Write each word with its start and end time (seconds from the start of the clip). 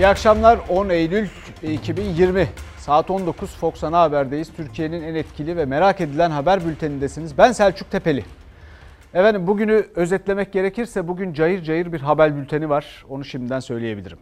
İyi 0.00 0.06
akşamlar 0.06 0.58
10 0.68 0.88
Eylül 0.88 1.28
2020 1.62 2.48
saat 2.78 3.10
19 3.10 3.56
Fox 3.56 3.84
Ana 3.84 4.00
Haber'deyiz. 4.00 4.52
Türkiye'nin 4.56 5.02
en 5.02 5.14
etkili 5.14 5.56
ve 5.56 5.64
merak 5.64 6.00
edilen 6.00 6.30
haber 6.30 6.64
bültenindesiniz. 6.64 7.38
Ben 7.38 7.52
Selçuk 7.52 7.90
Tepeli. 7.90 8.24
Efendim 9.14 9.46
bugünü 9.46 9.86
özetlemek 9.94 10.52
gerekirse 10.52 11.08
bugün 11.08 11.32
cayır 11.32 11.62
cayır 11.62 11.92
bir 11.92 12.00
haber 12.00 12.36
bülteni 12.36 12.68
var. 12.68 13.04
Onu 13.08 13.24
şimdiden 13.24 13.60
söyleyebilirim. 13.60 14.18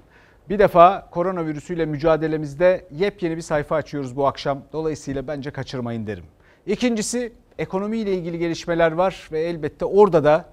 Bir 0.49 0.59
defa 0.59 1.11
koronavirüsüyle 1.11 1.87
mücadelemizde 1.87 2.87
yepyeni 2.91 3.37
bir 3.37 3.43
sayfa 3.43 3.77
açıyoruz 3.77 4.17
bu 4.17 4.27
akşam. 4.27 4.63
Dolayısıyla 4.73 5.27
bence 5.27 5.51
kaçırmayın 5.51 6.07
derim. 6.07 6.25
İkincisi 6.67 7.33
ekonomiyle 7.59 8.15
ilgili 8.15 8.39
gelişmeler 8.39 8.93
var 8.93 9.29
ve 9.33 9.41
elbette 9.41 9.85
orada 9.85 10.25
da 10.25 10.45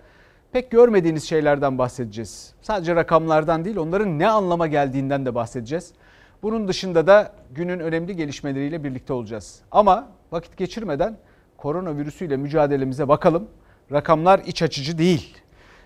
pek 0.55 0.71
görmediğiniz 0.71 1.23
şeylerden 1.23 1.77
bahsedeceğiz. 1.77 2.53
Sadece 2.61 2.95
rakamlardan 2.95 3.65
değil 3.65 3.77
onların 3.77 4.19
ne 4.19 4.27
anlama 4.27 4.67
geldiğinden 4.67 5.25
de 5.25 5.35
bahsedeceğiz. 5.35 5.93
Bunun 6.43 6.67
dışında 6.67 7.07
da 7.07 7.31
günün 7.51 7.79
önemli 7.79 8.15
gelişmeleriyle 8.15 8.83
birlikte 8.83 9.13
olacağız. 9.13 9.59
Ama 9.71 10.07
vakit 10.31 10.57
geçirmeden 10.57 11.17
koronavirüsüyle 11.57 12.37
mücadelemize 12.37 13.07
bakalım. 13.07 13.47
Rakamlar 13.91 14.39
iç 14.45 14.61
açıcı 14.61 14.97
değil. 14.97 15.37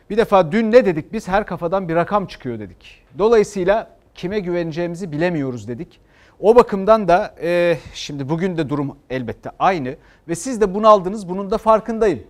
Bir 0.10 0.18
defa 0.18 0.52
dün 0.52 0.72
ne 0.72 0.86
dedik 0.86 1.14
biz? 1.14 1.28
Her 1.28 1.46
kafadan 1.46 1.90
bir 1.90 1.96
rakam 1.96 2.26
çıkıyor 2.26 2.60
dedik. 2.60 3.04
Dolayısıyla 3.18 3.90
kime 4.16 4.40
güveneceğimizi 4.40 5.12
bilemiyoruz 5.12 5.68
dedik. 5.68 6.00
O 6.40 6.56
bakımdan 6.56 7.08
da 7.08 7.36
e, 7.42 7.78
şimdi 7.94 8.30
bugün 8.30 8.58
de 8.58 8.70
durum 8.70 8.98
elbette 9.10 9.52
aynı 9.60 9.96
ve 10.28 10.36
siz 10.36 10.62
de 10.62 10.74
bunu 10.76 10.88
aldınız 10.88 11.30
bunun 11.30 11.52
da 11.52 11.58
farkındayım. 11.58 12.24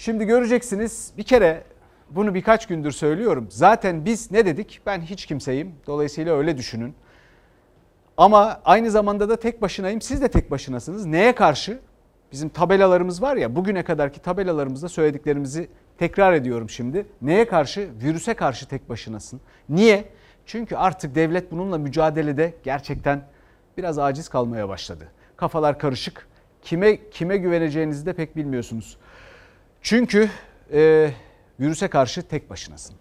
Şimdi 0.00 0.24
göreceksiniz 0.24 1.12
bir 1.18 1.22
kere 1.22 1.64
bunu 2.10 2.34
birkaç 2.34 2.66
gündür 2.66 2.90
söylüyorum. 2.90 3.46
Zaten 3.50 4.04
biz 4.04 4.30
ne 4.30 4.46
dedik? 4.46 4.80
Ben 4.86 5.00
hiç 5.00 5.26
kimseyim. 5.26 5.74
Dolayısıyla 5.86 6.36
öyle 6.36 6.58
düşünün. 6.58 6.94
Ama 8.16 8.60
aynı 8.64 8.90
zamanda 8.90 9.28
da 9.28 9.36
tek 9.36 9.62
başınayım. 9.62 10.00
Siz 10.00 10.22
de 10.22 10.28
tek 10.28 10.50
başınasınız. 10.50 11.06
Neye 11.06 11.34
karşı? 11.34 11.78
Bizim 12.32 12.48
tabelalarımız 12.48 13.22
var 13.22 13.36
ya 13.36 13.56
bugüne 13.56 13.82
kadarki 13.82 14.22
tabelalarımızda 14.22 14.88
söylediklerimizi 14.88 15.68
tekrar 15.98 16.32
ediyorum 16.32 16.70
şimdi. 16.70 17.06
Neye 17.22 17.46
karşı? 17.46 17.88
Virüse 18.02 18.34
karşı 18.34 18.68
tek 18.68 18.88
başınasın. 18.88 19.40
Niye? 19.68 20.04
Çünkü 20.46 20.76
artık 20.76 21.14
devlet 21.14 21.52
bununla 21.52 21.78
mücadelede 21.78 22.54
gerçekten 22.62 23.22
biraz 23.76 23.98
aciz 23.98 24.28
kalmaya 24.28 24.68
başladı. 24.68 25.08
Kafalar 25.36 25.78
karışık. 25.78 26.28
Kime 26.62 27.10
kime 27.10 27.36
güveneceğinizi 27.36 28.06
de 28.06 28.12
pek 28.12 28.36
bilmiyorsunuz. 28.36 28.96
Çünkü 29.82 30.30
e, 30.72 31.10
virüse 31.60 31.88
karşı 31.88 32.22
tek 32.22 32.50
başınasın. 32.50 32.96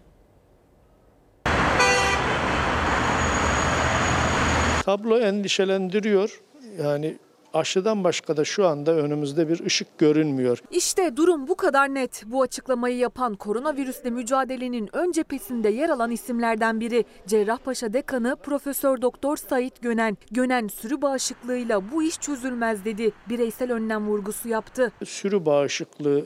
Tablo 4.84 5.20
endişelendiriyor. 5.20 6.42
Yani 6.84 7.18
aşıdan 7.54 8.04
başka 8.04 8.38
da 8.38 8.46
şu 8.46 8.68
anda 8.68 8.96
önümüzde 8.96 9.50
bir 9.50 9.66
ışık 9.66 9.98
görünmüyor. 9.98 10.60
İşte 10.72 11.18
durum 11.18 11.48
bu 11.48 11.56
kadar 11.56 11.94
net. 11.94 12.24
Bu 12.26 12.42
açıklamayı 12.42 12.98
yapan 12.98 13.36
koronavirüsle 13.36 14.10
mücadelenin 14.10 14.90
ön 14.94 15.12
cephesinde 15.12 15.70
yer 15.70 15.90
alan 15.90 16.12
isimlerden 16.12 16.80
biri 16.80 17.06
Cerrahpaşa 17.28 17.94
Dekanı 17.94 18.36
Profesör 18.36 19.02
Doktor 19.02 19.38
Sait 19.38 19.82
Gönen. 19.82 20.18
Gönen 20.32 20.68
sürü 20.68 21.02
bağışıklığıyla 21.02 21.92
bu 21.92 22.04
iş 22.04 22.20
çözülmez 22.20 22.86
dedi. 22.86 23.12
Bireysel 23.30 23.72
önlem 23.72 24.08
vurgusu 24.08 24.50
yaptı. 24.50 24.92
Sürü 25.06 25.46
bağışıklığı 25.46 26.26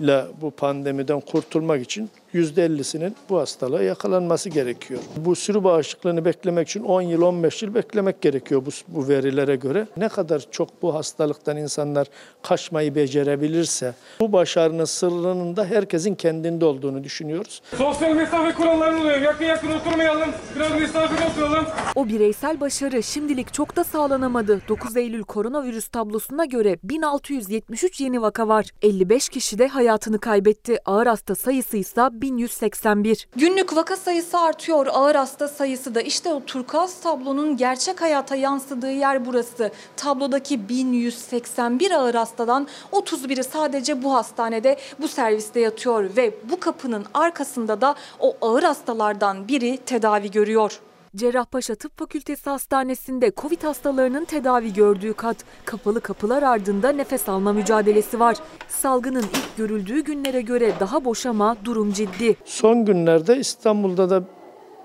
ile 0.00 0.24
bu 0.40 0.50
pandemiden 0.50 1.20
kurtulmak 1.20 1.82
için 1.82 2.10
%50'sinin 2.34 3.16
bu 3.28 3.38
hastalığa 3.38 3.82
yakalanması 3.82 4.48
gerekiyor. 4.48 5.00
Bu 5.16 5.36
sürü 5.36 5.64
bağışıklığını 5.64 6.24
beklemek 6.24 6.68
için 6.68 6.84
10 6.84 7.02
yıl 7.02 7.22
15 7.22 7.62
yıl 7.62 7.74
beklemek 7.74 8.20
gerekiyor 8.20 8.62
bu, 8.66 8.70
bu 8.88 9.08
verilere 9.08 9.56
göre. 9.56 9.86
Ne 9.96 10.08
kadar 10.08 10.44
çok 10.50 10.82
bu 10.82 10.94
hastalıktan 10.94 11.56
insanlar 11.56 12.06
kaçmayı 12.42 12.94
becerebilirse 12.94 13.94
bu 14.20 14.32
başarının 14.32 14.84
sırrının 14.84 15.56
da 15.56 15.64
herkesin 15.64 16.14
kendinde 16.14 16.64
olduğunu 16.64 17.04
düşünüyoruz. 17.04 17.62
Sosyal 17.76 18.14
mesafe 18.14 18.54
kurallarına 18.54 19.00
uyun. 19.00 19.22
Yakın 19.22 19.44
yakın 19.44 19.70
oturmayalım. 19.70 20.28
Biraz 20.56 20.72
mesafeli 20.72 21.30
oturalım. 21.30 21.64
O 21.94 22.08
bireysel 22.08 22.60
başarı 22.60 23.02
şimdilik 23.02 23.54
çok 23.54 23.76
da 23.76 23.84
sağlanamadı. 23.84 24.60
9 24.68 24.96
Eylül 24.96 25.22
koronavirüs 25.22 25.88
tablosuna 25.88 26.44
göre 26.44 26.78
1673 26.84 28.00
yeni 28.00 28.22
vaka 28.22 28.48
var. 28.48 28.66
55 28.82 29.28
kişi 29.28 29.58
de 29.58 29.68
hayatını 29.68 30.18
kaybetti. 30.18 30.78
Ağır 30.84 31.06
hasta 31.06 31.34
sayısı 31.34 31.76
ise 31.76 32.08
1181. 32.20 33.28
Günlük 33.36 33.76
vaka 33.76 33.96
sayısı 33.96 34.38
artıyor, 34.38 34.86
ağır 34.86 35.14
hasta 35.14 35.48
sayısı 35.48 35.94
da. 35.94 36.00
İşte 36.00 36.32
o 36.32 36.44
turkuaz 36.44 37.00
tablonun 37.00 37.56
gerçek 37.56 38.00
hayata 38.00 38.36
yansıdığı 38.36 38.92
yer 38.92 39.26
burası. 39.26 39.70
Tablodaki 39.96 40.68
1181 40.68 41.90
ağır 41.90 42.14
hastadan 42.14 42.68
31'i 42.92 43.44
sadece 43.44 44.02
bu 44.02 44.14
hastanede, 44.14 44.76
bu 45.00 45.08
serviste 45.08 45.60
yatıyor 45.60 46.16
ve 46.16 46.34
bu 46.50 46.60
kapının 46.60 47.06
arkasında 47.14 47.80
da 47.80 47.94
o 48.20 48.36
ağır 48.40 48.62
hastalardan 48.62 49.48
biri 49.48 49.76
tedavi 49.76 50.30
görüyor. 50.30 50.80
Cerrahpaşa 51.16 51.74
Tıp 51.74 51.98
Fakültesi 51.98 52.50
Hastanesi'nde 52.50 53.32
Covid 53.36 53.62
hastalarının 53.62 54.24
tedavi 54.24 54.72
gördüğü 54.72 55.14
kat. 55.14 55.36
Kapalı 55.64 56.00
kapılar 56.00 56.42
ardında 56.42 56.88
nefes 56.88 57.28
alma 57.28 57.52
mücadelesi 57.52 58.20
var. 58.20 58.36
Salgının 58.68 59.22
ilk 59.22 59.56
görüldüğü 59.56 60.00
günlere 60.00 60.40
göre 60.40 60.72
daha 60.80 61.04
boş 61.04 61.26
ama 61.26 61.56
durum 61.64 61.92
ciddi. 61.92 62.36
Son 62.44 62.84
günlerde 62.84 63.36
İstanbul'da 63.36 64.10
da 64.10 64.24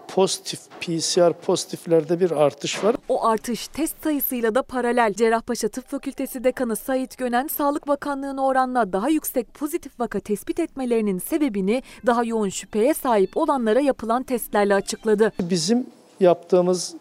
pozitif 0.07 0.59
PCR 0.81 1.34
pozitiflerde 1.34 2.19
bir 2.19 2.31
artış 2.31 2.84
var. 2.84 2.95
O 3.09 3.25
artış 3.25 3.67
test 3.67 4.03
sayısıyla 4.03 4.55
da 4.55 4.63
paralel. 4.63 5.13
Cerrahpaşa 5.13 5.67
Tıp 5.67 5.90
Fakültesi 5.90 6.44
Dekanı 6.44 6.75
Sait 6.75 7.17
Gönen, 7.17 7.47
Sağlık 7.47 7.88
Bakanlığı'na 7.88 8.45
oranla 8.45 8.94
daha 8.94 9.09
yüksek 9.09 9.53
pozitif 9.53 10.00
vaka 10.00 10.19
tespit 10.19 10.59
etmelerinin 10.59 11.19
sebebini 11.19 11.84
daha 12.05 12.23
yoğun 12.23 12.50
şüpheye 12.50 12.94
sahip 12.94 13.38
olanlara 13.38 13.79
yapılan 13.79 14.23
testlerle 14.23 14.75
açıkladı. 14.75 15.31
Bizim 15.40 15.85
yaptığımız 16.23 16.94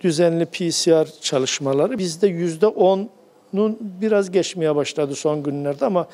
düzenli 0.00 0.46
PCR 0.46 1.20
çalışmaları 1.20 1.98
bizde 1.98 2.26
yüzde 2.26 2.66
10'un 2.66 3.78
biraz 3.80 4.30
geçmeye 4.30 4.76
başladı 4.76 5.14
son 5.14 5.42
günlerde 5.42 5.86
ama 5.86 6.06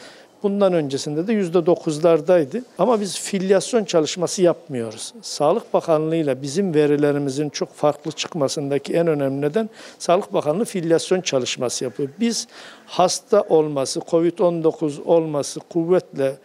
bundan 0.42 0.72
öncesinde 0.72 1.26
de 1.26 1.32
yüzde 1.32 1.58
9'lardaydı. 1.58 2.62
Ama 2.78 3.00
biz 3.00 3.20
filyasyon 3.20 3.84
çalışması 3.84 4.42
yapmıyoruz. 4.42 5.14
Sağlık 5.22 5.74
Bakanlığı 5.74 6.16
ile 6.16 6.42
bizim 6.42 6.74
verilerimizin 6.74 7.48
çok 7.48 7.74
farklı 7.74 8.12
çıkmasındaki 8.12 8.94
en 8.94 9.06
önemli 9.06 9.40
neden 9.40 9.70
Sağlık 9.98 10.32
Bakanlığı 10.32 10.64
filyasyon 10.64 11.20
çalışması 11.20 11.84
yapıyor. 11.84 12.08
Biz 12.20 12.48
hasta 12.86 13.42
olması, 13.42 14.00
COVID-19 14.00 15.02
olması 15.04 15.60
kuvvetle 15.60 16.36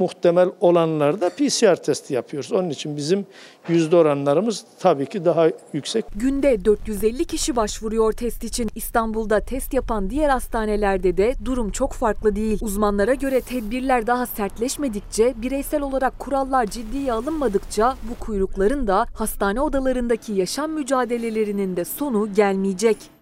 muhtemel 0.00 0.48
olanlarda 0.60 1.30
PCR 1.30 1.76
testi 1.76 2.14
yapıyoruz. 2.14 2.52
Onun 2.52 2.70
için 2.70 2.96
bizim 2.96 3.26
yüzde 3.68 3.96
oranlarımız 3.96 4.64
tabii 4.78 5.06
ki 5.06 5.24
daha 5.24 5.48
yüksek. 5.72 6.04
Günde 6.16 6.64
450 6.64 7.24
kişi 7.24 7.56
başvuruyor 7.56 8.12
test 8.12 8.44
için. 8.44 8.70
İstanbul'da 8.74 9.40
test 9.40 9.74
yapan 9.74 10.10
diğer 10.10 10.28
hastanelerde 10.28 11.16
de 11.16 11.34
durum 11.44 11.70
çok 11.70 11.92
farklı 11.92 12.36
değil. 12.36 12.58
Uzmanlara 12.62 13.14
göre 13.14 13.40
tedbirler 13.40 14.06
daha 14.06 14.26
sertleşmedikçe, 14.26 15.34
bireysel 15.36 15.82
olarak 15.82 16.18
kurallar 16.18 16.66
ciddiye 16.66 17.12
alınmadıkça 17.12 17.96
bu 18.10 18.24
kuyrukların 18.24 18.86
da 18.86 19.06
hastane 19.14 19.60
odalarındaki 19.60 20.32
yaşam 20.32 20.70
mücadelelerinin 20.70 21.76
de 21.76 21.84
sonu 21.84 22.34
gelmeyecek. 22.34 23.15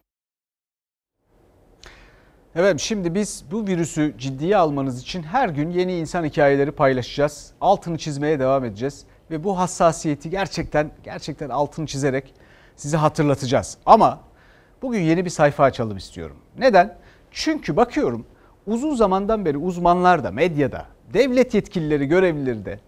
Evet 2.57 2.81
şimdi 2.81 3.15
biz 3.15 3.45
bu 3.51 3.67
virüsü 3.67 4.15
ciddiye 4.19 4.57
almanız 4.57 5.01
için 5.01 5.23
her 5.23 5.49
gün 5.49 5.71
yeni 5.71 5.97
insan 5.97 6.25
hikayeleri 6.25 6.73
paylaşacağız. 6.73 7.53
Altını 7.61 7.99
çizmeye 7.99 8.39
devam 8.41 8.65
edeceğiz 8.65 9.05
ve 9.31 9.45
bu 9.45 9.59
hassasiyeti 9.59 10.31
gerçekten 10.31 10.91
gerçekten 11.05 11.49
altını 11.49 11.87
çizerek 11.87 12.35
size 12.77 12.97
hatırlatacağız. 12.97 13.79
Ama 13.87 14.21
bugün 14.83 15.01
yeni 15.01 15.25
bir 15.25 15.31
sayfa 15.31 15.65
açalım 15.65 15.97
istiyorum. 15.97 16.37
Neden? 16.59 16.97
Çünkü 17.31 17.77
bakıyorum 17.77 18.27
uzun 18.67 18.95
zamandan 18.95 19.45
beri 19.45 19.59
uzmanlar 19.59 20.25
da 20.25 20.31
medyada, 20.31 20.87
devlet 21.15 21.55
yetkilileri, 21.55 22.07
görevlileri 22.07 22.65
de 22.65 22.81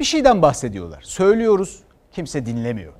bir 0.00 0.04
şeyden 0.04 0.42
bahsediyorlar. 0.42 1.02
Söylüyoruz, 1.02 1.82
kimse 2.12 2.46
dinlemiyor. 2.46 2.92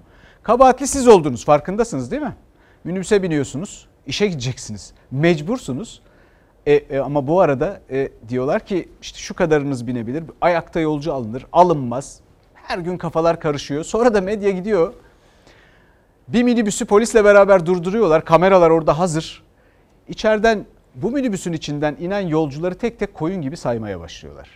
Kabahatli 0.43 0.87
siz 0.87 1.09
oldunuz 1.09 1.45
farkındasınız 1.45 2.11
değil 2.11 2.23
mi? 2.23 2.37
Minibüse 2.85 3.23
biniyorsunuz, 3.23 3.89
işe 4.07 4.27
gideceksiniz. 4.27 4.93
Mecbursunuz. 5.11 6.03
E, 6.67 6.73
e, 6.75 6.99
ama 6.99 7.27
bu 7.27 7.41
arada 7.41 7.81
e, 7.91 8.09
diyorlar 8.29 8.67
ki 8.67 8.89
işte 9.03 9.19
şu 9.19 9.35
kadarınız 9.35 9.87
binebilir. 9.87 10.25
Ayakta 10.41 10.81
yolcu 10.81 11.13
alınır. 11.15 11.47
Alınmaz. 11.53 12.21
Her 12.55 12.79
gün 12.79 12.99
kafalar 12.99 13.41
karışıyor. 13.41 13.85
Sonra 13.85 14.15
da 14.15 14.21
medya 14.21 14.51
gidiyor. 14.51 14.95
Bir 16.29 16.43
minibüsü 16.43 16.85
polisle 16.85 17.25
beraber 17.25 17.67
durduruyorlar. 17.67 18.25
Kameralar 18.25 18.71
orada 18.71 18.99
hazır. 18.99 19.43
İçeriden 20.09 20.65
bu 20.95 21.11
minibüsün 21.11 21.53
içinden 21.53 21.97
inen 22.01 22.21
yolcuları 22.21 22.75
tek 22.75 22.99
tek 22.99 23.15
koyun 23.15 23.43
gibi 23.43 23.57
saymaya 23.57 24.01
başlıyorlar. 24.01 24.49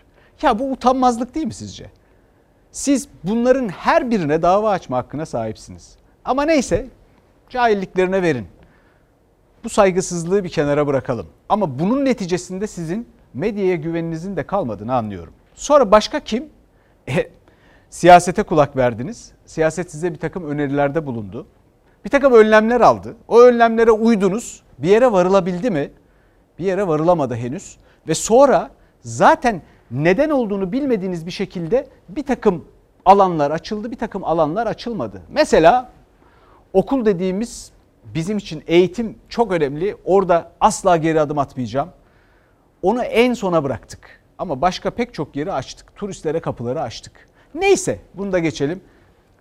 Ya 0.43 0.59
bu 0.59 0.73
utanmazlık 0.73 1.35
değil 1.35 1.47
mi 1.47 1.55
sizce? 1.55 1.91
Siz 2.73 3.09
bunların 3.25 3.69
her 3.69 4.11
birine 4.11 4.43
dava 4.43 4.71
açma 4.71 4.97
hakkına 4.97 5.27
sahipsiniz. 5.27 5.97
Ama 6.25 6.43
neyse 6.43 6.87
cahilliklerine 7.49 8.23
verin. 8.23 8.47
Bu 9.67 9.71
saygısızlığı 9.71 10.45
bir 10.45 10.49
kenara 10.49 10.87
bırakalım. 10.87 11.27
Ama 11.49 11.79
bunun 11.79 12.05
neticesinde 12.05 12.67
sizin 12.67 13.09
medyaya 13.35 13.75
güveninizin 13.75 14.37
de 14.37 14.43
kalmadığını 14.43 14.95
anlıyorum. 14.95 15.33
Sonra 15.55 15.91
başka 15.91 16.21
kim? 16.21 16.49
E, 17.09 17.31
siyasete 17.91 18.43
kulak 18.43 18.77
verdiniz. 18.77 19.33
Siyaset 19.47 19.91
size 19.91 20.15
bir 20.15 20.19
takım 20.19 20.45
önerilerde 20.51 21.07
bulundu. 21.07 21.47
Bir 22.05 22.11
takım 22.11 22.33
önlemler 22.33 22.81
aldı. 22.81 23.17
O 23.29 23.41
önlemlere 23.41 23.91
uydunuz. 23.91 24.63
Bir 24.79 24.89
yere 24.89 25.13
varılabildi 25.13 25.71
mi? 25.71 25.91
Bir 26.59 26.65
yere 26.65 26.87
varılamadı 26.87 27.35
henüz. 27.35 27.77
Ve 28.09 28.15
sonra 28.15 28.71
zaten 29.01 29.63
neden 29.91 30.31
olduğunu 30.31 30.73
bilmediğiniz 30.73 31.27
bir 31.27 31.31
şekilde 31.31 31.89
bir 32.09 32.23
takım 32.23 32.65
alanlar 33.05 33.51
açıldı, 33.51 33.91
bir 33.91 33.99
takım 33.99 34.25
alanlar 34.25 34.67
açılmadı. 34.67 35.23
Mesela 35.29 35.91
okul 36.73 37.05
dediğimiz 37.05 37.76
bizim 38.15 38.39
için 38.39 38.63
eğitim 38.67 39.19
çok 39.29 39.53
önemli. 39.53 39.97
Orada 40.05 40.53
asla 40.61 40.97
geri 40.97 41.21
adım 41.21 41.39
atmayacağım. 41.39 41.89
Onu 42.83 43.03
en 43.03 43.35
sona 43.35 43.65
bıraktık. 43.65 44.21
Ama 44.39 44.61
başka 44.61 44.91
pek 44.91 45.15
çok 45.15 45.37
yeri 45.37 45.53
açtık. 45.53 45.97
Turistlere 45.97 46.41
kapıları 46.41 46.83
açtık. 46.83 47.13
Neyse 47.55 47.99
bunu 48.15 48.33
da 48.33 48.39
geçelim. 48.39 48.81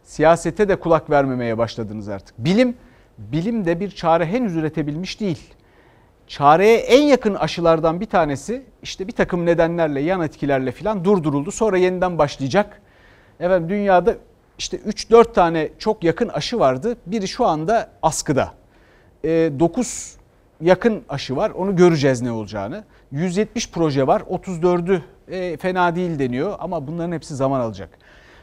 Siyasete 0.04 0.70
de 0.70 0.76
kulak 0.76 1.10
vermemeye 1.10 1.58
başladınız 1.58 2.10
artık. 2.10 2.36
Bilim, 2.38 2.76
bilim 3.18 3.66
de 3.66 3.80
bir 3.80 3.92
çare 3.92 4.26
henüz 4.26 4.56
üretebilmiş 4.56 5.20
değil. 5.20 5.54
Çareye 6.28 6.78
en 6.78 7.02
yakın 7.02 7.36
aşılardan 7.36 8.02
bir 8.02 8.06
tanesi 8.06 8.64
işte 8.84 9.08
bir 9.08 9.12
takım 9.12 9.46
nedenlerle, 9.46 10.02
yan 10.02 10.22
etkilerle 10.22 10.72
falan 10.72 11.06
durduruldu. 11.06 11.52
Sonra 11.52 11.78
yeniden 11.78 12.18
başlayacak. 12.18 12.82
Efendim 13.40 13.70
dünyada 13.70 14.16
işte 14.58 14.78
3-4 14.78 15.34
tane 15.34 15.70
çok 15.80 16.04
yakın 16.04 16.30
aşı 16.30 16.60
vardı. 16.60 16.98
Biri 17.06 17.28
şu 17.28 17.46
anda 17.46 17.90
askıda. 18.02 18.54
E, 19.24 19.30
9 19.60 20.16
yakın 20.62 21.04
aşı 21.10 21.36
var. 21.36 21.50
Onu 21.50 21.76
göreceğiz 21.76 22.22
ne 22.22 22.32
olacağını. 22.32 22.84
170 23.12 23.72
proje 23.72 24.08
var. 24.08 24.22
34'ü 24.22 25.02
e, 25.28 25.58
fena 25.58 25.96
değil 25.96 26.20
deniyor 26.20 26.56
ama 26.60 26.88
bunların 26.88 27.12
hepsi 27.12 27.36
zaman 27.36 27.60
alacak. 27.60 27.90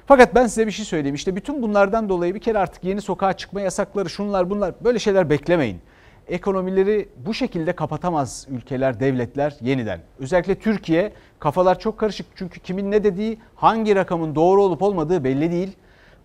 Fakat 0.07 0.35
ben 0.35 0.47
size 0.47 0.67
bir 0.67 0.73
şey 0.73 0.85
söyleyeyim. 0.85 1.15
İşte 1.15 1.37
bütün 1.37 1.63
bunlardan 1.63 2.09
dolayı 2.09 2.35
bir 2.35 2.41
kere 2.41 2.59
artık 2.59 2.85
yeni 2.85 3.01
sokağa 3.01 3.33
çıkma 3.33 3.61
yasakları, 3.61 4.11
şunlar 4.11 4.51
bunlar 4.51 4.75
böyle 4.85 4.99
şeyler 4.99 5.31
beklemeyin. 5.31 5.81
Ekonomileri 6.29 7.09
bu 7.27 7.35
şekilde 7.35 7.73
kapatamaz 7.73 8.47
ülkeler, 8.51 9.01
devletler 9.01 9.57
yeniden. 9.61 10.01
Özellikle 10.19 10.55
Türkiye 10.55 11.13
kafalar 11.39 11.79
çok 11.79 11.99
karışık. 11.99 12.27
Çünkü 12.35 12.61
kimin 12.61 12.91
ne 12.91 13.05
dediği, 13.05 13.39
hangi 13.55 13.95
rakamın 13.95 14.35
doğru 14.35 14.63
olup 14.63 14.83
olmadığı 14.83 15.25
belli 15.25 15.51
değil. 15.51 15.77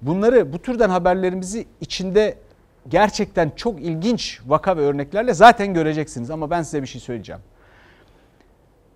Bunları 0.02 0.54
bu 0.54 0.60
türden 0.60 0.90
haberlerimizi 0.90 1.66
içinde 1.82 2.38
gerçekten 2.90 3.52
çok 3.56 3.82
ilginç 3.82 4.42
vaka 4.48 4.78
ve 4.78 4.82
örneklerle 4.82 5.34
zaten 5.34 5.74
göreceksiniz. 5.74 6.32
Ama 6.32 6.50
ben 6.50 6.62
size 6.62 6.82
bir 6.82 6.88
şey 6.88 7.02
söyleyeceğim. 7.02 7.42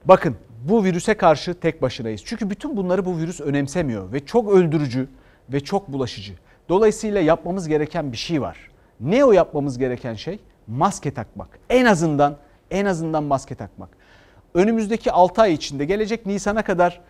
Bakın 0.05 0.35
bu 0.69 0.83
virüse 0.83 1.13
karşı 1.13 1.53
tek 1.53 1.81
başınayız. 1.81 2.21
Çünkü 2.25 2.49
bütün 2.49 2.77
bunları 2.77 3.05
bu 3.05 3.17
virüs 3.17 3.41
önemsemiyor 3.41 4.13
ve 4.13 4.25
çok 4.25 4.51
öldürücü 4.51 5.07
ve 5.49 5.59
çok 5.59 5.87
bulaşıcı. 5.87 6.33
Dolayısıyla 6.69 7.21
yapmamız 7.21 7.67
gereken 7.67 8.11
bir 8.11 8.17
şey 8.17 8.41
var. 8.41 8.57
Ne 8.99 9.25
o 9.25 9.31
yapmamız 9.31 9.77
gereken 9.77 10.13
şey? 10.13 10.39
Maske 10.67 11.13
takmak. 11.13 11.59
En 11.69 11.85
azından 11.85 12.37
en 12.71 12.85
azından 12.85 13.23
maske 13.23 13.55
takmak. 13.55 13.89
Önümüzdeki 14.53 15.11
6 15.11 15.41
ay 15.41 15.53
içinde 15.53 15.85
gelecek 15.85 16.25
Nisan'a 16.25 16.61
kadar 16.63 17.01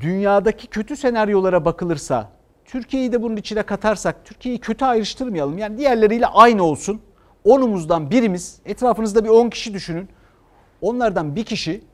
dünyadaki 0.00 0.66
kötü 0.66 0.96
senaryolara 0.96 1.64
bakılırsa 1.64 2.28
Türkiye'yi 2.70 3.12
de 3.12 3.22
bunun 3.22 3.36
içine 3.36 3.62
katarsak 3.62 4.24
Türkiye'yi 4.24 4.60
kötü 4.60 4.84
ayrıştırmayalım. 4.84 5.58
Yani 5.58 5.78
diğerleriyle 5.78 6.26
aynı 6.26 6.62
olsun. 6.62 7.00
Onumuzdan 7.44 8.10
birimiz 8.10 8.60
etrafınızda 8.64 9.24
bir 9.24 9.28
10 9.28 9.50
kişi 9.50 9.74
düşünün. 9.74 10.08
Onlardan 10.80 11.36
bir 11.36 11.44
kişi 11.44 11.84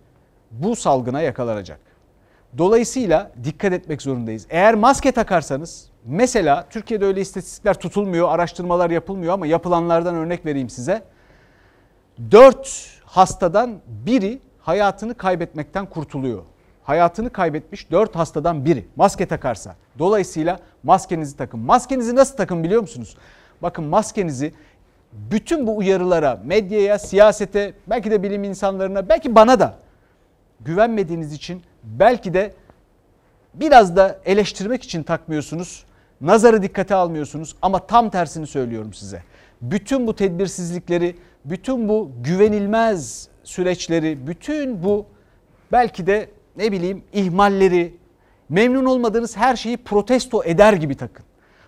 bu 0.51 0.77
salgına 0.77 1.21
yakalanacak. 1.21 1.81
Dolayısıyla 2.59 3.33
dikkat 3.45 3.73
etmek 3.73 4.03
zorundayız. 4.03 4.47
Eğer 4.51 4.75
maske 4.75 5.13
takarsanız 5.13 5.91
mesela 6.05 6.67
Türkiye'de 6.71 7.05
öyle 7.05 7.21
istatistikler 7.21 7.75
tutulmuyor, 7.75 8.29
araştırmalar 8.29 8.91
yapılmıyor 8.91 9.35
ama 9.35 9.47
yapılanlardan 9.47 10.15
örnek 10.15 10.47
vereyim 10.47 10.71
size. 10.71 11.03
4 12.31 13.01
hastadan 13.05 13.81
biri 13.87 14.41
hayatını 14.61 15.15
kaybetmekten 15.15 15.87
kurtuluyor. 15.87 16.43
Hayatını 16.87 17.31
kaybetmiş 17.31 17.91
4 17.91 18.17
hastadan 18.17 18.65
biri 18.65 18.87
maske 18.97 19.27
takarsa. 19.27 19.77
Dolayısıyla 19.99 20.61
maskenizi 20.83 21.37
takın. 21.37 21.61
Maskenizi 21.61 22.17
nasıl 22.17 22.37
takın 22.37 22.65
biliyor 22.65 22.81
musunuz? 22.81 23.17
Bakın 23.63 23.85
maskenizi 23.85 24.55
bütün 25.13 25.67
bu 25.67 25.77
uyarılara, 25.77 26.41
medyaya, 26.45 26.99
siyasete, 26.99 27.75
belki 27.87 28.11
de 28.11 28.23
bilim 28.23 28.45
insanlarına, 28.45 29.09
belki 29.09 29.35
bana 29.35 29.61
da 29.61 29.75
güvenmediğiniz 30.61 31.33
için 31.33 31.63
belki 31.85 32.35
de 32.35 32.55
biraz 33.55 33.97
da 33.97 34.19
eleştirmek 34.25 34.83
için 34.83 35.03
takmıyorsunuz. 35.03 35.85
Nazarı 36.21 36.63
dikkate 36.63 36.95
almıyorsunuz 36.95 37.57
ama 37.63 37.87
tam 37.87 38.11
tersini 38.11 38.47
söylüyorum 38.47 38.95
size. 38.95 39.23
Bütün 39.63 40.07
bu 40.07 40.17
tedbirsizlikleri, 40.17 41.17
bütün 41.45 41.89
bu 41.89 42.11
güvenilmez 42.25 43.29
süreçleri, 43.45 44.27
bütün 44.27 44.83
bu 44.83 45.07
belki 45.73 46.07
de 46.07 46.29
ne 46.57 46.73
bileyim 46.73 47.05
ihmalleri, 47.13 47.95
memnun 48.49 48.85
olmadığınız 48.85 49.37
her 49.37 49.57
şeyi 49.57 49.77
protesto 49.77 50.45
eder 50.45 50.73
gibi 50.73 50.95
takın. 50.95 51.25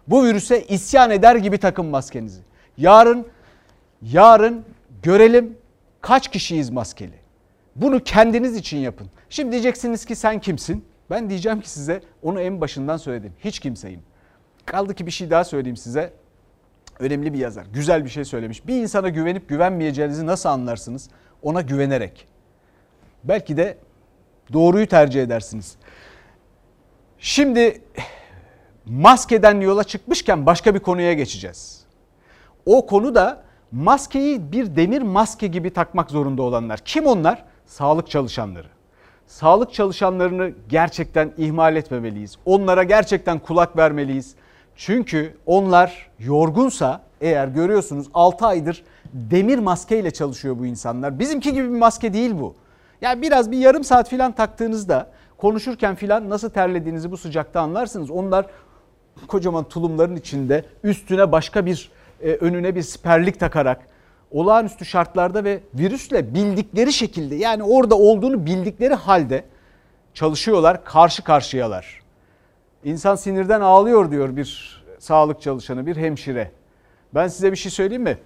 Bu 0.07 0.25
virüse 0.25 0.65
isyan 0.67 1.11
eder 1.11 1.37
gibi 1.37 1.59
takın 1.59 1.87
maskenizi. 1.87 2.41
Yarın 2.77 3.27
yarın 4.03 4.65
görelim 5.03 5.57
kaç 6.01 6.29
kişiyiz 6.29 6.71
maskeli. 6.71 7.19
Bunu 7.77 8.05
kendiniz 8.05 8.57
için 8.57 8.79
yapın. 8.79 9.11
Şimdi 9.31 9.53
diyeceksiniz 9.53 10.05
ki 10.05 10.17
sen 10.17 10.41
kimsin? 10.41 10.85
Ben 11.11 11.31
diyeceğim 11.31 11.61
ki 11.61 11.71
size 11.71 12.01
onu 12.23 12.41
en 12.41 12.61
başından 12.61 12.97
söyledim. 12.97 13.33
Hiç 13.45 13.59
kimseyim. 13.59 14.03
Kaldı 14.67 14.95
ki 14.95 15.07
bir 15.07 15.11
şey 15.11 15.31
daha 15.31 15.45
söyleyeyim 15.45 15.77
size. 15.77 16.13
Önemli 16.99 17.33
bir 17.33 17.39
yazar. 17.39 17.67
Güzel 17.73 18.05
bir 18.05 18.11
şey 18.11 18.25
söylemiş. 18.25 18.67
Bir 18.67 18.83
insana 18.83 19.09
güvenip 19.09 19.49
güvenmeyeceğinizi 19.49 20.27
nasıl 20.27 20.49
anlarsınız? 20.49 21.11
Ona 21.43 21.61
güvenerek. 21.61 22.29
Belki 23.25 23.57
de 23.57 23.79
doğruyu 24.53 24.87
tercih 24.87 25.23
edersiniz. 25.23 25.77
Şimdi 27.19 27.83
maskeden 28.87 29.61
yola 29.61 29.85
çıkmışken 29.85 30.47
başka 30.47 30.75
bir 30.75 30.81
konuya 30.81 31.13
geçeceğiz. 31.13 31.85
O 32.67 32.87
konu 32.87 33.15
da 33.15 33.43
maskeyi 33.73 34.53
bir 34.53 34.77
demir 34.77 35.03
maske 35.03 35.47
gibi 35.47 35.71
takmak 35.71 36.11
zorunda 36.11 36.43
olanlar. 36.43 36.81
Kim 36.85 37.07
onlar? 37.07 37.45
Sağlık 37.67 38.11
çalışanları. 38.11 38.67
Sağlık 39.27 39.73
çalışanlarını 39.73 40.53
gerçekten 40.69 41.33
ihmal 41.37 41.77
etmemeliyiz. 41.77 42.37
Onlara 42.45 42.83
gerçekten 42.83 43.39
kulak 43.39 43.77
vermeliyiz. 43.77 44.35
Çünkü 44.77 45.37
onlar 45.47 46.11
yorgunsa 46.19 47.01
eğer 47.21 47.49
görüyorsunuz 47.49 48.07
6 48.15 48.47
aydır 48.47 48.85
demir 49.13 49.59
maskeyle 49.59 50.11
çalışıyor 50.11 50.59
bu 50.59 50.67
insanlar. 50.67 51.19
Bizimki 51.19 51.53
gibi 51.53 51.65
bir 51.65 51.79
maske 51.79 52.13
değil 52.13 52.35
bu. 52.41 52.55
Yani 53.01 53.23
biraz 53.23 53.51
bir 53.51 53.59
yarım 53.59 53.85
saat 53.85 54.09
filan 54.09 54.33
taktığınızda 54.33 55.11
konuşurken 55.39 55.95
filan 55.95 56.31
nasıl 56.31 56.51
terlediğinizi 56.51 57.11
bu 57.11 57.17
sıcakta 57.17 57.61
anlarsınız. 57.61 58.11
Onlar 58.11 58.47
kocaman 59.29 59.65
tulumların 59.65 60.17
içinde 60.17 60.65
üstüne 60.83 61.33
başka 61.33 61.67
bir 61.67 61.91
e, 62.21 62.33
önüne 62.33 62.75
bir 62.75 62.83
siperlik 62.83 63.41
takarak 63.41 63.87
olağanüstü 64.31 64.85
şartlarda 64.85 65.45
ve 65.45 65.61
virüsle 65.75 66.35
bildikleri 66.35 66.93
şekilde 66.93 67.35
yani 67.35 67.63
orada 67.63 67.99
olduğunu 67.99 68.47
bildikleri 68.47 68.95
halde 68.95 69.45
çalışıyorlar, 70.15 70.85
karşı 70.85 71.25
karşıyalar. 71.25 72.03
İnsan 72.85 73.15
sinirden 73.15 73.61
ağlıyor 73.61 74.11
diyor 74.11 74.37
bir 74.37 74.79
sağlık 74.99 75.43
çalışanı, 75.43 75.87
bir 75.87 75.97
hemşire. 75.97 76.51
Ben 77.15 77.29
size 77.29 77.53
bir 77.53 77.57
şey 77.57 77.73
söyleyeyim 77.73 78.03
mi? 78.03 78.19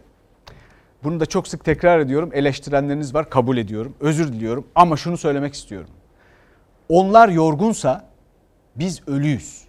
Bunu 1.05 1.21
da 1.21 1.27
çok 1.27 1.49
sık 1.49 1.65
tekrar 1.65 1.99
ediyorum. 1.99 2.31
Eleştirenleriniz 2.33 3.15
var, 3.15 3.31
kabul 3.31 3.57
ediyorum. 3.57 3.95
Özür 4.01 4.33
diliyorum 4.33 4.67
ama 4.75 4.97
şunu 4.97 5.17
söylemek 5.17 5.55
istiyorum. 5.55 5.91
Onlar 6.89 7.29
yorgunsa 7.29 8.05
biz 8.77 9.09
ölüyüz. 9.09 9.63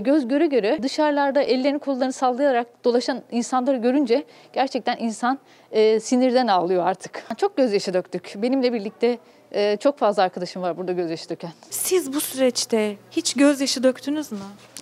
Göz 0.00 0.28
göre 0.28 0.46
göre 0.46 0.78
dışarılarda 0.82 1.42
ellerini 1.42 1.78
kollarını 1.78 2.12
sallayarak 2.12 2.66
dolaşan 2.84 3.22
insanları 3.30 3.76
görünce 3.76 4.24
gerçekten 4.52 4.96
insan 4.96 5.38
e, 5.72 6.00
sinirden 6.00 6.46
ağlıyor 6.46 6.86
artık. 6.86 7.24
Çok 7.36 7.56
gözyaşı 7.56 7.94
döktük. 7.94 8.34
Benimle 8.36 8.72
birlikte 8.72 9.18
e, 9.52 9.76
çok 9.80 9.98
fazla 9.98 10.22
arkadaşım 10.22 10.62
var 10.62 10.76
burada 10.76 10.92
gözyaşı 10.92 11.28
döken. 11.28 11.50
Siz 11.70 12.12
bu 12.12 12.20
süreçte 12.20 12.96
hiç 13.10 13.34
gözyaşı 13.34 13.82
döktünüz 13.82 14.32
mü? 14.32 14.38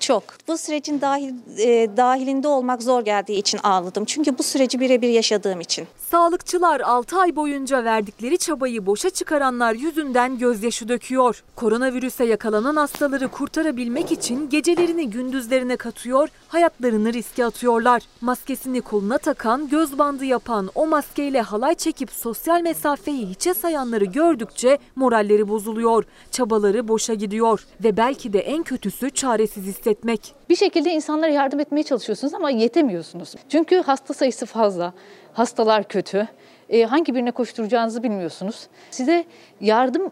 Çok. 0.06 0.22
Bu 0.48 0.58
sürecin 0.58 1.00
dahil 1.00 1.34
e, 1.58 1.96
dahilinde 1.96 2.48
olmak 2.48 2.82
zor 2.82 3.04
geldiği 3.04 3.38
için 3.38 3.58
ağladım. 3.62 4.04
Çünkü 4.04 4.38
bu 4.38 4.42
süreci 4.42 4.80
birebir 4.80 5.08
yaşadığım 5.08 5.60
için. 5.60 5.86
Sağlıkçılar 6.10 6.80
6 6.80 7.20
ay 7.20 7.36
boyunca 7.36 7.84
verdikleri 7.84 8.38
çabayı 8.38 8.86
boşa 8.86 9.10
çıkaranlar 9.10 9.74
yüzünden 9.74 10.38
gözyaşı 10.38 10.88
döküyor. 10.88 11.42
Koronavirüse 11.56 12.24
yakalanan 12.24 12.76
hastaları 12.76 13.28
kurtarabilmek 13.28 14.12
için 14.12 14.48
gecelerini 14.48 15.10
gündüzlerine 15.10 15.76
katıyor, 15.76 16.28
hayatlarını 16.48 17.12
riske 17.12 17.44
atıyorlar. 17.44 18.02
Maskesini 18.20 18.80
koluna 18.80 19.18
takan, 19.18 19.68
göz 19.68 19.98
bandı 19.98 20.24
yapan, 20.24 20.70
o 20.74 20.86
maskeyle 20.86 21.40
halay 21.40 21.74
çekip 21.74 22.10
sosyal 22.10 22.60
mesafeyi 22.60 23.26
hiçe 23.26 23.54
sayanları 23.54 24.04
gördükçe 24.04 24.78
moralleri 24.96 25.48
bozuluyor. 25.48 26.04
Çabaları 26.30 26.88
boşa 26.88 27.14
gidiyor 27.14 27.66
ve 27.84 27.96
belki 27.96 28.32
de 28.32 28.38
en 28.38 28.62
kötüsü 28.62 29.10
çaresiz 29.10 29.68
hissetmek. 29.96 30.34
Bir 30.48 30.56
şekilde 30.56 30.90
insanlara 30.90 31.30
yardım 31.30 31.60
etmeye 31.60 31.82
çalışıyorsunuz 31.82 32.34
ama 32.34 32.50
yetemiyorsunuz. 32.50 33.34
Çünkü 33.48 33.82
hasta 33.82 34.14
sayısı 34.14 34.46
fazla, 34.46 34.92
hastalar 35.32 35.84
kötü. 35.84 36.28
E, 36.68 36.84
hangi 36.84 37.14
birine 37.14 37.30
koşturacağınızı 37.30 38.02
bilmiyorsunuz. 38.02 38.66
Size 38.90 39.24
yardım 39.60 40.10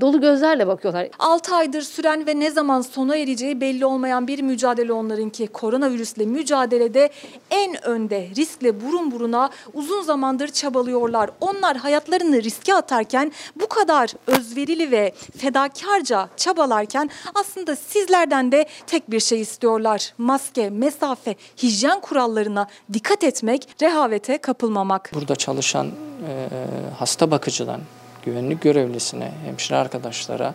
dolu 0.00 0.20
gözlerle 0.20 0.66
bakıyorlar. 0.66 1.08
6 1.18 1.54
aydır 1.54 1.82
süren 1.82 2.26
ve 2.26 2.40
ne 2.40 2.50
zaman 2.50 2.80
sona 2.80 3.16
ereceği 3.16 3.60
belli 3.60 3.86
olmayan 3.86 4.26
bir 4.26 4.42
mücadele 4.42 4.92
onlarınki. 4.92 5.46
Koronavirüsle 5.46 6.26
mücadelede 6.26 7.10
en 7.50 7.86
önde 7.86 8.28
riskle 8.36 8.80
burun 8.80 9.10
buruna 9.10 9.50
uzun 9.74 10.02
zamandır 10.02 10.48
çabalıyorlar. 10.48 11.30
Onlar 11.40 11.76
hayatlarını 11.76 12.42
riske 12.42 12.74
atarken 12.74 13.32
bu 13.60 13.68
kadar 13.68 14.10
özverili 14.26 14.90
ve 14.90 15.12
fedakarca 15.36 16.28
çabalarken 16.36 17.10
aslında 17.34 17.76
sizlerden 17.76 18.52
de 18.52 18.66
tek 18.86 19.10
bir 19.10 19.20
şey 19.20 19.40
istiyorlar. 19.40 20.14
Maske, 20.18 20.70
mesafe, 20.70 21.36
hijyen 21.62 22.00
kurallarına 22.00 22.66
dikkat 22.92 23.24
etmek, 23.24 23.68
rehavete 23.82 24.38
kapılmamak. 24.38 25.10
Burada 25.14 25.36
çalışan 25.36 25.86
e, 25.86 26.48
hasta 26.98 27.30
bakıcıdan 27.30 27.80
güvenlik 28.22 28.60
görevlisine, 28.60 29.32
hemşire 29.44 29.76
arkadaşlara 29.76 30.54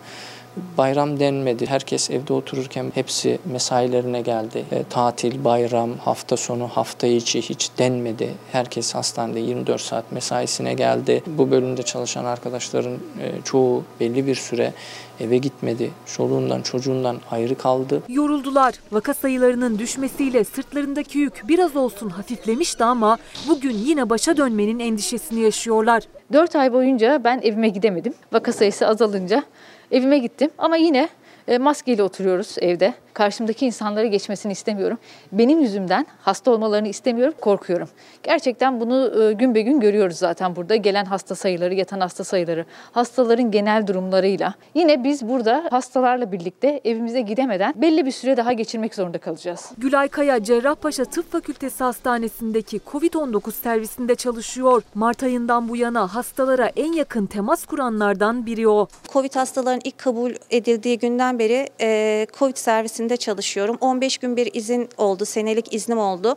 bayram 0.78 1.20
denmedi. 1.20 1.66
Herkes 1.66 2.10
evde 2.10 2.32
otururken 2.32 2.92
hepsi 2.94 3.38
mesailerine 3.44 4.20
geldi. 4.20 4.64
E, 4.72 4.84
tatil, 4.84 5.44
bayram, 5.44 5.98
hafta 5.98 6.36
sonu, 6.36 6.68
hafta 6.68 7.06
içi 7.06 7.42
hiç 7.42 7.70
denmedi. 7.78 8.34
Herkes 8.52 8.94
hastanede 8.94 9.40
24 9.40 9.80
saat 9.80 10.12
mesaisine 10.12 10.74
geldi. 10.74 11.22
Bu 11.26 11.50
bölümde 11.50 11.82
çalışan 11.82 12.24
arkadaşların 12.24 12.94
e, 12.94 13.42
çoğu 13.44 13.84
belli 14.00 14.26
bir 14.26 14.34
süre 14.34 14.72
eve 15.20 15.38
gitmedi. 15.38 15.90
Çoluğundan 16.06 16.62
çocuğundan 16.62 17.18
ayrı 17.30 17.58
kaldı. 17.58 18.02
Yoruldular. 18.08 18.74
Vaka 18.92 19.14
sayılarının 19.14 19.78
düşmesiyle 19.78 20.44
sırtlarındaki 20.44 21.18
yük 21.18 21.42
biraz 21.48 21.76
olsun 21.76 22.08
hafiflemişti 22.10 22.84
ama 22.84 23.18
bugün 23.48 23.74
yine 23.74 24.10
başa 24.10 24.36
dönmenin 24.36 24.78
endişesini 24.78 25.40
yaşıyorlar. 25.40 26.02
4 26.32 26.56
ay 26.56 26.72
boyunca 26.72 27.20
ben 27.24 27.40
evime 27.42 27.68
gidemedim. 27.68 28.14
Vaka 28.32 28.52
sayısı 28.52 28.86
azalınca 28.86 29.42
evime 29.90 30.18
gittim 30.18 30.50
ama 30.58 30.76
yine 30.76 31.08
e, 31.48 31.58
maskeyle 31.58 32.02
oturuyoruz 32.02 32.56
evde. 32.60 32.94
Karşımdaki 33.18 33.66
insanlara 33.66 34.06
geçmesini 34.06 34.52
istemiyorum. 34.52 34.98
Benim 35.32 35.60
yüzümden 35.60 36.06
hasta 36.20 36.50
olmalarını 36.50 36.88
istemiyorum, 36.88 37.34
korkuyorum. 37.40 37.88
Gerçekten 38.22 38.80
bunu 38.80 39.22
e, 39.22 39.32
gün 39.32 39.54
be 39.54 39.60
gün 39.62 39.80
görüyoruz 39.80 40.16
zaten 40.16 40.56
burada. 40.56 40.76
Gelen 40.76 41.04
hasta 41.04 41.34
sayıları, 41.34 41.74
yatan 41.74 42.00
hasta 42.00 42.24
sayıları, 42.24 42.64
hastaların 42.92 43.50
genel 43.50 43.86
durumlarıyla. 43.86 44.54
Yine 44.74 45.04
biz 45.04 45.28
burada 45.28 45.64
hastalarla 45.70 46.32
birlikte 46.32 46.80
evimize 46.84 47.20
gidemeden 47.20 47.74
belli 47.76 48.06
bir 48.06 48.10
süre 48.10 48.36
daha 48.36 48.52
geçirmek 48.52 48.94
zorunda 48.94 49.18
kalacağız. 49.18 49.70
Gülay 49.78 50.08
Kaya 50.08 50.42
Cerrahpaşa 50.44 51.04
Tıp 51.04 51.32
Fakültesi 51.32 51.84
Hastanesi'ndeki 51.84 52.78
COVID-19 52.78 53.52
servisinde 53.52 54.14
çalışıyor. 54.14 54.82
Mart 54.94 55.22
ayından 55.22 55.68
bu 55.68 55.76
yana 55.76 56.14
hastalara 56.14 56.66
en 56.76 56.92
yakın 56.92 57.26
temas 57.26 57.66
kuranlardan 57.66 58.46
biri 58.46 58.68
o. 58.68 58.88
Covid 59.12 59.34
hastaların 59.34 59.80
ilk 59.84 59.98
kabul 59.98 60.32
edildiği 60.50 60.98
günden 60.98 61.38
beri 61.38 61.68
e, 61.80 62.26
Covid 62.38 62.56
servisinde 62.56 63.07
çalışıyorum. 63.16 63.76
15 63.80 64.18
gün 64.18 64.36
bir 64.36 64.54
izin 64.54 64.88
oldu, 64.96 65.24
senelik 65.24 65.74
iznim 65.74 65.98
oldu. 65.98 66.36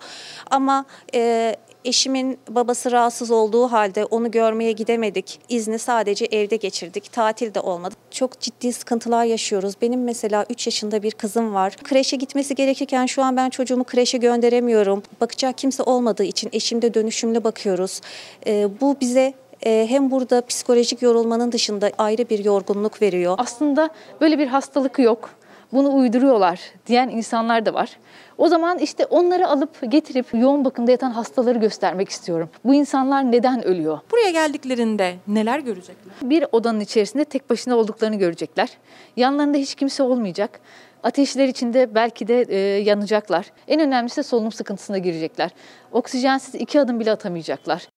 Ama 0.52 0.86
e, 1.16 1.56
eşimin 1.86 2.40
babası 2.50 2.92
rahatsız 2.92 3.32
olduğu 3.32 3.68
halde 3.68 4.06
onu 4.06 4.32
görmeye 4.32 4.72
gidemedik. 4.72 5.40
İzni 5.50 5.80
sadece 5.80 6.26
evde 6.26 6.56
geçirdik. 6.56 7.12
Tatil 7.12 7.54
de 7.54 7.60
olmadı. 7.60 7.96
Çok 8.12 8.40
ciddi 8.40 8.74
sıkıntılar 8.74 9.26
yaşıyoruz. 9.26 9.74
Benim 9.82 10.04
mesela 10.04 10.46
3 10.50 10.68
yaşında 10.68 11.04
bir 11.04 11.12
kızım 11.12 11.54
var. 11.54 11.76
Kreşe 11.84 12.16
gitmesi 12.16 12.56
gerekirken 12.56 13.06
şu 13.06 13.24
an 13.24 13.38
ben 13.38 13.50
çocuğumu 13.50 13.84
kreşe 13.84 14.18
gönderemiyorum. 14.18 15.04
Bakacak 15.22 15.58
kimse 15.58 15.84
olmadığı 15.84 16.24
için 16.24 16.50
eşimde 16.54 16.94
dönüşümlü 16.94 17.44
bakıyoruz. 17.44 18.02
E, 18.48 18.68
bu 18.82 18.96
bize 19.02 19.34
e, 19.66 19.86
hem 19.90 20.12
burada 20.12 20.46
psikolojik 20.46 21.02
yorulmanın 21.02 21.52
dışında 21.52 21.92
ayrı 21.98 22.30
bir 22.30 22.46
yorgunluk 22.46 23.02
veriyor. 23.02 23.36
Aslında 23.38 23.90
böyle 24.22 24.40
bir 24.40 24.48
hastalık 24.48 25.00
yok. 25.00 25.30
Bunu 25.74 25.96
uyduruyorlar 25.96 26.60
diyen 26.88 27.10
insanlar 27.10 27.66
da 27.66 27.74
var. 27.74 27.98
O 28.38 28.48
zaman 28.48 28.80
işte 28.80 29.06
onları 29.06 29.48
alıp 29.48 29.92
getirip 29.92 30.34
yoğun 30.34 30.66
bakımda 30.66 30.92
yatan 30.92 31.12
hastaları 31.12 31.60
göstermek 31.60 32.10
istiyorum. 32.10 32.50
Bu 32.66 32.74
insanlar 32.74 33.32
neden 33.32 33.64
ölüyor? 33.64 34.00
Buraya 34.12 34.32
geldiklerinde 34.32 35.16
neler 35.28 35.60
görecekler? 35.60 36.14
Bir 36.22 36.46
odanın 36.52 36.80
içerisinde 36.80 37.26
tek 37.26 37.50
başına 37.50 37.76
olduklarını 37.76 38.16
görecekler. 38.16 38.70
Yanlarında 39.16 39.58
hiç 39.58 39.76
kimse 39.76 40.04
olmayacak. 40.04 40.60
Ateşler 41.04 41.48
içinde 41.48 41.96
belki 41.96 42.28
de 42.28 42.42
e, 42.42 42.58
yanacaklar. 42.82 43.52
En 43.68 43.80
önemlisi 43.80 44.18
de 44.18 44.24
solunum 44.24 44.52
sıkıntısına 44.52 44.98
girecekler. 44.98 45.52
Oksijensiz 45.92 46.56
iki 46.56 46.80
adım 46.80 47.00
bile 47.00 47.12
atamayacaklar. 47.12 47.88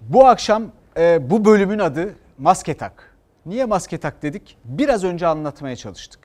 Bu 0.00 0.26
akşam 0.26 0.72
e, 0.96 1.30
bu 1.30 1.44
bölümün 1.44 1.78
adı 1.78 2.14
maske 2.38 2.76
tak. 2.76 3.13
Niye 3.46 3.64
maske 3.64 3.98
tak 3.98 4.22
dedik? 4.22 4.56
Biraz 4.64 5.04
önce 5.04 5.26
anlatmaya 5.26 5.76
çalıştık. 5.76 6.20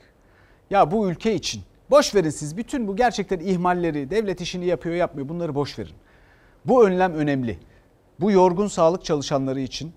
Ya 0.69 0.91
bu 0.91 1.09
ülke 1.09 1.35
için 1.35 1.63
boş 1.89 2.15
verin 2.15 2.29
siz 2.29 2.57
bütün 2.57 2.87
bu 2.87 2.95
gerçekten 2.95 3.39
ihmalleri, 3.39 4.09
devlet 4.09 4.41
işini 4.41 4.65
yapıyor 4.65 4.95
yapmıyor 4.95 5.29
bunları 5.29 5.55
boş 5.55 5.79
verin. 5.79 5.95
Bu 6.65 6.87
önlem 6.87 7.13
önemli. 7.13 7.59
Bu 8.19 8.31
yorgun 8.31 8.67
sağlık 8.67 9.05
çalışanları 9.05 9.59
için, 9.59 9.93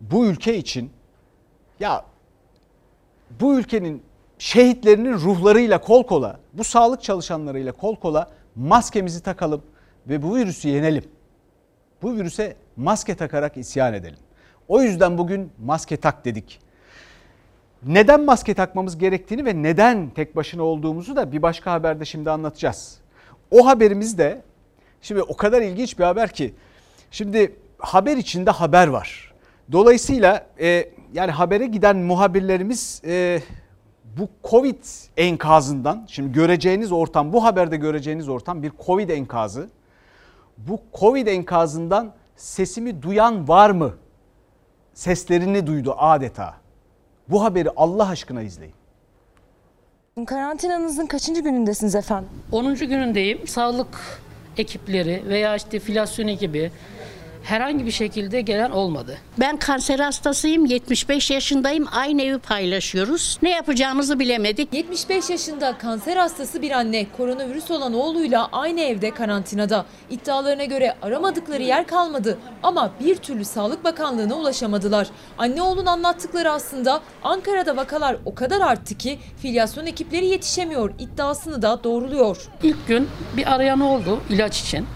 bu 0.00 0.26
ülke 0.26 0.56
için 0.56 0.90
ya 1.80 2.04
bu 3.40 3.58
ülkenin 3.58 4.02
şehitlerinin 4.38 5.12
ruhlarıyla 5.12 5.80
kol 5.80 6.06
kola, 6.06 6.40
bu 6.52 6.64
sağlık 6.64 7.02
çalışanlarıyla 7.02 7.72
kol 7.72 7.96
kola 7.96 8.30
maskemizi 8.54 9.22
takalım 9.22 9.62
ve 10.08 10.22
bu 10.22 10.36
virüsü 10.36 10.68
yenelim. 10.68 11.04
Bu 12.02 12.16
virüse 12.16 12.56
maske 12.76 13.14
takarak 13.16 13.56
isyan 13.56 13.94
edelim. 13.94 14.18
O 14.68 14.82
yüzden 14.82 15.18
bugün 15.18 15.52
maske 15.64 15.96
tak 15.96 16.24
dedik. 16.24 16.60
Neden 17.86 18.24
maske 18.24 18.54
takmamız 18.54 18.98
gerektiğini 18.98 19.44
ve 19.44 19.62
neden 19.62 20.10
tek 20.10 20.36
başına 20.36 20.62
olduğumuzu 20.62 21.16
da 21.16 21.32
bir 21.32 21.42
başka 21.42 21.72
haberde 21.72 22.04
şimdi 22.04 22.30
anlatacağız. 22.30 22.98
O 23.50 23.66
haberimiz 23.66 24.18
de 24.18 24.42
şimdi 25.02 25.22
o 25.22 25.36
kadar 25.36 25.62
ilginç 25.62 25.98
bir 25.98 26.04
haber 26.04 26.28
ki 26.32 26.54
şimdi 27.10 27.56
haber 27.78 28.16
içinde 28.16 28.50
haber 28.50 28.88
var. 28.88 29.34
Dolayısıyla 29.72 30.46
e, 30.60 30.90
yani 31.12 31.30
habere 31.30 31.66
giden 31.66 31.96
muhabirlerimiz 31.96 33.02
e, 33.06 33.40
bu 34.18 34.28
Covid 34.50 34.84
enkazından 35.16 36.06
şimdi 36.08 36.32
göreceğiniz 36.32 36.92
ortam 36.92 37.32
bu 37.32 37.44
haberde 37.44 37.76
göreceğiniz 37.76 38.28
ortam 38.28 38.62
bir 38.62 38.72
Covid 38.86 39.08
enkazı. 39.08 39.68
Bu 40.58 40.80
Covid 41.00 41.26
enkazından 41.26 42.12
sesimi 42.36 43.02
duyan 43.02 43.48
var 43.48 43.70
mı? 43.70 43.94
Seslerini 44.98 45.66
duydu 45.66 45.94
adeta. 45.98 46.54
Bu 47.28 47.44
haberi 47.44 47.70
Allah 47.76 48.08
aşkına 48.08 48.42
izleyin. 48.42 48.74
Karantinanızın 50.26 51.06
kaçıncı 51.06 51.40
günündesiniz 51.40 51.94
efendim? 51.94 52.28
10. 52.52 52.74
günündeyim. 52.74 53.46
Sağlık 53.46 54.20
ekipleri 54.56 55.22
veya 55.28 55.56
işte 55.56 55.78
filasyon 55.78 56.28
ekibi 56.28 56.72
herhangi 57.48 57.86
bir 57.86 57.90
şekilde 57.90 58.40
gelen 58.40 58.70
olmadı. 58.70 59.18
Ben 59.40 59.56
kanser 59.56 59.98
hastasıyım, 59.98 60.66
75 60.66 61.30
yaşındayım. 61.30 61.86
Aynı 61.92 62.22
evi 62.22 62.38
paylaşıyoruz. 62.38 63.38
Ne 63.42 63.50
yapacağımızı 63.50 64.18
bilemedik. 64.18 64.72
75 64.72 65.30
yaşında 65.30 65.78
kanser 65.78 66.16
hastası 66.16 66.62
bir 66.62 66.70
anne 66.70 67.06
koronavirüs 67.16 67.70
olan 67.70 67.94
oğluyla 67.94 68.48
aynı 68.52 68.80
evde 68.80 69.10
karantinada. 69.10 69.86
İddialarına 70.10 70.64
göre 70.64 70.94
aramadıkları 71.02 71.62
yer 71.62 71.86
kalmadı 71.86 72.38
ama 72.62 72.90
bir 73.00 73.16
türlü 73.16 73.44
Sağlık 73.44 73.84
Bakanlığı'na 73.84 74.34
ulaşamadılar. 74.34 75.08
Anne 75.38 75.62
oğlun 75.62 75.86
anlattıkları 75.86 76.50
aslında 76.50 77.00
Ankara'da 77.24 77.76
vakalar 77.76 78.16
o 78.24 78.34
kadar 78.34 78.60
arttı 78.60 78.98
ki 78.98 79.18
filyasyon 79.42 79.86
ekipleri 79.86 80.26
yetişemiyor 80.26 80.90
iddiasını 80.98 81.62
da 81.62 81.84
doğruluyor. 81.84 82.48
İlk 82.62 82.88
gün 82.88 83.08
bir 83.36 83.54
arayan 83.54 83.80
oldu 83.80 84.20
ilaç 84.30 84.60
için. 84.60 84.86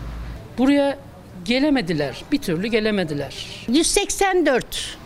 Buraya 0.58 0.98
gelemediler. 1.44 2.24
Bir 2.32 2.38
türlü 2.38 2.66
gelemediler. 2.66 3.46
184, 3.68 4.98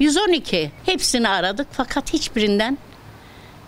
112 0.00 0.70
hepsini 0.86 1.28
aradık 1.28 1.66
fakat 1.72 2.12
hiçbirinden 2.12 2.78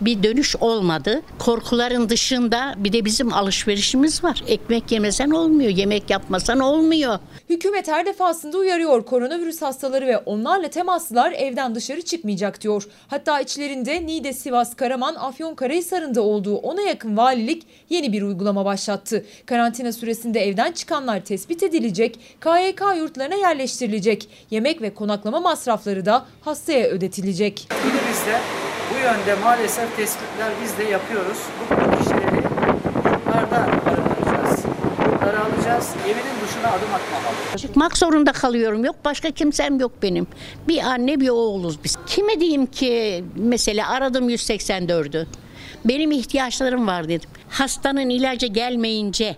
bir 0.01 0.23
dönüş 0.23 0.57
olmadı. 0.57 1.23
Korkuların 1.39 2.09
dışında 2.09 2.75
bir 2.77 2.93
de 2.93 3.05
bizim 3.05 3.33
alışverişimiz 3.33 4.25
var. 4.25 4.45
Ekmek 4.47 4.93
yemesen 4.93 5.31
olmuyor, 5.31 5.71
yemek 5.71 6.11
yapmasan 6.11 6.61
olmuyor. 6.61 7.19
Hükümet 7.51 7.89
her 7.89 8.07
defasında 8.07 8.59
uyarıyor 8.59 9.05
koronavirüs 9.05 9.63
hastaları 9.63 10.07
ve 10.07 10.19
onlarla 10.19 10.69
temaslılar 10.69 11.33
evden 11.33 11.75
dışarı 11.75 12.03
çıkmayacak 12.03 12.61
diyor. 12.61 12.85
Hatta 13.09 13.41
içlerinde 13.41 14.07
Niğde, 14.07 14.33
Sivas, 14.33 14.77
Karaman, 14.77 15.15
Afyonkarahisar'ında 15.15 16.23
olduğu 16.23 16.57
ona 16.57 16.83
yakın 16.83 17.17
valilik 17.17 17.67
yeni 17.91 18.13
bir 18.13 18.23
uygulama 18.23 18.65
başlattı. 18.65 19.25
Karantina 19.47 19.93
süresinde 19.93 20.41
evden 20.41 20.73
çıkanlar 20.73 21.25
tespit 21.25 21.63
edilecek, 21.63 22.19
KYK 22.41 22.83
yurtlarına 22.97 23.35
yerleştirilecek. 23.35 24.29
Yemek 24.51 24.83
ve 24.83 24.95
konaklama 24.95 25.41
masrafları 25.41 26.07
da 26.07 26.27
hastaya 26.41 26.89
ödetilecek. 26.89 27.69
İlimizde 27.85 28.41
yönde 29.01 29.35
maalesef 29.45 29.97
tespitler 29.97 30.53
biz 30.63 30.79
de 30.79 30.85
yapıyoruz. 30.85 31.39
Bu 31.71 31.99
kişileri 31.99 32.37
yurtlarda 32.97 33.67
barındıracağız. 33.87 34.65
Yurtlara 35.13 35.45
alacağız. 35.45 35.91
Evinin 36.05 36.37
dışına 36.47 36.69
adım 36.69 36.89
atmamalı. 36.95 37.57
Çıkmak 37.57 37.97
zorunda 37.99 38.33
kalıyorum. 38.33 38.85
Yok 38.85 38.97
başka 39.05 39.31
kimsem 39.31 39.81
yok 39.81 39.93
benim. 40.03 40.27
Bir 40.69 40.79
anne 40.79 41.21
bir 41.21 41.29
oğluz 41.29 41.85
biz. 41.85 41.97
Kime 42.07 42.41
diyeyim 42.41 42.67
ki 42.67 43.25
mesela 43.37 43.89
aradım 43.91 44.31
184'ü. 44.31 45.27
Benim 45.85 46.13
ihtiyaçlarım 46.13 46.87
var 46.87 47.09
dedim. 47.09 47.31
Hastanın 47.49 48.09
ilacı 48.09 48.47
gelmeyince 48.47 49.37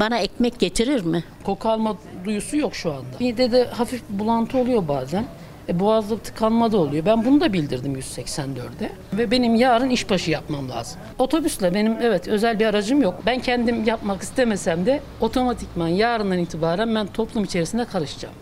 bana 0.00 0.18
ekmek 0.18 0.58
getirir 0.60 1.04
mi? 1.04 1.24
Koku 1.44 1.68
alma 1.68 1.96
duyusu 2.24 2.56
yok 2.56 2.74
şu 2.74 2.90
anda. 2.92 3.16
Midede 3.20 3.64
hafif 3.66 4.02
bulantı 4.08 4.58
oluyor 4.58 4.88
bazen. 4.88 5.24
E, 5.68 5.80
boğazda 5.80 6.18
tıkanma 6.18 6.72
da 6.72 6.76
oluyor. 6.78 7.06
Ben 7.06 7.24
bunu 7.24 7.40
da 7.40 7.52
bildirdim 7.52 7.96
184'e. 7.96 8.92
Ve 9.12 9.30
benim 9.30 9.54
yarın 9.54 9.90
işbaşı 9.90 10.30
yapmam 10.30 10.70
lazım. 10.70 11.00
Otobüsle 11.18 11.74
benim 11.74 11.96
evet 12.02 12.28
özel 12.28 12.60
bir 12.60 12.66
aracım 12.66 13.02
yok. 13.02 13.14
Ben 13.26 13.38
kendim 13.40 13.84
yapmak 13.84 14.22
istemesem 14.22 14.86
de 14.86 15.00
otomatikman 15.20 15.88
yarından 15.88 16.38
itibaren 16.38 16.94
ben 16.94 17.06
toplum 17.06 17.44
içerisinde 17.44 17.84
karışacağım. 17.84 18.34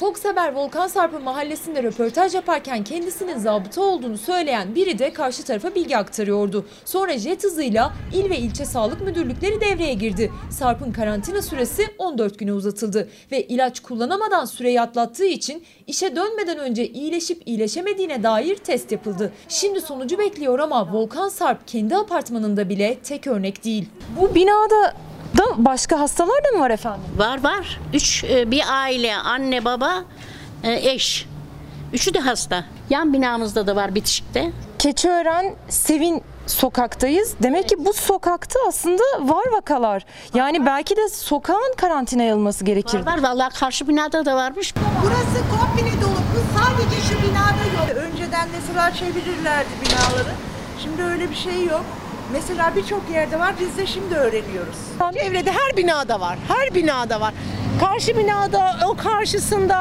Fox 0.00 0.24
Haber 0.24 0.52
Volkan 0.52 0.86
Sarp'ın 0.86 1.22
mahallesinde 1.22 1.82
röportaj 1.82 2.34
yaparken 2.34 2.84
kendisinin 2.84 3.38
zabıta 3.38 3.82
olduğunu 3.82 4.18
söyleyen 4.18 4.74
biri 4.74 4.98
de 4.98 5.12
karşı 5.12 5.44
tarafa 5.44 5.74
bilgi 5.74 5.96
aktarıyordu. 5.96 6.66
Sonra 6.84 7.18
jet 7.18 7.44
hızıyla 7.44 7.92
il 8.14 8.30
ve 8.30 8.38
ilçe 8.38 8.64
sağlık 8.64 9.00
müdürlükleri 9.00 9.60
devreye 9.60 9.94
girdi. 9.94 10.32
Sarp'ın 10.50 10.92
karantina 10.92 11.42
süresi 11.42 11.82
14 11.98 12.38
güne 12.38 12.52
uzatıldı 12.52 13.08
ve 13.32 13.42
ilaç 13.42 13.80
kullanamadan 13.80 14.44
süreyi 14.44 14.80
atlattığı 14.80 15.24
için 15.24 15.64
işe 15.86 16.16
dönmeden 16.16 16.58
önce 16.58 16.88
iyileşip 16.88 17.42
iyileşemediğine 17.46 18.22
dair 18.22 18.56
test 18.56 18.92
yapıldı. 18.92 19.32
Şimdi 19.48 19.80
sonucu 19.80 20.18
bekliyor 20.18 20.58
ama 20.58 20.92
Volkan 20.92 21.28
Sarp 21.28 21.68
kendi 21.68 21.96
apartmanında 21.96 22.68
bile 22.68 22.98
tek 23.04 23.26
örnek 23.26 23.64
değil. 23.64 23.88
Bu 24.20 24.34
binada 24.34 24.94
da 25.38 25.44
başka 25.56 26.00
hastalar 26.00 26.44
da 26.44 26.56
mı 26.56 26.62
var 26.62 26.70
efendim? 26.70 27.02
Var 27.16 27.42
var. 27.44 27.80
Üç 27.94 28.24
e, 28.24 28.50
bir 28.50 28.62
aile, 28.72 29.16
anne, 29.16 29.64
baba, 29.64 30.04
e, 30.62 30.90
eş. 30.90 31.26
Üçü 31.92 32.14
de 32.14 32.20
hasta. 32.20 32.64
Yan 32.90 33.12
binamızda 33.12 33.66
da 33.66 33.76
var 33.76 33.94
bitişikte. 33.94 34.52
Keçiören 34.78 35.54
Sevin 35.68 36.22
sokaktayız. 36.46 37.34
Demek 37.42 37.68
ki 37.68 37.74
bu 37.78 37.92
sokakta 37.92 38.58
aslında 38.68 39.02
var 39.20 39.44
vakalar. 39.52 40.06
Yani 40.34 40.66
belki 40.66 40.96
de 40.96 41.08
sokağın 41.08 41.74
karantinaya 41.76 42.34
alınması 42.34 42.64
gerekir. 42.64 43.06
Var 43.06 43.06
var 43.06 43.22
vallahi 43.22 43.54
karşı 43.54 43.88
binada 43.88 44.24
da 44.24 44.36
varmış. 44.36 44.74
Burası 45.02 45.44
komple 45.50 46.02
dolu. 46.02 46.16
Bu 46.34 46.58
sadece 46.58 47.00
şu 47.08 47.22
binada 47.22 47.64
yok. 47.76 47.96
Önceden 47.96 48.48
mesela 48.60 48.90
çevirirlerdi 48.94 49.68
binaları. 49.84 50.34
Şimdi 50.82 51.02
öyle 51.02 51.30
bir 51.30 51.36
şey 51.36 51.64
yok. 51.64 51.84
Mesela 52.36 52.72
birçok 52.76 53.10
yerde 53.12 53.38
var. 53.38 53.54
Biz 53.60 53.78
de 53.78 53.86
şimdi 53.86 54.14
öğreniyoruz. 54.14 54.76
Çevrede 55.14 55.50
her 55.52 55.76
binada 55.76 56.20
var. 56.20 56.38
Her 56.48 56.74
binada 56.74 57.20
var. 57.20 57.34
Karşı 57.80 58.18
binada, 58.18 58.76
o 58.88 58.96
karşısında 58.96 59.74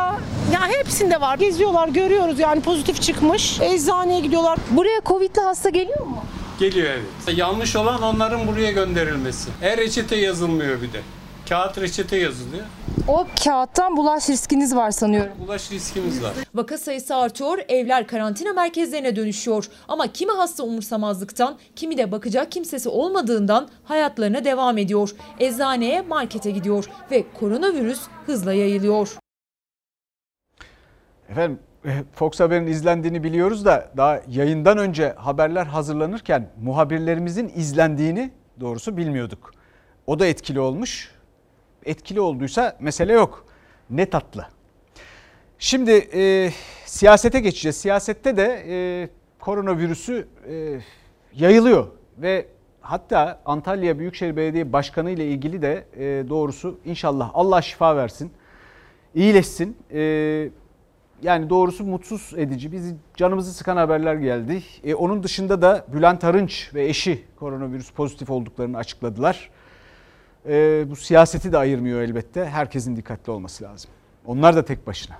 ya 0.53 0.67
hepsinde 0.67 1.21
var. 1.21 1.38
Geziyorlar, 1.38 1.88
görüyoruz 1.88 2.39
yani 2.39 2.62
pozitif 2.62 3.01
çıkmış. 3.01 3.62
Eczaneye 3.62 4.19
gidiyorlar. 4.19 4.60
Buraya 4.71 5.01
Covid'li 5.06 5.41
hasta 5.41 5.69
geliyor 5.69 6.06
mu? 6.06 6.23
Geliyor 6.60 6.88
evet. 6.88 7.38
Yanlış 7.38 7.75
olan 7.75 8.01
onların 8.01 8.47
buraya 8.47 8.71
gönderilmesi. 8.71 9.49
E 9.62 9.77
reçete 9.77 10.15
yazılmıyor 10.15 10.82
bir 10.82 10.93
de. 10.93 11.01
Kağıt 11.49 11.77
reçete 11.77 12.17
yazılıyor. 12.17 12.65
O 13.08 13.27
kağıttan 13.43 13.97
bulaş 13.97 14.29
riskiniz 14.29 14.75
var 14.75 14.91
sanıyorum. 14.91 15.31
Bulaş 15.47 15.71
riskimiz 15.71 16.23
var. 16.23 16.34
Vaka 16.55 16.77
sayısı 16.77 17.15
artıyor, 17.15 17.58
evler 17.69 18.08
karantina 18.08 18.53
merkezlerine 18.53 19.15
dönüşüyor. 19.15 19.69
Ama 19.88 20.08
kimi 20.08 20.31
hasta 20.31 20.63
umursamazlıktan, 20.63 21.58
kimi 21.75 21.97
de 21.97 22.12
bakacak 22.12 22.51
kimsesi 22.51 22.89
olmadığından 22.89 23.69
hayatlarına 23.84 24.45
devam 24.45 24.77
ediyor. 24.77 25.10
Eczaneye, 25.39 26.01
markete 26.01 26.51
gidiyor 26.51 26.86
ve 27.12 27.23
koronavirüs 27.39 28.01
hızla 28.25 28.53
yayılıyor. 28.53 29.17
Efendim 31.29 31.60
e, 31.86 31.89
Fox 32.13 32.39
Haber'in 32.39 32.67
izlendiğini 32.67 33.23
biliyoruz 33.23 33.65
da 33.65 33.91
daha 33.97 34.21
yayından 34.29 34.77
önce 34.77 35.13
haberler 35.17 35.65
hazırlanırken 35.65 36.49
muhabirlerimizin 36.62 37.51
izlendiğini 37.55 38.31
doğrusu 38.60 38.97
bilmiyorduk. 38.97 39.51
O 40.08 40.19
da 40.19 40.25
etkili 40.25 40.60
olmuş. 40.60 41.14
Etkili 41.86 42.21
olduysa 42.21 42.78
mesele 42.80 43.13
yok. 43.13 43.45
Ne 43.89 44.10
tatlı. 44.10 44.48
Şimdi 45.60 45.91
e, 45.91 46.52
siyasete 46.86 47.39
geçeceğiz. 47.39 47.78
Siyasette 47.78 48.38
de 48.38 48.65
e, 48.67 48.76
koronavirüsü 49.39 50.28
e, 50.50 50.80
yayılıyor 51.34 51.88
ve 52.17 52.45
hatta 52.82 53.41
Antalya 53.45 54.00
Büyükşehir 54.00 54.36
Belediye 54.36 54.74
Başkanı 54.74 55.12
ile 55.12 55.26
ilgili 55.28 55.62
de 55.62 55.86
e, 55.98 56.30
doğrusu 56.30 56.80
inşallah 56.86 57.32
Allah 57.34 57.62
şifa 57.62 57.95
versin, 57.95 58.32
iyileşsin. 59.15 59.78
E, 59.91 60.50
yani 61.21 61.50
doğrusu 61.50 61.84
mutsuz 61.84 62.34
edici, 62.38 62.71
bizi 62.71 62.95
canımızı 63.15 63.54
sıkan 63.54 63.78
haberler 63.78 64.15
geldi. 64.15 64.63
E, 64.84 64.95
onun 64.95 65.24
dışında 65.24 65.62
da 65.62 65.86
Bülent 65.93 66.24
Arınç 66.24 66.71
ve 66.74 66.86
eşi 66.86 67.26
koronavirüs 67.39 67.91
pozitif 67.91 68.30
olduklarını 68.30 68.78
açıkladılar. 68.78 69.50
E, 70.49 70.86
bu 70.89 70.95
siyaseti 70.95 71.51
de 71.51 71.58
ayırmıyor 71.58 72.01
elbette. 72.01 72.45
Herkesin 72.45 72.95
dikkatli 72.95 73.31
olması 73.31 73.63
lazım. 73.63 73.91
Onlar 74.25 74.55
da 74.55 74.65
tek 74.65 74.88
başına. 74.88 75.15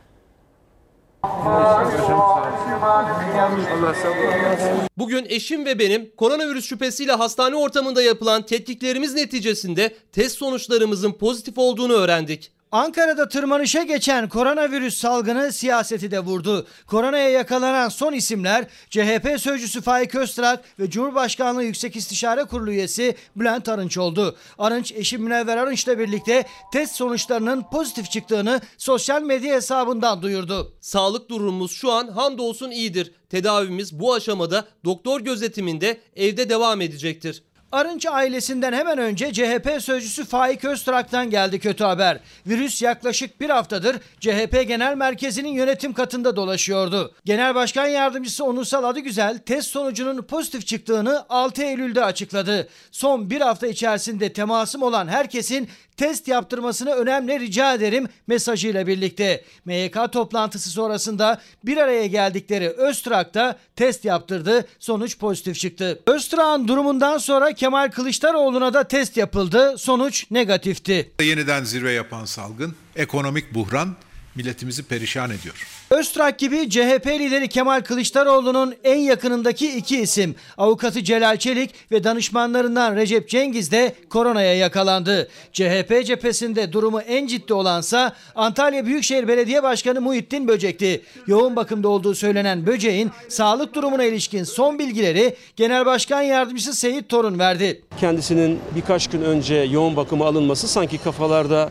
Bugün 4.98 5.26
eşim 5.30 5.66
ve 5.66 5.80
benim 5.80 6.16
koronavirüs 6.18 6.66
şüphesiyle 6.66 7.12
hastane 7.12 7.56
ortamında 7.56 8.02
yapılan 8.02 8.46
tetkiklerimiz 8.46 9.14
neticesinde 9.14 9.96
test 10.12 10.38
sonuçlarımızın 10.38 11.12
pozitif 11.12 11.58
olduğunu 11.58 11.94
öğrendik. 11.94 12.52
Ankara'da 12.72 13.30
tırmanışa 13.30 13.84
geçen 13.84 14.30
koronavirüs 14.30 14.98
salgını 14.98 15.52
siyaseti 15.52 16.12
de 16.12 16.20
vurdu. 16.20 16.68
Koronaya 16.88 17.30
yakalanan 17.30 17.90
son 17.90 18.14
isimler 18.14 18.66
CHP 18.90 19.40
sözcüsü 19.40 19.82
Faik 19.82 20.16
Öztrak 20.16 20.80
ve 20.80 20.90
Cumhurbaşkanlığı 20.90 21.64
Yüksek 21.64 21.96
İstişare 21.96 22.44
Kurulu 22.44 22.72
üyesi 22.72 23.16
Bülent 23.36 23.70
Arınç 23.70 23.98
oldu. 23.98 24.38
Arınç 24.58 24.92
eşi 24.92 25.18
Münevver 25.18 25.58
Arınç'la 25.58 26.00
birlikte 26.00 26.46
test 26.74 26.96
sonuçlarının 26.96 27.64
pozitif 27.72 28.12
çıktığını 28.12 28.62
sosyal 28.78 29.22
medya 29.22 29.56
hesabından 29.56 30.22
duyurdu. 30.22 30.74
Sağlık 30.82 31.30
durumumuz 31.30 31.72
şu 31.72 31.92
an 31.92 32.08
hamdolsun 32.08 32.72
iyidir. 32.72 33.12
Tedavimiz 33.30 34.00
bu 34.00 34.14
aşamada 34.14 34.66
doktor 34.86 35.22
gözetiminde 35.22 35.98
evde 36.16 36.50
devam 36.50 36.82
edecektir. 36.82 37.44
Arınç 37.76 38.06
ailesinden 38.06 38.74
hemen 38.74 38.98
önce 38.98 39.34
CHP 39.34 39.82
sözcüsü 39.82 40.26
Faik 40.26 40.66
Öztrak'tan 40.66 41.30
geldi 41.30 41.60
kötü 41.60 41.84
haber. 41.84 42.20
Virüs 42.48 42.82
yaklaşık 42.82 43.42
bir 43.42 43.50
haftadır 43.50 43.96
CHP 44.20 44.68
Genel 44.68 44.96
Merkezi'nin 44.98 45.50
yönetim 45.50 45.94
katında 45.94 46.36
dolaşıyordu. 46.36 47.14
Genel 47.26 47.56
Başkan 47.56 47.88
Yardımcısı 47.88 48.46
Onursal 48.46 48.84
Adıgüzel 48.84 49.38
test 49.38 49.68
sonucunun 49.68 50.22
pozitif 50.22 50.68
çıktığını 50.68 51.26
6 51.30 51.64
Eylül'de 51.64 52.06
açıkladı. 52.06 52.68
Son 52.92 53.30
bir 53.30 53.42
hafta 53.42 53.68
içerisinde 53.68 54.34
temasım 54.34 54.82
olan 54.82 55.08
herkesin 55.08 55.70
test 55.98 56.28
yaptırmasını 56.28 56.92
önemli 56.92 57.40
rica 57.40 57.74
ederim 57.74 58.08
mesajıyla 58.28 58.88
birlikte. 58.88 59.44
MYK 59.66 59.98
toplantısı 60.12 60.70
sonrasında 60.70 61.42
bir 61.64 61.78
araya 61.78 62.08
geldikleri 62.08 62.70
Öztrak 62.70 63.34
da 63.34 63.58
test 63.76 64.06
yaptırdı. 64.06 64.68
Sonuç 64.80 65.18
pozitif 65.20 65.60
çıktı. 65.60 66.00
Öztrak'ın 66.08 66.68
durumundan 66.68 67.18
sonra 67.18 67.54
Kemal 67.54 67.92
Kılıçdaroğlu'na 67.92 68.74
da 68.74 68.84
test 68.84 69.18
yapıldı. 69.18 69.78
Sonuç 69.78 70.32
negatifti. 70.32 71.12
Yeniden 71.22 71.64
zirve 71.64 71.92
yapan 71.92 72.26
salgın, 72.26 72.76
ekonomik 72.96 73.54
buhran 73.54 73.96
milletimizi 74.36 74.84
perişan 74.84 75.32
ediyor. 75.32 75.68
Öztrak 75.90 76.40
gibi 76.40 76.70
CHP 76.70 77.08
lideri 77.08 77.48
Kemal 77.48 77.82
Kılıçdaroğlu'nun 77.82 78.76
en 78.84 78.98
yakınındaki 78.98 79.78
iki 79.78 80.02
isim 80.02 80.36
avukatı 80.58 81.04
Celal 81.04 81.38
Çelik 81.38 81.92
ve 81.92 82.04
danışmanlarından 82.04 82.96
Recep 82.96 83.30
Cengiz 83.30 83.72
de 83.72 83.96
koronaya 84.10 84.56
yakalandı. 84.56 85.30
CHP 85.54 86.06
cephesinde 86.06 86.74
durumu 86.74 87.02
en 87.02 87.28
ciddi 87.28 87.54
olansa 87.54 88.16
Antalya 88.36 88.86
Büyükşehir 88.86 89.28
Belediye 89.28 89.64
Başkanı 89.64 90.02
Muhittin 90.02 90.48
Böcek'ti. 90.48 91.02
Yoğun 91.28 91.56
bakımda 91.56 91.90
olduğu 91.90 92.16
söylenen 92.16 92.66
Böcek'in 92.66 93.12
sağlık 93.30 93.74
durumuna 93.74 94.04
ilişkin 94.04 94.44
son 94.44 94.80
bilgileri 94.80 95.36
Genel 95.56 95.86
Başkan 95.86 96.22
Yardımcısı 96.22 96.74
Seyit 96.74 97.10
Torun 97.10 97.40
verdi. 97.40 97.82
Kendisinin 98.00 98.60
birkaç 98.76 99.08
gün 99.08 99.22
önce 99.22 99.56
yoğun 99.56 99.96
bakıma 99.96 100.26
alınması 100.26 100.68
sanki 100.68 100.98
kafalarda 100.98 101.70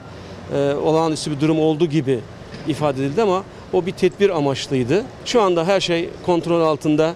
e, 0.54 0.74
olağanüstü 0.74 1.30
bir 1.30 1.40
durum 1.40 1.60
olduğu 1.60 1.86
gibi 1.86 2.20
ifade 2.68 3.06
edildi 3.06 3.22
ama 3.22 3.44
o 3.72 3.86
bir 3.86 3.92
tedbir 3.92 4.30
amaçlıydı. 4.30 5.04
Şu 5.24 5.42
anda 5.42 5.66
her 5.66 5.80
şey 5.80 6.08
kontrol 6.26 6.60
altında. 6.60 7.14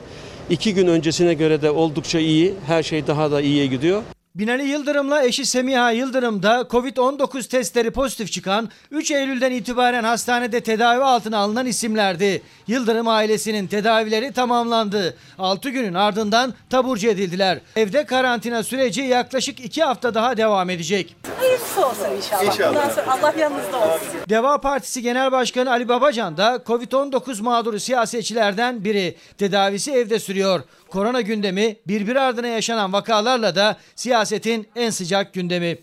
İki 0.51 0.75
gün 0.75 0.87
öncesine 0.87 1.35
göre 1.35 1.63
de 1.63 1.71
oldukça 1.71 2.19
iyi. 2.19 2.55
Her 2.67 2.83
şey 2.83 3.07
daha 3.07 3.31
da 3.31 3.41
iyiye 3.41 3.67
gidiyor. 3.67 4.03
Binali 4.38 4.64
Yıldırım'la 4.68 5.22
eşi 5.22 5.46
Semiha 5.46 5.90
Yıldırım 5.90 6.42
da 6.42 6.61
Covid-19 6.61 7.48
testleri 7.48 7.90
pozitif 7.90 8.33
çıkan 8.33 8.68
3 8.90 9.11
Eylül'den 9.11 9.51
itibaren 9.53 10.05
hastanede 10.05 10.61
tedavi 10.61 11.05
altına 11.05 11.38
alınan 11.38 11.66
isimlerdi. 11.66 12.42
Yıldırım 12.66 13.09
ailesinin 13.09 13.66
tedavileri 13.66 14.33
tamamlandı. 14.33 15.16
6 15.38 15.70
günün 15.70 15.94
ardından 15.94 16.55
taburcu 16.70 17.09
edildiler. 17.09 17.59
Evde 17.77 18.05
karantina 18.07 18.62
süreci 18.62 19.01
yaklaşık 19.01 19.61
2 19.61 19.83
hafta 19.83 20.14
daha 20.14 20.37
devam 20.37 20.70
edecek. 20.70 21.16
Hayırlısı 21.38 21.87
olsun 21.87 22.16
inşallah. 22.16 22.44
İnşallah. 22.44 22.74
Bundan 22.74 22.88
sonra 22.88 23.12
Allah 23.12 23.35
yanınızda 23.38 23.77
olsun. 23.79 24.09
Deva 24.29 24.61
Partisi 24.61 25.03
Genel 25.03 25.33
Başkanı 25.33 25.70
Ali 25.70 25.88
Babacan 25.88 26.37
da 26.37 26.57
Covid-19 26.66 27.42
mağduru 27.42 27.81
siyasetçilerden 27.81 28.85
biri. 28.85 29.16
Tedavisi 29.38 29.92
evde 29.92 30.18
sürüyor. 30.18 30.61
Korona 30.90 31.20
gündemi 31.20 31.77
birbir 31.87 32.16
ardına 32.16 32.46
yaşanan 32.46 32.92
vakalarla 32.92 33.57
da 33.57 33.77
siyasetin 33.94 34.68
en 34.77 34.90
sıcak 34.90 35.35
gündemi. 35.35 35.79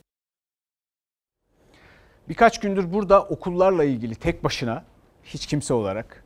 Birkaç 2.30 2.60
gündür 2.60 2.94
burada 2.94 3.24
okullarla 3.24 3.84
ilgili 3.84 4.16
tek 4.16 4.44
başına 4.44 4.84
hiç 5.24 5.46
kimse 5.46 5.74
olarak 5.74 6.24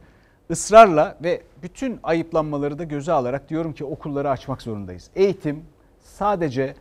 ısrarla 0.52 1.18
ve 1.24 1.44
bütün 1.64 2.00
ayıplanmaları 2.04 2.80
da 2.80 2.84
göze 2.84 3.12
alarak 3.12 3.50
diyorum 3.50 3.74
ki 3.74 3.86
okulları 3.86 4.30
açmak 4.30 4.62
zorundayız. 4.62 5.10
Eğitim 5.16 5.66
sadece 6.00 6.76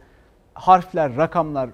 harfler, 0.54 1.16
rakamlar 1.16 1.70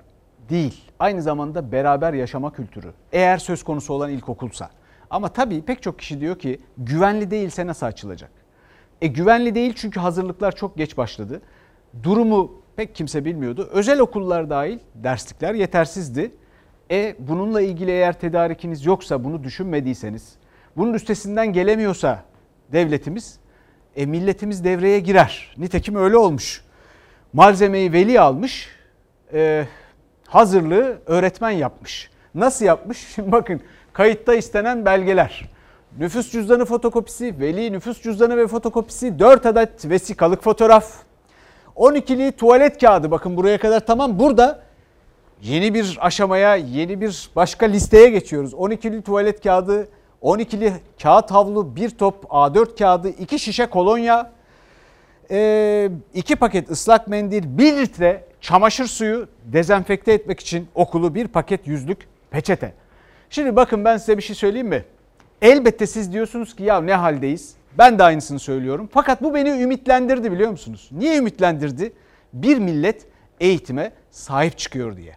değil. 0.48 0.90
Aynı 0.98 1.22
zamanda 1.22 1.72
beraber 1.72 2.12
yaşama 2.12 2.52
kültürü. 2.52 2.92
Eğer 3.12 3.38
söz 3.38 3.62
konusu 3.64 3.94
olan 3.94 4.10
ilkokulsa. 4.10 4.70
Ama 5.10 5.28
tabii 5.28 5.62
pek 5.62 5.82
çok 5.82 5.98
kişi 5.98 6.20
diyor 6.20 6.38
ki 6.38 6.60
güvenli 6.78 7.30
değilse 7.30 7.66
nasıl 7.66 7.86
açılacak? 7.86 8.43
E 9.04 9.06
güvenli 9.06 9.54
değil 9.54 9.72
çünkü 9.76 10.00
hazırlıklar 10.00 10.52
çok 10.56 10.76
geç 10.76 10.96
başladı. 10.96 11.42
Durumu 12.02 12.62
pek 12.76 12.94
kimse 12.94 13.24
bilmiyordu. 13.24 13.68
Özel 13.72 14.00
okullar 14.00 14.50
dahil 14.50 14.78
derslikler 14.94 15.54
yetersizdi. 15.54 16.30
E 16.90 17.16
bununla 17.18 17.60
ilgili 17.60 17.90
eğer 17.90 18.20
tedarikiniz 18.20 18.86
yoksa 18.86 19.24
bunu 19.24 19.44
düşünmediyseniz, 19.44 20.32
bunun 20.76 20.94
üstesinden 20.94 21.52
gelemiyorsa 21.52 22.24
devletimiz, 22.72 23.38
e 23.96 24.06
milletimiz 24.06 24.64
devreye 24.64 25.00
girer. 25.00 25.54
Nitekim 25.58 25.96
öyle 25.96 26.16
olmuş. 26.16 26.64
Malzemeyi 27.32 27.92
veli 27.92 28.20
almış, 28.20 28.68
e, 29.32 29.66
hazırlığı 30.28 30.98
öğretmen 31.06 31.50
yapmış. 31.50 32.10
Nasıl 32.34 32.64
yapmış? 32.64 33.18
Bakın 33.18 33.60
kayıtta 33.92 34.34
istenen 34.34 34.84
belgeler. 34.84 35.53
Nüfus 35.98 36.32
cüzdanı 36.32 36.64
fotokopisi, 36.64 37.40
veli 37.40 37.72
nüfus 37.72 38.02
cüzdanı 38.02 38.36
ve 38.36 38.46
fotokopisi, 38.46 39.18
4 39.18 39.46
adet 39.46 39.90
vesikalık 39.90 40.42
fotoğraf, 40.42 40.92
12'li 41.76 42.32
tuvalet 42.32 42.80
kağıdı 42.80 43.10
bakın 43.10 43.36
buraya 43.36 43.58
kadar 43.58 43.86
tamam. 43.86 44.18
Burada 44.18 44.62
yeni 45.42 45.74
bir 45.74 45.98
aşamaya, 46.00 46.56
yeni 46.56 47.00
bir 47.00 47.30
başka 47.36 47.66
listeye 47.66 48.10
geçiyoruz. 48.10 48.52
12'li 48.52 49.02
tuvalet 49.02 49.42
kağıdı, 49.42 49.88
12'li 50.22 50.72
kağıt 51.02 51.30
havlu, 51.30 51.76
bir 51.76 51.90
top 51.90 52.24
A4 52.24 52.78
kağıdı, 52.78 53.08
2 53.08 53.38
şişe 53.38 53.66
kolonya, 53.66 54.32
2 56.14 56.36
paket 56.36 56.70
ıslak 56.70 57.08
mendil, 57.08 57.58
1 57.58 57.76
litre 57.76 58.24
çamaşır 58.40 58.86
suyu 58.86 59.28
dezenfekte 59.44 60.12
etmek 60.12 60.40
için 60.40 60.68
okulu 60.74 61.14
bir 61.14 61.28
paket 61.28 61.66
yüzlük 61.66 62.08
peçete. 62.30 62.72
Şimdi 63.30 63.56
bakın 63.56 63.84
ben 63.84 63.96
size 63.96 64.16
bir 64.16 64.22
şey 64.22 64.36
söyleyeyim 64.36 64.68
mi? 64.68 64.84
Elbette 65.42 65.86
siz 65.86 66.12
diyorsunuz 66.12 66.56
ki 66.56 66.62
ya 66.62 66.80
ne 66.80 66.94
haldeyiz? 66.94 67.54
Ben 67.78 67.98
de 67.98 68.02
aynısını 68.02 68.38
söylüyorum. 68.38 68.88
Fakat 68.92 69.22
bu 69.22 69.34
beni 69.34 69.48
ümitlendirdi 69.48 70.32
biliyor 70.32 70.50
musunuz? 70.50 70.88
Niye 70.92 71.16
ümitlendirdi? 71.16 71.92
Bir 72.32 72.58
millet 72.58 73.06
eğitime 73.40 73.92
sahip 74.10 74.58
çıkıyor 74.58 74.96
diye. 74.96 75.16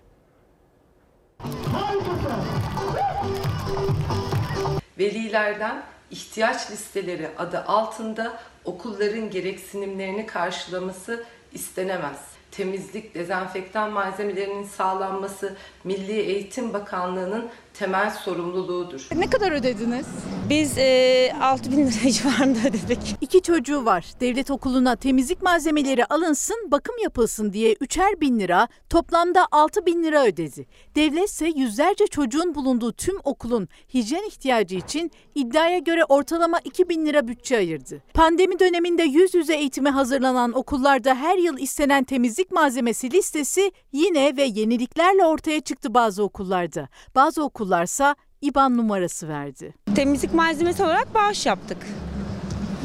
Velilerden 5.00 5.84
ihtiyaç 6.12 6.72
listeleri 6.72 7.30
adı 7.38 7.60
altında 7.60 8.40
okulların 8.66 9.30
gereksinimlerini 9.30 10.26
karşılaması 10.26 11.24
istenemez. 11.54 12.18
Temizlik, 12.52 13.16
dezenfektan 13.16 13.92
malzemelerinin 13.92 14.64
sağlanması 14.64 15.56
Milli 15.84 16.20
Eğitim 16.20 16.74
Bakanlığı'nın 16.74 17.50
temel 17.80 18.10
sorumluluğudur. 18.10 19.08
Ne 19.16 19.30
kadar 19.30 19.52
ödediniz? 19.52 20.06
Biz 20.50 20.78
e, 20.78 21.34
6 21.42 21.72
bin 21.72 21.88
lira 21.88 22.12
civarında 22.12 22.60
ödedik. 22.60 23.16
İki 23.22 23.42
çocuğu 23.42 23.86
var. 23.86 24.06
Devlet 24.20 24.52
okuluna 24.52 24.96
temizlik 24.96 25.42
malzemeleri 25.42 26.06
alınsın, 26.06 26.72
bakım 26.72 26.96
yapılsın 27.04 27.54
diye 27.54 27.76
üçer 27.82 28.22
bin 28.22 28.40
lira, 28.40 28.68
toplamda 28.90 29.48
6 29.52 29.86
bin 29.86 30.04
lira 30.04 30.26
ödedi. 30.26 30.66
Devlet 30.96 31.30
ise 31.30 31.52
yüzlerce 31.56 32.08
çocuğun 32.08 32.56
bulunduğu 32.56 32.94
tüm 32.94 33.16
okulun 33.24 33.68
hijyen 33.94 34.24
ihtiyacı 34.28 34.76
için 34.76 35.12
iddiaya 35.36 35.80
göre 35.80 36.04
ortalama 36.06 36.60
2 36.64 36.90
bin 36.90 37.06
lira 37.06 37.28
bütçe 37.28 37.58
ayırdı. 37.58 38.04
Pandemi 38.14 38.60
döneminde 38.60 39.04
yüz 39.04 39.34
yüze 39.34 39.56
eğitime 39.56 39.90
hazırlanan 39.90 40.54
okullarda 40.54 41.16
her 41.16 41.38
yıl 41.38 41.58
istenen 41.58 42.04
temizlik 42.04 42.52
malzemesi 42.52 43.12
listesi 43.12 43.72
yine 43.92 44.38
ve 44.38 44.44
yeniliklerle 44.44 45.26
ortaya 45.26 45.62
çıktı 45.62 45.94
bazı 45.94 46.24
okullarda. 46.24 46.90
Bazı 47.16 47.44
okullarsa 47.68 48.16
IBAN 48.42 48.78
numarası 48.78 49.28
verdi. 49.28 49.74
Temizlik 49.96 50.34
malzemesi 50.34 50.84
olarak 50.84 51.14
bağış 51.14 51.46
yaptık. 51.46 51.78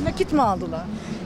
Nakit 0.05 0.33
mi 0.33 0.43
aldılar? 0.43 0.83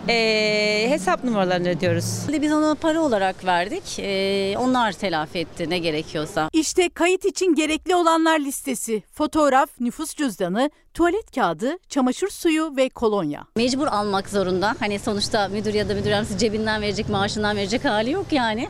Ee, 0.09 0.87
hesap 0.88 1.25
numaralarını 1.25 1.69
ödüyoruz. 1.69 2.21
Biz 2.42 2.53
ona 2.53 2.75
para 2.75 3.01
olarak 3.01 3.45
verdik. 3.45 3.99
Ee, 3.99 4.55
onlar 4.59 4.92
telafi 4.92 5.38
etti 5.38 5.71
ne 5.71 5.79
gerekiyorsa. 5.79 6.51
İşte 6.53 6.88
kayıt 6.88 7.25
için 7.25 7.55
gerekli 7.55 7.95
olanlar 7.95 8.38
listesi. 8.40 9.03
Fotoğraf, 9.12 9.71
nüfus 9.81 10.14
cüzdanı, 10.14 10.71
tuvalet 10.95 11.35
kağıdı, 11.35 11.79
çamaşır 11.88 12.29
suyu 12.29 12.77
ve 12.77 12.88
kolonya. 12.88 13.45
Mecbur 13.57 13.87
almak 13.87 14.29
zorunda. 14.29 14.75
Hani 14.79 14.99
sonuçta 14.99 15.49
müdür 15.49 15.75
ya 15.75 15.88
da 15.88 15.95
müdür 15.95 16.11
yardımcısı 16.11 16.38
cebinden 16.38 16.83
verecek, 16.83 17.09
maaşından 17.09 17.57
verecek 17.57 17.85
hali 17.85 18.11
yok 18.11 18.27
yani. 18.33 18.69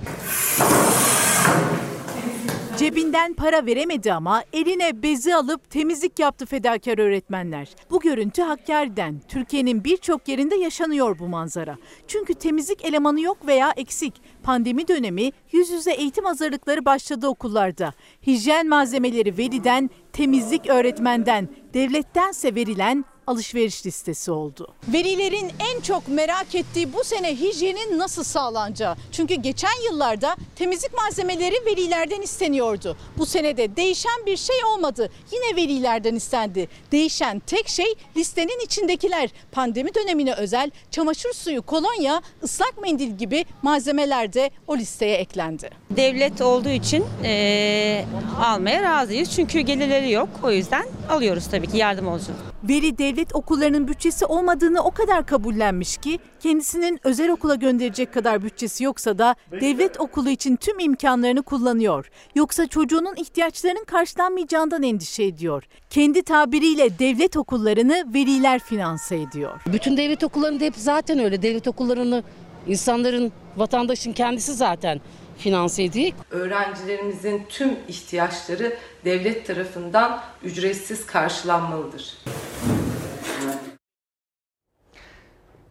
Cebinden 2.78 3.34
para 3.34 3.66
veremedi 3.66 4.12
ama 4.12 4.42
eline 4.52 5.02
bezi 5.02 5.34
alıp 5.34 5.70
temizlik 5.70 6.18
yaptı 6.18 6.46
fedakar 6.46 6.98
öğretmenler. 6.98 7.68
Bu 7.90 8.00
görüntü 8.00 8.42
Hakkari'den. 8.42 9.20
Türkiye'nin 9.28 9.84
birçok 9.84 10.28
yerinde 10.28 10.56
yaşanıyor 10.56 11.18
bu 11.18 11.28
manzara. 11.28 11.76
Çünkü 12.06 12.34
temizlik 12.34 12.84
elemanı 12.84 13.20
yok 13.20 13.46
veya 13.46 13.72
eksik. 13.76 14.14
Pandemi 14.42 14.88
dönemi 14.88 15.32
yüz 15.52 15.70
yüze 15.70 15.92
eğitim 15.92 16.24
hazırlıkları 16.24 16.84
başladı 16.84 17.28
okullarda. 17.28 17.92
Hijyen 18.26 18.68
malzemeleri 18.68 19.38
veliden, 19.38 19.90
temizlik 20.12 20.66
öğretmenden, 20.66 21.48
devlettense 21.74 22.54
verilen 22.54 23.04
alışveriş 23.26 23.86
listesi 23.86 24.30
oldu. 24.30 24.68
Velilerin 24.88 25.52
en 25.74 25.80
çok 25.80 26.08
merak 26.08 26.54
ettiği 26.54 26.92
bu 26.92 27.04
sene 27.04 27.36
hijyenin 27.40 27.98
nasıl 27.98 28.24
sağlanacağı. 28.24 28.96
Çünkü 29.12 29.34
geçen 29.34 29.84
yıllarda 29.90 30.36
temizlik 30.56 30.94
malzemeleri 30.94 31.54
velilerden 31.66 32.22
isteniyordu. 32.22 32.96
Bu 33.18 33.26
senede 33.26 33.76
değişen 33.76 34.26
bir 34.26 34.36
şey 34.36 34.56
olmadı. 34.74 35.10
Yine 35.32 35.56
velilerden 35.56 36.14
istendi. 36.14 36.68
Değişen 36.92 37.38
tek 37.38 37.68
şey 37.68 37.94
listenin 38.16 38.64
içindekiler. 38.64 39.30
Pandemi 39.52 39.94
dönemine 39.94 40.32
özel 40.34 40.70
çamaşır 40.90 41.32
suyu, 41.32 41.62
kolonya, 41.62 42.22
ıslak 42.42 42.82
mendil 42.82 43.10
gibi 43.18 43.44
malzemeler 43.62 44.32
de 44.32 44.50
o 44.66 44.76
listeye 44.76 45.16
eklendi. 45.16 45.70
Devlet 45.90 46.40
olduğu 46.40 46.68
için 46.68 47.04
e, 47.24 48.04
almaya 48.44 48.82
razıyız. 48.82 49.30
Çünkü 49.30 49.60
gelirleri 49.60 50.10
yok. 50.10 50.28
O 50.42 50.50
yüzden 50.50 50.86
alıyoruz 51.10 51.46
tabii 51.50 51.66
ki 51.66 51.76
yardım 51.76 52.08
olsun. 52.08 52.34
Veli 52.64 52.98
devlet 52.98 53.15
okullarının 53.34 53.88
bütçesi 53.88 54.26
olmadığını 54.26 54.82
o 54.82 54.90
kadar 54.90 55.26
kabullenmiş 55.26 55.96
ki 55.96 56.18
kendisinin 56.40 57.00
özel 57.04 57.30
okula 57.30 57.54
gönderecek 57.54 58.14
kadar 58.14 58.42
bütçesi 58.42 58.84
yoksa 58.84 59.18
da 59.18 59.34
devlet 59.50 60.00
okulu 60.00 60.30
için 60.30 60.56
tüm 60.56 60.78
imkanlarını 60.78 61.42
kullanıyor. 61.42 62.10
Yoksa 62.34 62.66
çocuğunun 62.66 63.16
ihtiyaçlarının 63.16 63.84
karşılanmayacağından 63.84 64.82
endişe 64.82 65.24
ediyor. 65.24 65.64
Kendi 65.90 66.22
tabiriyle 66.22 66.98
devlet 66.98 67.36
okullarını 67.36 68.04
veliler 68.14 68.58
finanse 68.58 69.16
ediyor. 69.16 69.60
Bütün 69.66 69.96
devlet 69.96 70.24
okullarında 70.24 70.64
hep 70.64 70.74
zaten 70.76 71.18
öyle. 71.18 71.42
Devlet 71.42 71.68
okullarını 71.68 72.22
insanların, 72.66 73.32
vatandaşın 73.56 74.12
kendisi 74.12 74.54
zaten 74.54 75.00
finanse 75.38 75.82
ediyor. 75.82 76.12
Öğrencilerimizin 76.30 77.42
tüm 77.48 77.76
ihtiyaçları 77.88 78.76
devlet 79.04 79.46
tarafından 79.46 80.22
ücretsiz 80.44 81.06
karşılanmalıdır. 81.06 82.18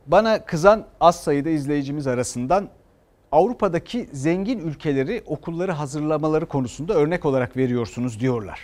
Bana 0.08 0.46
kızan 0.46 0.86
az 1.00 1.16
sayıda 1.24 1.50
izleyicimiz 1.50 2.08
arasından 2.08 2.70
Avrupa'daki 3.32 4.10
zengin 4.12 4.60
ülkeleri 4.60 5.24
okulları 5.26 5.72
hazırlamaları 5.72 6.46
konusunda 6.46 6.94
örnek 6.94 7.26
olarak 7.26 7.58
veriyorsunuz 7.58 8.20
diyorlar. 8.20 8.60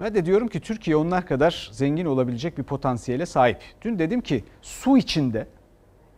Ben 0.00 0.14
de 0.14 0.26
diyorum 0.26 0.48
ki 0.48 0.60
Türkiye 0.60 0.96
onlar 0.96 1.26
kadar 1.26 1.70
zengin 1.72 2.06
olabilecek 2.06 2.58
bir 2.58 2.62
potansiyele 2.62 3.26
sahip. 3.26 3.58
Dün 3.82 3.98
dedim 3.98 4.20
ki 4.20 4.44
su 4.62 4.98
içinde 4.98 5.46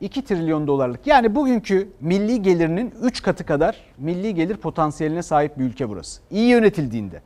2 0.00 0.24
trilyon 0.24 0.66
dolarlık 0.66 1.06
yani 1.06 1.34
bugünkü 1.34 1.88
milli 2.00 2.42
gelirinin 2.42 2.94
3 3.02 3.22
katı 3.22 3.46
kadar 3.46 3.76
milli 3.98 4.34
gelir 4.34 4.56
potansiyeline 4.56 5.22
sahip 5.22 5.58
bir 5.58 5.64
ülke 5.64 5.88
burası. 5.88 6.22
İyi 6.30 6.48
yönetildiğinde. 6.48 7.22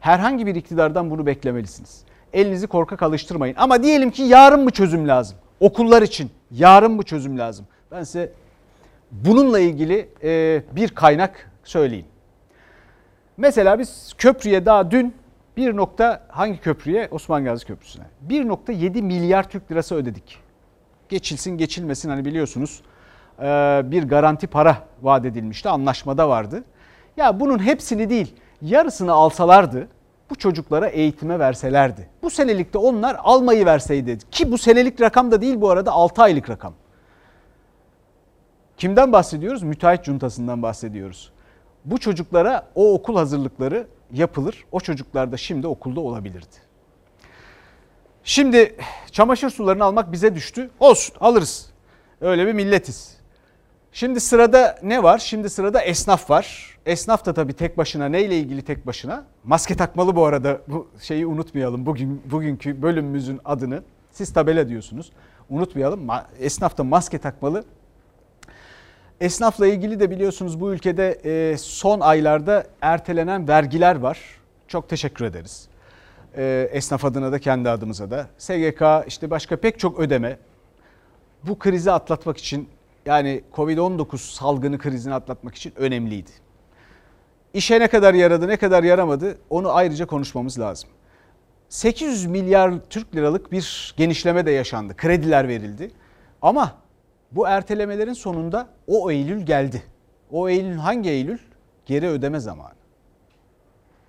Herhangi 0.00 0.46
bir 0.46 0.54
iktidardan 0.54 1.10
bunu 1.10 1.26
beklemelisiniz. 1.26 2.04
Elinizi 2.32 2.66
korkak 2.66 3.02
alıştırmayın. 3.02 3.56
Ama 3.58 3.82
diyelim 3.82 4.10
ki 4.10 4.22
yarın 4.22 4.64
mı 4.64 4.70
çözüm 4.70 5.08
lazım? 5.08 5.38
Okullar 5.60 6.02
için 6.02 6.30
yarın 6.50 6.92
mı 6.92 7.02
çözüm 7.02 7.38
lazım? 7.38 7.66
Ben 7.90 8.02
size 8.02 8.32
bununla 9.10 9.60
ilgili 9.60 10.08
e, 10.22 10.62
bir 10.72 10.88
kaynak 10.88 11.50
söyleyeyim. 11.64 12.06
Mesela 13.36 13.78
biz 13.78 14.14
köprüye 14.18 14.66
daha 14.66 14.90
dün 14.90 15.14
bir 15.56 15.76
nokta 15.76 16.26
hangi 16.28 16.60
köprüye? 16.60 17.08
Osman 17.10 17.44
Gazi 17.44 17.66
Köprüsü'ne. 17.66 18.04
1.7 18.28 19.02
milyar 19.02 19.50
Türk 19.50 19.72
lirası 19.72 19.94
ödedik. 19.94 20.38
Geçilsin 21.08 21.58
geçilmesin 21.58 22.10
hani 22.10 22.24
biliyorsunuz 22.24 22.82
e, 23.38 23.42
bir 23.84 24.02
garanti 24.02 24.46
para 24.46 24.76
vaat 25.02 25.24
edilmişti. 25.24 25.68
Anlaşmada 25.68 26.28
vardı. 26.28 26.64
Ya 27.16 27.40
bunun 27.40 27.58
hepsini 27.58 28.10
değil 28.10 28.34
yarısını 28.62 29.12
alsalardı 29.12 29.88
bu 30.34 30.38
çocuklara 30.38 30.88
eğitime 30.88 31.38
verselerdi. 31.38 32.08
Bu 32.22 32.30
senelikte 32.30 32.78
onlar 32.78 33.16
almayı 33.18 33.66
verseydi 33.66 34.18
ki 34.30 34.52
bu 34.52 34.58
senelik 34.58 35.00
rakam 35.00 35.32
da 35.32 35.40
değil 35.40 35.60
bu 35.60 35.70
arada 35.70 35.92
6 35.92 36.22
aylık 36.22 36.50
rakam. 36.50 36.74
Kimden 38.76 39.12
bahsediyoruz? 39.12 39.62
Müteahhit 39.62 40.04
cuntasından 40.04 40.62
bahsediyoruz. 40.62 41.32
Bu 41.84 41.98
çocuklara 41.98 42.68
o 42.74 42.94
okul 42.94 43.16
hazırlıkları 43.16 43.86
yapılır. 44.12 44.64
O 44.72 44.80
çocuklar 44.80 45.32
da 45.32 45.36
şimdi 45.36 45.66
okulda 45.66 46.00
olabilirdi. 46.00 46.56
Şimdi 48.24 48.76
çamaşır 49.12 49.50
sularını 49.50 49.84
almak 49.84 50.12
bize 50.12 50.34
düştü. 50.34 50.70
Olsun 50.80 51.16
alırız. 51.20 51.70
Öyle 52.20 52.46
bir 52.46 52.52
milletiz. 52.52 53.13
Şimdi 53.94 54.20
sırada 54.20 54.78
ne 54.82 55.02
var? 55.02 55.18
Şimdi 55.18 55.50
sırada 55.50 55.82
esnaf 55.82 56.30
var. 56.30 56.76
Esnaf 56.86 57.26
da 57.26 57.34
tabii 57.34 57.52
tek 57.52 57.78
başına 57.78 58.08
neyle 58.08 58.38
ilgili 58.38 58.62
tek 58.62 58.86
başına? 58.86 59.24
Maske 59.44 59.76
takmalı 59.76 60.16
bu 60.16 60.24
arada. 60.24 60.60
Bu 60.68 60.88
şeyi 61.00 61.26
unutmayalım. 61.26 61.86
Bugün 61.86 62.22
bugünkü 62.30 62.82
bölümümüzün 62.82 63.40
adını 63.44 63.82
siz 64.10 64.32
tabela 64.32 64.68
diyorsunuz. 64.68 65.12
Unutmayalım. 65.50 66.08
Esnaf 66.40 66.78
da 66.78 66.84
maske 66.84 67.18
takmalı. 67.18 67.64
Esnafla 69.20 69.66
ilgili 69.66 70.00
de 70.00 70.10
biliyorsunuz 70.10 70.60
bu 70.60 70.72
ülkede 70.72 71.20
e, 71.24 71.56
son 71.58 72.00
aylarda 72.00 72.66
ertelenen 72.80 73.48
vergiler 73.48 73.96
var. 73.96 74.18
Çok 74.68 74.88
teşekkür 74.88 75.24
ederiz. 75.24 75.68
E, 76.36 76.68
esnaf 76.72 77.04
adına 77.04 77.32
da 77.32 77.38
kendi 77.38 77.70
adımıza 77.70 78.10
da. 78.10 78.26
SGK 78.38 78.82
işte 79.06 79.30
başka 79.30 79.56
pek 79.56 79.78
çok 79.78 79.98
ödeme. 79.98 80.38
Bu 81.42 81.58
krizi 81.58 81.92
atlatmak 81.92 82.38
için 82.38 82.68
yani 83.06 83.42
Covid-19 83.54 84.18
salgını 84.18 84.78
krizini 84.78 85.14
atlatmak 85.14 85.54
için 85.54 85.72
önemliydi. 85.76 86.30
İşe 87.54 87.80
ne 87.80 87.88
kadar 87.88 88.14
yaradı 88.14 88.48
ne 88.48 88.56
kadar 88.56 88.82
yaramadı 88.82 89.38
onu 89.50 89.72
ayrıca 89.72 90.06
konuşmamız 90.06 90.60
lazım. 90.60 90.90
800 91.68 92.26
milyar 92.26 92.72
Türk 92.90 93.16
liralık 93.16 93.52
bir 93.52 93.94
genişleme 93.96 94.46
de 94.46 94.50
yaşandı. 94.50 94.96
Krediler 94.96 95.48
verildi. 95.48 95.90
Ama 96.42 96.74
bu 97.32 97.48
ertelemelerin 97.48 98.12
sonunda 98.12 98.68
o 98.86 99.10
Eylül 99.10 99.40
geldi. 99.40 99.82
O 100.30 100.48
Eylül 100.48 100.76
hangi 100.76 101.10
Eylül? 101.10 101.38
Geri 101.86 102.08
ödeme 102.08 102.40
zamanı. 102.40 102.74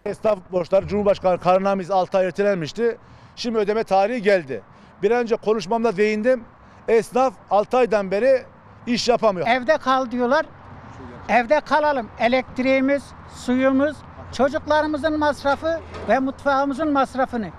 Esnaf 0.06 0.40
borçları 0.52 0.88
Cumhurbaşkanı 0.88 1.40
kararnamesi 1.40 1.94
6 1.94 2.18
ay 2.18 2.26
ertelenmişti. 2.26 2.98
Şimdi 3.36 3.58
ödeme 3.58 3.84
tarihi 3.84 4.22
geldi. 4.22 4.62
Bir 5.04 5.12
önce 5.12 5.36
konuşmamda 5.36 5.98
değindim. 5.98 6.44
Esnaf 6.88 7.34
6 7.50 7.78
aydan 7.78 8.12
beri 8.12 8.46
iş 8.88 9.08
yapamıyor. 9.08 9.48
Evde 9.48 9.78
kal 9.78 10.12
diyorlar. 10.12 10.46
Evde 11.30 11.60
kalalım. 11.60 12.10
Elektriğimiz, 12.20 13.04
suyumuz, 13.46 13.96
çocuklarımızın 14.34 15.20
masrafı 15.20 15.80
ve 16.10 16.20
mutfağımızın 16.20 16.92
masrafını 16.92 17.50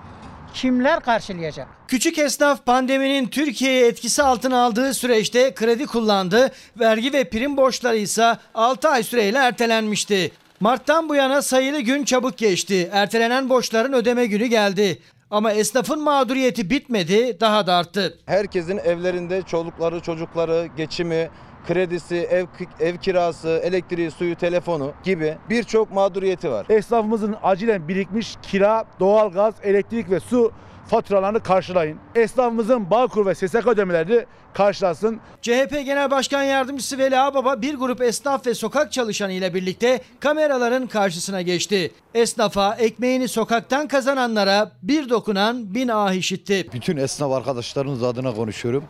kimler 0.53 0.99
karşılayacak? 0.99 1.67
Küçük 1.87 2.17
esnaf 2.17 2.65
pandeminin 2.65 3.27
Türkiye'ye 3.27 3.87
etkisi 3.87 4.23
altına 4.23 4.63
aldığı 4.63 4.93
süreçte 4.93 5.53
kredi 5.53 5.85
kullandı. 5.85 6.51
Vergi 6.79 7.13
ve 7.13 7.29
prim 7.29 7.57
borçları 7.57 7.97
ise 7.97 8.37
6 8.55 8.89
ay 8.89 9.03
süreyle 9.03 9.37
ertelenmişti. 9.37 10.31
Mart'tan 10.59 11.09
bu 11.09 11.15
yana 11.15 11.41
sayılı 11.41 11.79
gün 11.79 12.03
çabuk 12.03 12.37
geçti. 12.37 12.89
Ertelenen 12.91 13.49
borçların 13.49 13.93
ödeme 13.93 14.25
günü 14.25 14.45
geldi. 14.45 15.01
Ama 15.31 15.51
esnafın 15.51 16.03
mağduriyeti 16.03 16.69
bitmedi, 16.69 17.39
daha 17.39 17.67
da 17.67 17.75
arttı. 17.75 18.17
Herkesin 18.25 18.77
evlerinde 18.77 19.41
çolukları, 19.41 19.99
çocukları, 19.99 20.67
geçimi, 20.77 21.29
kredisi, 21.67 22.15
ev 22.15 22.45
ev 22.79 22.97
kirası, 22.97 23.61
elektriği, 23.63 24.11
suyu, 24.11 24.35
telefonu 24.35 24.91
gibi 25.03 25.37
birçok 25.49 25.91
mağduriyeti 25.91 26.51
var. 26.51 26.65
Esnafımızın 26.69 27.35
acilen 27.43 27.87
birikmiş 27.87 28.35
kira, 28.41 28.85
doğalgaz, 28.99 29.53
elektrik 29.63 30.09
ve 30.09 30.19
su 30.19 30.51
faturalarını 30.87 31.43
karşılayın. 31.43 31.99
Esnafımızın 32.15 32.89
Bağkur 32.89 33.25
ve 33.25 33.35
SSK 33.35 33.67
ödemelerini 33.67 34.25
karşılasın. 34.53 35.19
CHP 35.41 35.71
Genel 35.71 36.11
Başkan 36.11 36.43
Yardımcısı 36.43 36.97
Veli 36.97 37.19
Ağbaba 37.19 37.61
bir 37.61 37.75
grup 37.75 38.01
esnaf 38.01 38.47
ve 38.47 38.53
sokak 38.53 38.91
çalışanı 38.91 39.31
ile 39.31 39.53
birlikte 39.53 40.01
kameraların 40.19 40.87
karşısına 40.87 41.41
geçti. 41.41 41.91
Esnafa, 42.13 42.75
ekmeğini 42.75 43.27
sokaktan 43.27 43.87
kazananlara 43.87 44.71
bir 44.83 45.09
dokunan 45.09 45.75
bin 45.75 45.87
ah 45.87 46.13
işitti. 46.13 46.67
Bütün 46.73 46.97
esnaf 46.97 47.31
arkadaşlarımız 47.31 48.03
adına 48.03 48.33
konuşuyorum. 48.33 48.83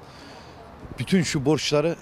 Bütün 1.00 1.24
şu 1.24 1.46
borçları 1.46 1.96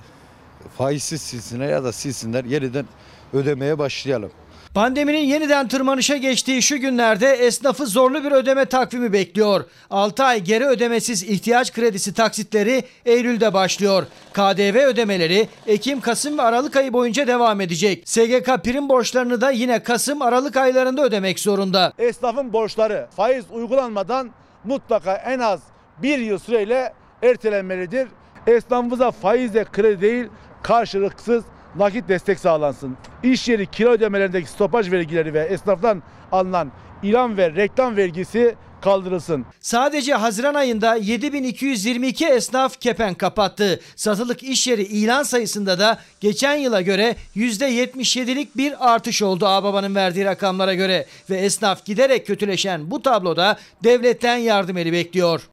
faizsiz 0.78 1.22
silsinler 1.22 1.68
ya 1.68 1.84
da 1.84 1.92
silsinler 1.92 2.44
yeniden 2.44 2.86
ödemeye 3.34 3.78
başlayalım. 3.78 4.32
Pandeminin 4.76 5.26
yeniden 5.26 5.68
tırmanışa 5.68 6.18
geçtiği 6.18 6.62
şu 6.62 6.78
günlerde 6.78 7.28
esnafı 7.28 7.86
zorlu 7.86 8.24
bir 8.24 8.32
ödeme 8.32 8.66
takvimi 8.66 9.14
bekliyor. 9.14 9.66
6 9.90 10.24
ay 10.24 10.42
geri 10.42 10.66
ödemesiz 10.66 11.24
ihtiyaç 11.24 11.74
kredisi 11.74 12.14
taksitleri 12.14 12.84
Eylül'de 13.06 13.54
başlıyor. 13.54 14.04
KDV 14.34 14.86
ödemeleri 14.88 15.48
Ekim, 15.68 16.02
Kasım 16.02 16.38
ve 16.38 16.42
Aralık 16.42 16.76
ayı 16.76 16.94
boyunca 16.94 17.28
devam 17.28 17.62
edecek. 17.62 18.10
SGK 18.10 18.64
prim 18.64 18.90
borçlarını 18.90 19.42
da 19.42 19.52
yine 19.52 19.84
Kasım, 19.84 20.22
Aralık 20.22 20.58
aylarında 20.58 21.04
ödemek 21.04 21.40
zorunda. 21.40 21.94
Esnafın 22.00 22.54
borçları 22.54 23.08
faiz 23.16 23.46
uygulanmadan 23.52 24.30
mutlaka 24.64 25.16
en 25.16 25.40
az 25.40 25.60
bir 26.02 26.20
yıl 26.20 26.40
süreyle 26.40 26.94
ertelenmelidir. 27.24 28.08
Esnafımıza 28.48 29.12
faizle 29.12 29.66
kredi 29.66 30.02
değil 30.02 30.26
karşılıksız 30.64 31.44
nakit 31.78 32.10
destek 32.10 32.40
sağlansın. 32.40 32.98
İş 33.24 33.48
yeri 33.48 33.68
kira 33.68 33.90
ödemelerindeki 33.90 34.50
stopaj 34.50 34.92
vergileri 34.92 35.34
ve 35.34 35.40
esnaftan 35.40 36.04
alınan 36.32 36.72
ilan 37.04 37.38
ve 37.38 37.56
reklam 37.56 37.98
vergisi 37.98 38.56
kaldırılsın. 38.82 39.46
Sadece 39.60 40.14
Haziran 40.14 40.54
ayında 40.54 40.96
7222 40.96 42.26
esnaf 42.26 42.80
kepen 42.80 43.14
kapattı. 43.14 43.80
Satılık 43.96 44.44
iş 44.44 44.68
yeri 44.68 44.84
ilan 44.84 45.24
sayısında 45.24 45.80
da 45.80 46.00
geçen 46.20 46.56
yıla 46.56 46.82
göre 46.82 47.16
%77'lik 47.36 48.58
bir 48.58 48.94
artış 48.94 49.22
oldu 49.22 49.48
Ağbaba'nın 49.48 49.96
verdiği 49.96 50.26
rakamlara 50.26 50.74
göre. 50.74 51.06
Ve 51.30 51.38
esnaf 51.38 51.86
giderek 51.86 52.28
kötüleşen 52.28 52.92
bu 52.92 53.02
tabloda 53.02 53.58
devletten 53.84 54.38
yardım 54.38 54.78
eli 54.78 54.92
bekliyor. 54.92 55.50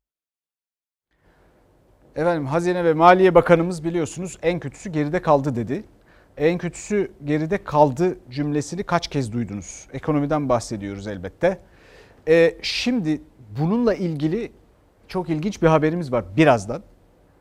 Efendim 2.17 2.47
Hazine 2.47 2.85
ve 2.85 2.95
Maliye 2.95 3.35
Bakanımız 3.35 3.85
biliyorsunuz 3.85 4.39
en 4.43 4.61
kötüsü 4.61 4.91
geride 4.91 5.23
kaldı 5.23 5.57
dedi. 5.57 5.85
En 6.37 6.59
kötüsü 6.59 7.13
geride 7.25 7.65
kaldı 7.65 8.19
cümlesini 8.31 8.83
kaç 8.83 9.09
kez 9.09 9.33
duydunuz? 9.33 9.87
Ekonomiden 9.93 10.49
bahsediyoruz 10.49 11.07
elbette. 11.07 11.59
Ee, 12.29 12.55
şimdi 12.63 13.21
bununla 13.59 13.95
ilgili 13.95 14.53
çok 15.09 15.31
ilginç 15.31 15.63
bir 15.63 15.67
haberimiz 15.67 16.13
var 16.13 16.25
birazdan. 16.37 16.83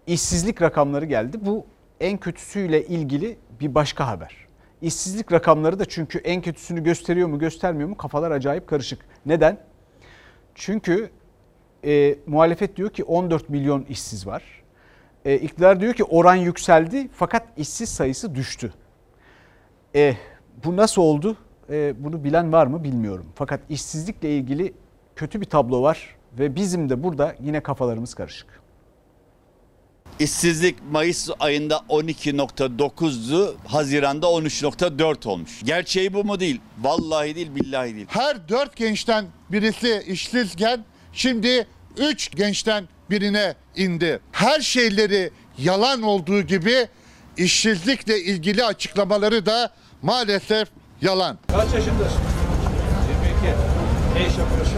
İşsizlik 0.07 0.61
rakamları 0.61 1.05
geldi. 1.05 1.37
Bu 1.41 1.65
en 1.99 2.17
kötüsüyle 2.17 2.85
ilgili 2.85 3.37
bir 3.59 3.75
başka 3.75 4.07
haber. 4.07 4.35
İşsizlik 4.81 5.31
rakamları 5.31 5.79
da 5.79 5.85
çünkü 5.85 6.17
en 6.17 6.41
kötüsünü 6.41 6.83
gösteriyor 6.83 7.27
mu 7.27 7.39
göstermiyor 7.39 7.89
mu 7.89 7.97
kafalar 7.97 8.31
acayip 8.31 8.67
karışık. 8.67 8.99
Neden? 9.25 9.57
Çünkü 10.55 11.09
e, 11.85 12.15
muhalefet 12.27 12.75
diyor 12.77 12.89
ki 12.89 13.03
14 13.03 13.49
milyon 13.49 13.85
işsiz 13.89 14.27
var. 14.27 14.43
E, 15.25 15.35
iktidar 15.35 15.79
diyor 15.79 15.93
ki 15.93 16.03
oran 16.03 16.35
yükseldi 16.35 17.09
fakat 17.13 17.47
işsiz 17.57 17.89
sayısı 17.89 18.35
düştü. 18.35 18.73
E, 19.95 20.17
bu 20.65 20.77
nasıl 20.77 21.01
oldu? 21.01 21.37
E, 21.69 22.03
bunu 22.03 22.23
bilen 22.23 22.51
var 22.51 22.67
mı 22.67 22.83
bilmiyorum. 22.83 23.25
Fakat 23.35 23.59
işsizlikle 23.69 24.37
ilgili 24.37 24.73
kötü 25.15 25.41
bir 25.41 25.45
tablo 25.45 25.81
var 25.81 26.15
ve 26.39 26.55
bizim 26.55 26.89
de 26.89 27.03
burada 27.03 27.35
yine 27.41 27.63
kafalarımız 27.63 28.13
karışık. 28.13 28.61
İşsizlik 30.19 30.75
Mayıs 30.91 31.29
ayında 31.39 31.75
12.9'du, 31.89 33.55
Haziran'da 33.67 34.25
13.4 34.25 35.27
olmuş. 35.27 35.63
Gerçeği 35.63 36.13
bu 36.13 36.23
mu 36.23 36.39
değil? 36.39 36.61
Vallahi 36.81 37.35
değil, 37.35 37.55
billahi 37.55 37.95
değil. 37.95 38.07
Her 38.09 38.49
dört 38.49 38.75
gençten 38.75 39.25
birisi 39.51 40.03
işsizken 40.07 40.85
şimdi 41.13 41.67
üç 41.97 42.31
gençten 42.35 42.83
birine 43.09 43.55
indi. 43.75 44.19
Her 44.31 44.59
şeyleri 44.59 45.31
yalan 45.57 46.01
olduğu 46.01 46.41
gibi 46.41 46.87
işsizlikle 47.37 48.19
ilgili 48.19 48.63
açıklamaları 48.63 49.45
da 49.45 49.71
maalesef 50.01 50.67
yalan. 51.01 51.37
Kaç 51.47 51.73
yaşındasın? 51.73 52.21
22. 53.43 53.57
Ne 54.15 54.27
iş 54.27 54.37
yapıyorsun? 54.37 54.77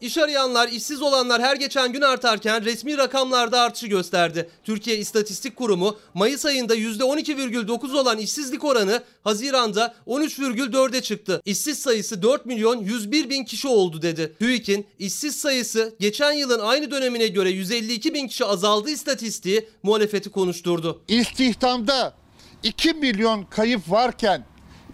İş 0.00 0.18
arayanlar, 0.18 0.68
işsiz 0.68 1.02
olanlar 1.02 1.42
her 1.42 1.56
geçen 1.56 1.92
gün 1.92 2.00
artarken 2.00 2.64
resmi 2.64 2.98
rakamlarda 2.98 3.60
artışı 3.60 3.86
gösterdi. 3.86 4.50
Türkiye 4.64 4.96
İstatistik 4.96 5.56
Kurumu 5.56 5.96
Mayıs 6.14 6.46
ayında 6.46 6.76
%12,9 6.76 7.96
olan 7.96 8.18
işsizlik 8.18 8.64
oranı 8.64 9.02
Haziran'da 9.24 9.94
13,4'e 10.06 11.02
çıktı. 11.02 11.42
İşsiz 11.44 11.78
sayısı 11.78 12.22
4 12.22 12.46
milyon 12.46 12.80
101 12.80 13.30
bin 13.30 13.44
kişi 13.44 13.68
oldu 13.68 14.02
dedi. 14.02 14.32
TÜİK'in 14.38 14.86
işsiz 14.98 15.36
sayısı 15.36 15.94
geçen 16.00 16.32
yılın 16.32 16.60
aynı 16.60 16.90
dönemine 16.90 17.26
göre 17.26 17.50
152 17.50 18.14
bin 18.14 18.28
kişi 18.28 18.44
azaldı 18.44 18.90
istatistiği 18.90 19.68
muhalefeti 19.82 20.30
konuşturdu. 20.30 21.02
İstihdamda 21.08 22.14
2 22.62 22.92
milyon 22.92 23.42
kayıp 23.42 23.90
varken 23.90 24.44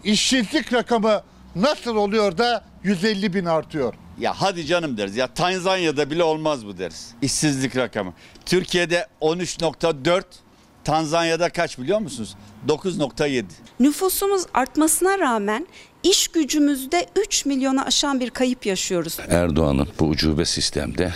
işsizlik 0.04 0.72
rakamı 0.72 1.22
nasıl 1.56 1.96
oluyor 1.96 2.38
da 2.38 2.64
150 2.82 3.34
bin 3.34 3.44
artıyor? 3.44 3.94
Ya 4.18 4.34
hadi 4.36 4.66
canım 4.66 4.96
deriz 4.96 5.16
ya 5.16 5.26
Tanzanya'da 5.26 6.10
bile 6.10 6.22
olmaz 6.24 6.66
bu 6.66 6.78
deriz. 6.78 7.10
İşsizlik 7.22 7.76
rakamı. 7.76 8.12
Türkiye'de 8.46 9.06
13.4, 9.20 10.22
Tanzanya'da 10.84 11.48
kaç 11.48 11.78
biliyor 11.78 11.98
musunuz? 11.98 12.34
9.7. 12.68 13.44
Nüfusumuz 13.80 14.42
artmasına 14.54 15.18
rağmen 15.18 15.66
iş 16.02 16.28
gücümüzde 16.28 17.06
3 17.16 17.46
milyonu 17.46 17.82
aşan 17.82 18.20
bir 18.20 18.30
kayıp 18.30 18.66
yaşıyoruz. 18.66 19.18
Erdoğan'ın 19.28 19.88
bu 20.00 20.04
ucube 20.04 20.44
sistemde 20.44 21.12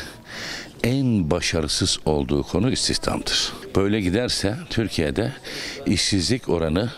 en 0.85 1.31
başarısız 1.31 1.99
olduğu 2.05 2.43
konu 2.43 2.71
istihdamdır. 2.73 3.53
Böyle 3.77 4.01
giderse 4.01 4.57
Türkiye'de 4.71 5.33
işsizlik 5.87 6.49
oranı 6.49 6.91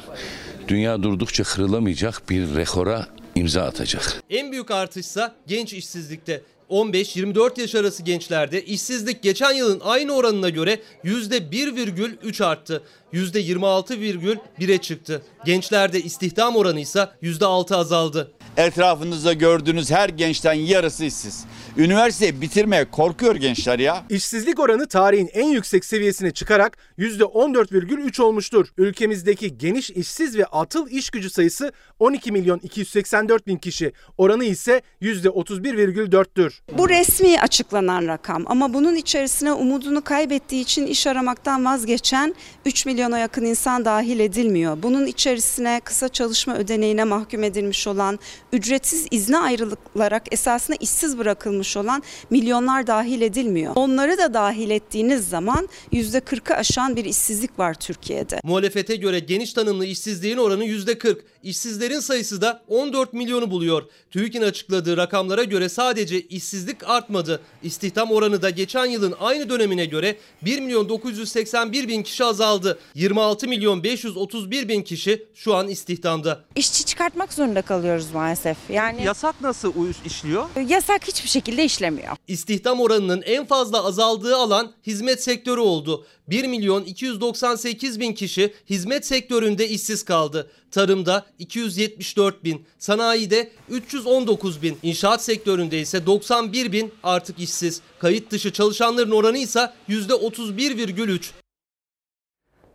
dünya 0.69 1.03
durdukça 1.03 1.45
kırılamayacak 1.45 2.31
bir 2.31 2.55
rekora 2.55 3.07
imza 3.35 3.63
atacak. 3.63 4.23
En 4.31 4.53
büyük 4.53 4.71
artışsa 4.71 5.35
genç 5.47 5.73
işsizlikte. 5.73 6.43
15-24 6.71 7.61
yaş 7.61 7.75
arası 7.75 8.03
gençlerde 8.03 8.65
işsizlik 8.65 9.23
geçen 9.23 9.53
yılın 9.53 9.81
aynı 9.85 10.13
oranına 10.13 10.49
göre 10.49 10.81
%1,3 11.05 12.45
arttı. 12.45 12.83
%26,1'e 13.13 14.79
çıktı. 14.79 15.23
Gençlerde 15.45 16.01
istihdam 16.03 16.57
oranı 16.57 16.81
ise 16.81 17.09
%6 17.23 17.77
azaldı. 17.77 18.33
Etrafınızda 18.57 19.33
gördüğünüz 19.33 19.91
her 19.91 20.09
gençten 20.09 20.53
yarısı 20.53 21.05
işsiz. 21.05 21.45
Üniversiteyi 21.77 22.41
bitirmeye 22.41 22.85
korkuyor 22.91 23.37
gençler 23.37 23.79
ya. 23.79 24.05
İşsizlik 24.11 24.61
oranı 24.61 24.89
tarihin 24.89 25.31
en 25.33 25.47
yüksek 25.49 25.85
seviyesine 25.85 26.31
çıkarak 26.31 26.79
%14,3 26.99 28.23
olmuştur. 28.23 28.67
Ülkemizdeki 28.79 29.59
geniş 29.59 29.91
işsiz 29.91 30.39
ve 30.39 30.45
atıl 30.45 30.89
iş 30.91 31.11
gücü 31.11 31.31
sayısı 31.31 31.73
12 31.99 32.33
milyon 32.33 32.59
284 32.59 33.47
bin 33.47 33.57
kişi. 33.57 33.93
Oranı 34.19 34.45
ise 34.45 34.83
%31,4'tür. 35.03 36.53
Bu 36.79 36.89
resmi 36.89 37.41
açıklanan 37.41 38.07
rakam 38.07 38.45
ama 38.47 38.75
bunun 38.75 38.95
içerisine 38.95 39.53
umudunu 39.53 40.05
kaybettiği 40.05 40.63
için 40.63 40.87
iş 40.87 41.07
aramaktan 41.07 41.65
vazgeçen 41.65 42.35
3 42.65 42.87
milyona 42.87 43.19
yakın 43.19 43.45
insan 43.45 43.85
dahil 43.85 44.21
edilmiyor. 44.21 44.83
Bunun 44.83 45.07
içerisine 45.07 45.81
kısa 45.85 46.09
çalışma 46.09 46.57
ödeneğine 46.57 47.05
mahkum 47.05 47.45
edilmiş 47.45 47.87
olan, 47.87 48.19
ücretsiz 48.53 49.07
izne 49.11 49.39
ayrılıklarak 49.39 50.33
esasında 50.33 50.77
işsiz 50.81 51.19
bırakılmış 51.19 51.77
olan 51.77 52.03
milyonlar 52.31 52.87
dahil 52.87 53.21
edilmiyor. 53.21 53.73
Onları 53.77 54.19
da 54.19 54.35
dahil 54.35 54.71
ettiğiniz 54.71 55.29
zaman 55.29 55.69
%40'ı 55.93 56.57
aşan 56.57 56.97
bir 56.97 57.05
işsizlik 57.05 57.59
var 57.59 57.75
Türkiye'de. 57.75 58.41
Muhalefete 58.45 58.97
göre 58.97 59.19
geniş 59.19 59.53
tanımlı 59.53 59.87
işsizliğin 59.87 60.37
oranı 60.37 60.65
%40. 60.65 61.19
İşsizlerin 61.43 62.01
sayısı 62.01 62.41
da 62.41 62.63
14 62.69 63.13
milyonu 63.13 63.51
buluyor. 63.51 63.83
TÜİK'in 64.11 64.43
açıkladığı 64.43 64.97
rakamlara 64.97 65.45
göre 65.45 65.69
sadece 65.69 66.21
işsizlik 66.21 66.89
artmadı. 66.89 67.41
İstihdam 67.63 68.11
oranı 68.11 68.43
da 68.43 68.51
geçen 68.51 68.87
yılın 68.87 69.15
aynı 69.21 69.49
dönemine 69.51 69.85
göre 69.85 70.17
1 70.43 70.61
milyon 70.61 70.89
981 70.89 71.89
bin 71.89 72.03
kişi 72.03 72.25
azaldı. 72.25 72.79
26 72.95 73.49
milyon 73.49 73.85
531 73.85 74.69
bin 74.69 74.83
kişi 74.83 75.27
şu 75.35 75.55
an 75.55 75.69
istihdamda. 75.69 76.45
İşçi 76.57 76.85
çıkartmak 76.85 77.33
zorunda 77.33 77.63
kalıyoruz 77.63 78.07
maalesef. 78.15 78.57
Yani 78.71 79.05
Yasak 79.05 79.41
nasıl 79.41 79.73
işliyor? 80.07 80.45
yasak 80.69 81.09
hiçbir 81.09 81.29
şekilde 81.29 81.65
işlemiyor. 81.65 82.17
İstihdam 82.29 82.81
oranının 82.81 83.23
en 83.23 83.47
fazla 83.47 83.85
azaldığı 83.85 84.37
alan 84.37 84.73
hizmet 84.87 85.23
sektörü 85.23 85.61
oldu. 85.61 86.07
1 86.29 86.45
milyon 86.47 86.85
298 86.85 88.01
bin 88.01 88.13
kişi 88.13 88.55
hizmet 88.71 89.07
sektöründe 89.07 89.69
işsiz 89.69 90.05
kaldı. 90.05 90.51
Tarımda 90.71 91.27
274 91.39 92.45
bin, 92.45 92.67
sanayide 92.79 93.51
319 93.69 94.63
bin, 94.63 94.79
inşaat 94.83 95.23
sektöründe 95.23 95.81
ise 95.81 96.07
91 96.07 96.73
bin 96.73 96.93
artık 97.03 97.39
işsiz. 97.39 97.83
Kayıt 97.99 98.31
dışı 98.31 98.53
çalışanların 98.53 99.11
oranı 99.11 99.39
ise 99.39 99.73
%31,3. 99.89 101.31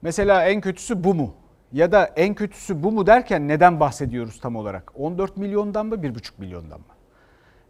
Mesela 0.01 0.45
en 0.45 0.62
kötüsü 0.62 1.03
bu 1.03 1.13
mu? 1.13 1.36
Ya 1.73 1.91
da 1.91 2.05
en 2.05 2.36
kötüsü 2.36 2.84
bu 2.84 2.91
mu 2.91 3.08
derken 3.08 3.47
neden 3.47 3.79
bahsediyoruz 3.79 4.39
tam 4.39 4.55
olarak? 4.55 4.91
14 4.95 5.38
milyondan 5.38 5.86
mı 5.86 5.95
1,5 5.95 6.31
milyondan 6.38 6.79
mı? 6.79 6.86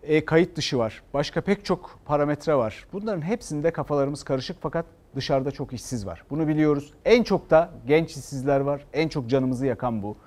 E, 0.04 0.26
kayıt 0.26 0.56
dışı 0.56 0.78
var. 0.78 1.04
Başka 1.14 1.42
pek 1.42 1.66
çok 1.66 2.00
parametre 2.06 2.56
var. 2.56 2.88
Bunların 2.94 3.22
hepsinde 3.22 3.72
kafalarımız 3.72 4.24
karışık 4.24 4.58
fakat 4.62 4.86
dışarıda 5.16 5.52
çok 5.52 5.74
işsiz 5.74 6.06
var. 6.06 6.24
Bunu 6.30 6.48
biliyoruz. 6.48 6.94
En 7.06 7.24
çok 7.24 7.50
da 7.50 7.70
genç 7.88 8.10
işsizler 8.10 8.60
var. 8.60 8.82
En 8.94 9.08
çok 9.08 9.30
canımızı 9.30 9.66
yakan 9.66 10.04
bu. 10.04 10.18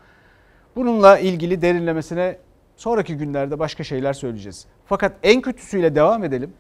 Bununla 0.76 1.18
ilgili 1.18 1.62
derinlemesine 1.62 2.38
sonraki 2.76 3.16
günlerde 3.16 3.58
başka 3.58 3.84
şeyler 3.84 4.12
söyleyeceğiz. 4.12 4.66
Fakat 4.86 5.12
en 5.22 5.40
kötüsüyle 5.40 5.94
devam 5.94 6.24
edelim. 6.24 6.52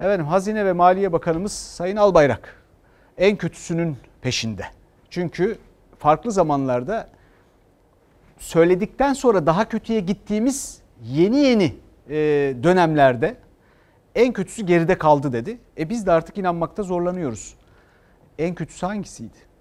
Efendim 0.00 0.26
Hazine 0.26 0.64
ve 0.64 0.72
Maliye 0.72 1.12
Bakanımız 1.12 1.52
Sayın 1.52 1.96
Albayrak 1.96 2.62
en 3.18 3.36
kötüsünün 3.36 3.96
peşinde. 4.22 4.64
Çünkü 5.10 5.58
farklı 5.98 6.32
zamanlarda 6.32 7.08
söyledikten 8.38 9.12
sonra 9.12 9.46
daha 9.46 9.68
kötüye 9.68 10.00
gittiğimiz 10.00 10.80
yeni 11.02 11.36
yeni 11.36 11.74
e, 12.08 12.16
dönemlerde 12.62 13.36
en 14.14 14.32
kötüsü 14.32 14.66
geride 14.66 14.98
kaldı 14.98 15.32
dedi. 15.32 15.58
E 15.78 15.88
biz 15.88 16.06
de 16.06 16.12
artık 16.12 16.38
inanmakta 16.38 16.82
zorlanıyoruz. 16.82 17.54
En 18.38 18.54
kötüsü 18.54 18.86
hangisiydi? 18.86 19.52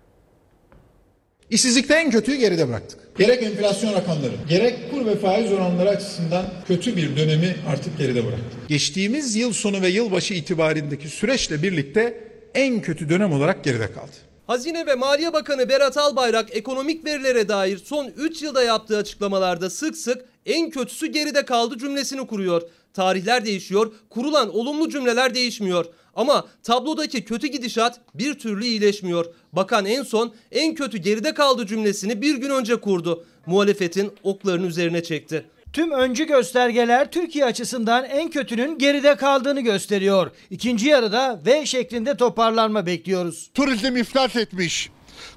İşsizlikte 1.50 1.94
en 1.94 2.12
kötüyü 2.12 2.38
geride 2.38 2.68
bıraktık. 2.68 3.00
Gerek 3.18 3.44
enflasyon 3.44 3.94
rakamları, 3.94 4.32
gerek 4.50 4.92
kur 4.92 5.06
ve 5.06 5.16
faiz 5.16 5.52
oranları 5.52 5.90
açısından 5.90 6.46
kötü 6.68 6.96
bir 6.96 7.18
dönemi 7.18 7.56
artık 7.68 7.98
geride 7.98 8.26
bıraktık. 8.26 8.68
Geçtiğimiz 8.68 9.36
yıl 9.36 9.54
sonu 9.54 9.82
ve 9.82 9.88
yılbaşı 9.88 10.34
itibarindeki 10.34 11.10
süreçle 11.10 11.64
birlikte 11.64 12.28
en 12.54 12.82
kötü 12.82 13.10
dönem 13.10 13.34
olarak 13.34 13.64
geride 13.64 13.92
kaldı. 13.92 14.12
Hazine 14.48 14.86
ve 14.86 14.96
Maliye 14.96 15.34
Bakanı 15.34 15.70
Berat 15.70 15.98
Albayrak 15.98 16.56
ekonomik 16.56 17.06
verilere 17.06 17.48
dair 17.48 17.78
son 17.78 18.12
3 18.18 18.42
yılda 18.42 18.64
yaptığı 18.64 18.98
açıklamalarda 18.98 19.70
sık 19.70 19.98
sık 19.98 20.26
en 20.46 20.70
kötüsü 20.70 21.08
geride 21.08 21.46
kaldı 21.46 21.78
cümlesini 21.78 22.28
kuruyor. 22.28 22.62
Tarihler 22.94 23.46
değişiyor, 23.46 23.94
kurulan 24.10 24.56
olumlu 24.56 24.90
cümleler 24.90 25.36
değişmiyor. 25.36 25.86
Ama 26.16 26.46
tablodaki 26.64 27.26
kötü 27.26 27.48
gidişat 27.48 28.00
bir 28.16 28.34
türlü 28.40 28.66
iyileşmiyor. 28.66 29.26
Bakan 29.54 29.86
en 29.86 30.04
son 30.04 30.34
en 30.52 30.76
kötü 30.76 30.98
geride 30.98 31.34
kaldı 31.34 31.68
cümlesini 31.68 32.22
bir 32.22 32.36
gün 32.36 32.50
önce 32.50 32.76
kurdu. 32.76 33.26
Muhalefetin 33.46 34.12
oklarını 34.24 34.68
üzerine 34.68 35.04
çekti. 35.04 35.46
Tüm 35.74 35.92
öncü 35.92 36.28
göstergeler 36.28 37.12
Türkiye 37.12 37.46
açısından 37.46 38.04
en 38.04 38.30
kötünün 38.30 38.78
geride 38.78 39.16
kaldığını 39.16 39.62
gösteriyor. 39.62 40.32
İkinci 40.50 40.88
yarıda 40.88 41.40
V 41.46 41.66
şeklinde 41.66 42.18
toparlanma 42.18 42.86
bekliyoruz. 42.86 43.50
Turizm 43.54 43.96
iflas 43.96 44.36
etmiş. 44.36 44.90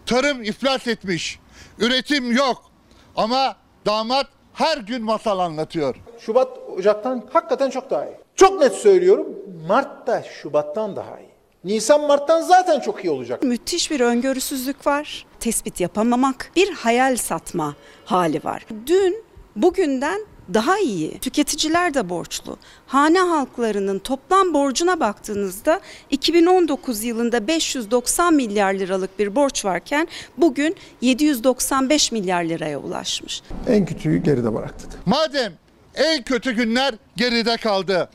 Tarım 0.07 0.43
iflas 0.43 0.87
etmiş. 0.87 1.39
Üretim 1.79 2.37
yok. 2.37 2.71
Ama 3.17 3.57
damat 3.87 4.27
her 4.55 4.79
gün 4.79 5.03
masal 5.03 5.39
anlatıyor. 5.39 5.97
Şubat 6.21 6.59
Ocak'tan 6.79 7.29
hakikaten 7.33 7.71
çok 7.71 7.91
daha 7.91 8.05
iyi. 8.07 8.24
Çok 8.37 8.61
net 8.61 8.73
söylüyorum. 8.75 9.27
Mart 9.69 10.07
da 10.07 10.23
Şubat'tan 10.23 10.97
daha 10.97 11.21
iyi. 11.21 11.35
Nisan 11.65 12.01
Mart'tan 12.07 12.41
zaten 12.43 12.81
çok 12.81 13.05
iyi 13.05 13.11
olacak. 13.11 13.43
Müthiş 13.43 13.91
bir 13.91 14.01
öngörüsüzlük 14.01 14.87
var. 14.87 15.27
Tespit 15.41 15.81
yapamamak, 15.81 16.51
bir 16.57 16.71
hayal 16.73 17.17
satma 17.17 17.75
hali 18.05 18.45
var. 18.45 18.67
Dün 18.87 19.25
bugünden 19.57 20.21
daha 20.55 20.79
iyi. 20.79 21.19
Tüketiciler 21.19 21.95
de 21.95 22.09
borçlu. 22.09 22.57
Hane 22.87 23.19
halklarının 23.19 23.99
toplam 23.99 24.55
borcuna 24.55 25.01
baktığınızda 25.01 25.81
2019 26.11 27.05
yılında 27.05 27.47
590 27.49 28.35
milyar 28.35 28.75
liralık 28.75 29.19
bir 29.19 29.35
borç 29.35 29.65
varken 29.65 30.09
bugün 30.39 30.77
795 31.01 32.13
milyar 32.13 32.45
liraya 32.45 32.79
ulaşmış. 32.79 33.43
En 33.69 33.87
kötüyü 33.87 34.23
geride 34.23 34.55
bıraktık. 34.55 35.07
Madem 35.07 35.53
en 35.95 36.23
kötü 36.23 36.53
günler 36.53 36.95
geride 37.17 37.57
kaldı. 37.57 38.09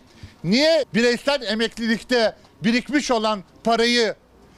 Niye 0.43 0.85
bireysel 0.93 1.41
emeklilikte 1.41 2.35
birikmiş 2.63 3.11
olan 3.11 3.43
parayı 3.63 4.15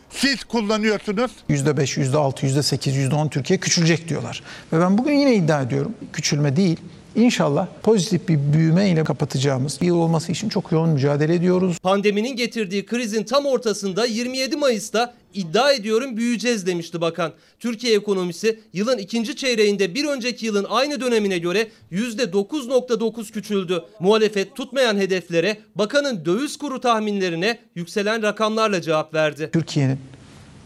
siz 0.09 0.43
kullanıyorsunuz? 0.43 1.31
%5, 1.49 1.97
%6, 1.97 2.45
%8, 2.45 3.09
%10 3.09 3.29
Türkiye 3.29 3.59
küçülecek 3.59 4.07
diyorlar. 4.09 4.43
Ve 4.73 4.79
ben 4.79 4.97
bugün 4.97 5.13
yine 5.13 5.35
iddia 5.35 5.61
ediyorum. 5.61 5.95
Küçülme 6.13 6.55
değil. 6.55 6.77
İnşallah 7.15 7.67
pozitif 7.83 8.27
bir 8.27 8.53
büyüme 8.53 8.89
ile 8.89 9.03
kapatacağımız 9.03 9.81
bir 9.81 9.85
yıl 9.85 9.95
olması 9.95 10.31
için 10.31 10.49
çok 10.49 10.71
yoğun 10.71 10.89
mücadele 10.89 11.35
ediyoruz. 11.35 11.79
Pandeminin 11.79 12.35
getirdiği 12.35 12.85
krizin 12.85 13.23
tam 13.23 13.45
ortasında 13.45 14.05
27 14.05 14.55
Mayıs'ta 14.55 15.13
iddia 15.33 15.71
ediyorum 15.71 16.17
büyüyeceğiz 16.17 16.65
demişti 16.65 17.01
bakan. 17.01 17.31
Türkiye 17.59 17.95
ekonomisi 17.95 18.59
yılın 18.73 18.97
ikinci 18.97 19.35
çeyreğinde 19.35 19.95
bir 19.95 20.05
önceki 20.05 20.45
yılın 20.45 20.65
aynı 20.69 21.01
dönemine 21.01 21.37
göre 21.37 21.67
%9.9 21.91 23.31
küçüldü. 23.31 23.83
Muhalefet 23.99 24.55
tutmayan 24.55 24.97
hedeflere 24.97 25.57
bakanın 25.75 26.25
döviz 26.25 26.57
kuru 26.57 26.81
tahminlerine 26.81 27.59
yükselen 27.75 28.23
rakamlarla 28.23 28.81
cevap 28.81 29.13
verdi. 29.13 29.49
Türkiye'nin 29.53 29.99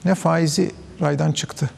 ne 0.06 0.16
faizi 0.16 0.72
raydan 1.02 1.32
çıktı, 1.32 1.70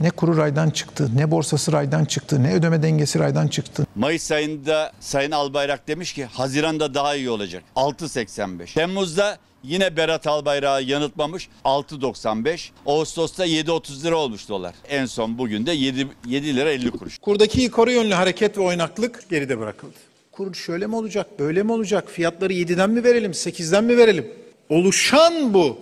ne 0.00 0.10
kuru 0.10 0.36
raydan 0.36 0.70
çıktı, 0.70 1.10
ne 1.16 1.30
borsası 1.30 1.72
raydan 1.72 2.04
çıktı, 2.04 2.42
ne 2.42 2.54
ödeme 2.54 2.82
dengesi 2.82 3.18
raydan 3.18 3.48
çıktı. 3.48 3.86
Mayıs 3.94 4.32
ayında 4.32 4.92
Sayın 5.00 5.30
Albayrak 5.30 5.88
demiş 5.88 6.12
ki 6.12 6.24
Haziran'da 6.24 6.94
daha 6.94 7.14
iyi 7.14 7.30
olacak. 7.30 7.62
6.85. 7.76 8.74
Temmuz'da 8.74 9.38
yine 9.62 9.96
Berat 9.96 10.26
Albayrak'ı 10.26 10.84
yanıltmamış 10.84 11.48
6.95. 11.64 12.70
Ağustos'ta 12.86 13.46
7.30 13.46 14.04
lira 14.04 14.16
olmuş 14.16 14.48
dolar. 14.48 14.74
En 14.88 15.06
son 15.06 15.38
bugün 15.38 15.66
de 15.66 15.72
7, 15.72 16.08
7 16.26 16.56
lira 16.56 16.70
50 16.70 16.90
kuruş. 16.90 17.18
Kurdaki 17.18 17.60
yukarı 17.60 17.92
yönlü 17.92 18.14
hareket 18.14 18.58
ve 18.58 18.62
oynaklık 18.62 19.30
geride 19.30 19.58
bırakıldı. 19.58 19.94
Kur 20.32 20.54
şöyle 20.54 20.86
mi 20.86 20.96
olacak, 20.96 21.38
böyle 21.38 21.62
mi 21.62 21.72
olacak? 21.72 22.10
Fiyatları 22.10 22.52
7'den 22.52 22.90
mi 22.90 23.04
verelim, 23.04 23.30
8'den 23.32 23.84
mi 23.84 23.96
verelim? 23.96 24.26
Oluşan 24.68 25.54
bu 25.54 25.78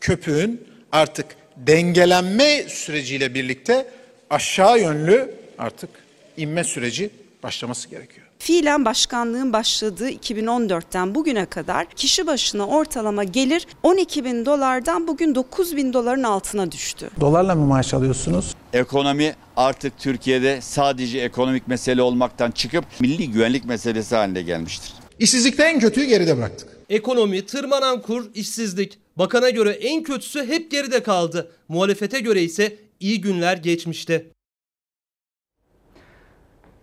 köpüğün 0.00 0.66
artık 0.92 1.26
dengelenme 1.56 2.62
süreciyle 2.68 3.34
birlikte 3.34 3.86
aşağı 4.30 4.80
yönlü 4.80 5.34
artık 5.58 5.90
inme 6.36 6.64
süreci 6.64 7.10
başlaması 7.42 7.88
gerekiyor. 7.88 8.26
Fiilen 8.38 8.84
başkanlığın 8.84 9.52
başladığı 9.52 10.10
2014'ten 10.10 11.14
bugüne 11.14 11.46
kadar 11.46 11.86
kişi 11.86 12.26
başına 12.26 12.66
ortalama 12.66 13.24
gelir 13.24 13.66
12 13.82 14.24
bin 14.24 14.46
dolardan 14.46 15.06
bugün 15.06 15.34
9 15.34 15.76
bin 15.76 15.92
doların 15.92 16.22
altına 16.22 16.72
düştü. 16.72 17.10
Dolarla 17.20 17.54
mı 17.54 17.66
maaş 17.66 17.94
alıyorsunuz? 17.94 18.54
Ekonomi 18.72 19.34
artık 19.56 19.98
Türkiye'de 19.98 20.60
sadece 20.60 21.18
ekonomik 21.18 21.68
mesele 21.68 22.02
olmaktan 22.02 22.50
çıkıp 22.50 22.84
milli 23.00 23.30
güvenlik 23.30 23.64
meselesi 23.64 24.16
haline 24.16 24.42
gelmiştir. 24.42 24.92
İşsizlikte 25.18 25.62
en 25.62 25.80
kötüyü 25.80 26.06
geride 26.06 26.36
bıraktık. 26.36 26.68
Ekonomi, 26.90 27.46
tırmanan 27.46 28.02
kur, 28.02 28.24
işsizlik. 28.34 28.98
Bakana 29.18 29.50
göre 29.50 29.70
en 29.70 30.02
kötüsü 30.02 30.46
hep 30.48 30.70
geride 30.70 31.02
kaldı. 31.02 31.52
Muhalefete 31.68 32.20
göre 32.20 32.42
ise 32.42 32.76
iyi 33.00 33.20
günler 33.20 33.56
geçmişte. 33.56 34.26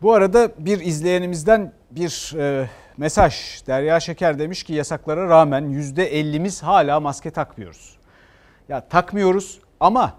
Bu 0.01 0.13
arada 0.13 0.51
bir 0.57 0.79
izleyenimizden 0.79 1.73
bir 1.91 2.34
e, 2.38 2.69
mesaj. 2.97 3.36
Derya 3.67 3.99
Şeker 3.99 4.39
demiş 4.39 4.63
ki 4.63 4.73
yasaklara 4.73 5.29
rağmen 5.29 5.63
%50'miz 5.63 6.63
hala 6.65 6.99
maske 6.99 7.32
takmıyoruz. 7.32 7.97
Ya 8.69 8.88
takmıyoruz 8.88 9.59
ama 9.79 10.13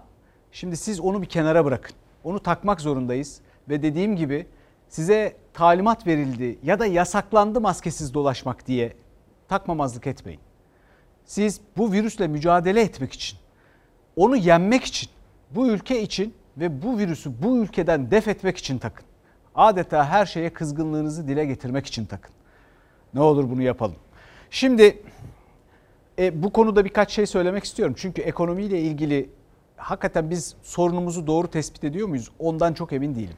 şimdi 0.51 0.77
siz 0.77 0.99
onu 0.99 1.21
bir 1.21 1.27
kenara 1.27 1.65
bırakın. 1.65 1.95
Onu 2.23 2.39
takmak 2.39 2.81
zorundayız 2.81 3.41
ve 3.69 3.83
dediğim 3.83 4.15
gibi 4.15 4.47
size 4.89 5.37
talimat 5.53 6.07
verildi 6.07 6.59
ya 6.63 6.79
da 6.79 6.85
yasaklandı 6.85 7.61
maskesiz 7.61 8.13
dolaşmak 8.13 8.67
diye 8.67 8.93
takmamazlık 9.47 10.07
etmeyin. 10.07 10.41
Siz 11.25 11.61
bu 11.77 11.91
virüsle 11.91 12.27
mücadele 12.27 12.81
etmek 12.81 13.13
için, 13.13 13.39
onu 14.15 14.35
yenmek 14.35 14.83
için, 14.83 15.09
bu 15.51 15.67
ülke 15.67 16.01
için 16.01 16.33
ve 16.57 16.81
bu 16.81 16.97
virüsü 16.97 17.43
bu 17.43 17.57
ülkeden 17.57 18.11
def 18.11 18.27
etmek 18.27 18.57
için 18.57 18.77
takın. 18.77 19.05
Adeta 19.55 20.05
her 20.05 20.25
şeye 20.25 20.49
kızgınlığınızı 20.49 21.27
dile 21.27 21.45
getirmek 21.45 21.85
için 21.85 22.05
takın. 22.05 22.31
Ne 23.13 23.21
olur 23.21 23.49
bunu 23.49 23.61
yapalım. 23.61 23.95
Şimdi 24.49 25.01
e, 26.19 26.43
bu 26.43 26.49
konuda 26.49 26.85
birkaç 26.85 27.11
şey 27.11 27.25
söylemek 27.25 27.63
istiyorum. 27.63 27.95
Çünkü 27.97 28.21
ekonomiyle 28.21 28.81
ilgili 28.81 29.29
hakikaten 29.77 30.29
biz 30.29 30.55
sorunumuzu 30.63 31.27
doğru 31.27 31.47
tespit 31.47 31.83
ediyor 31.83 32.07
muyuz? 32.07 32.31
Ondan 32.39 32.73
çok 32.73 32.93
emin 32.93 33.15
değilim. 33.15 33.37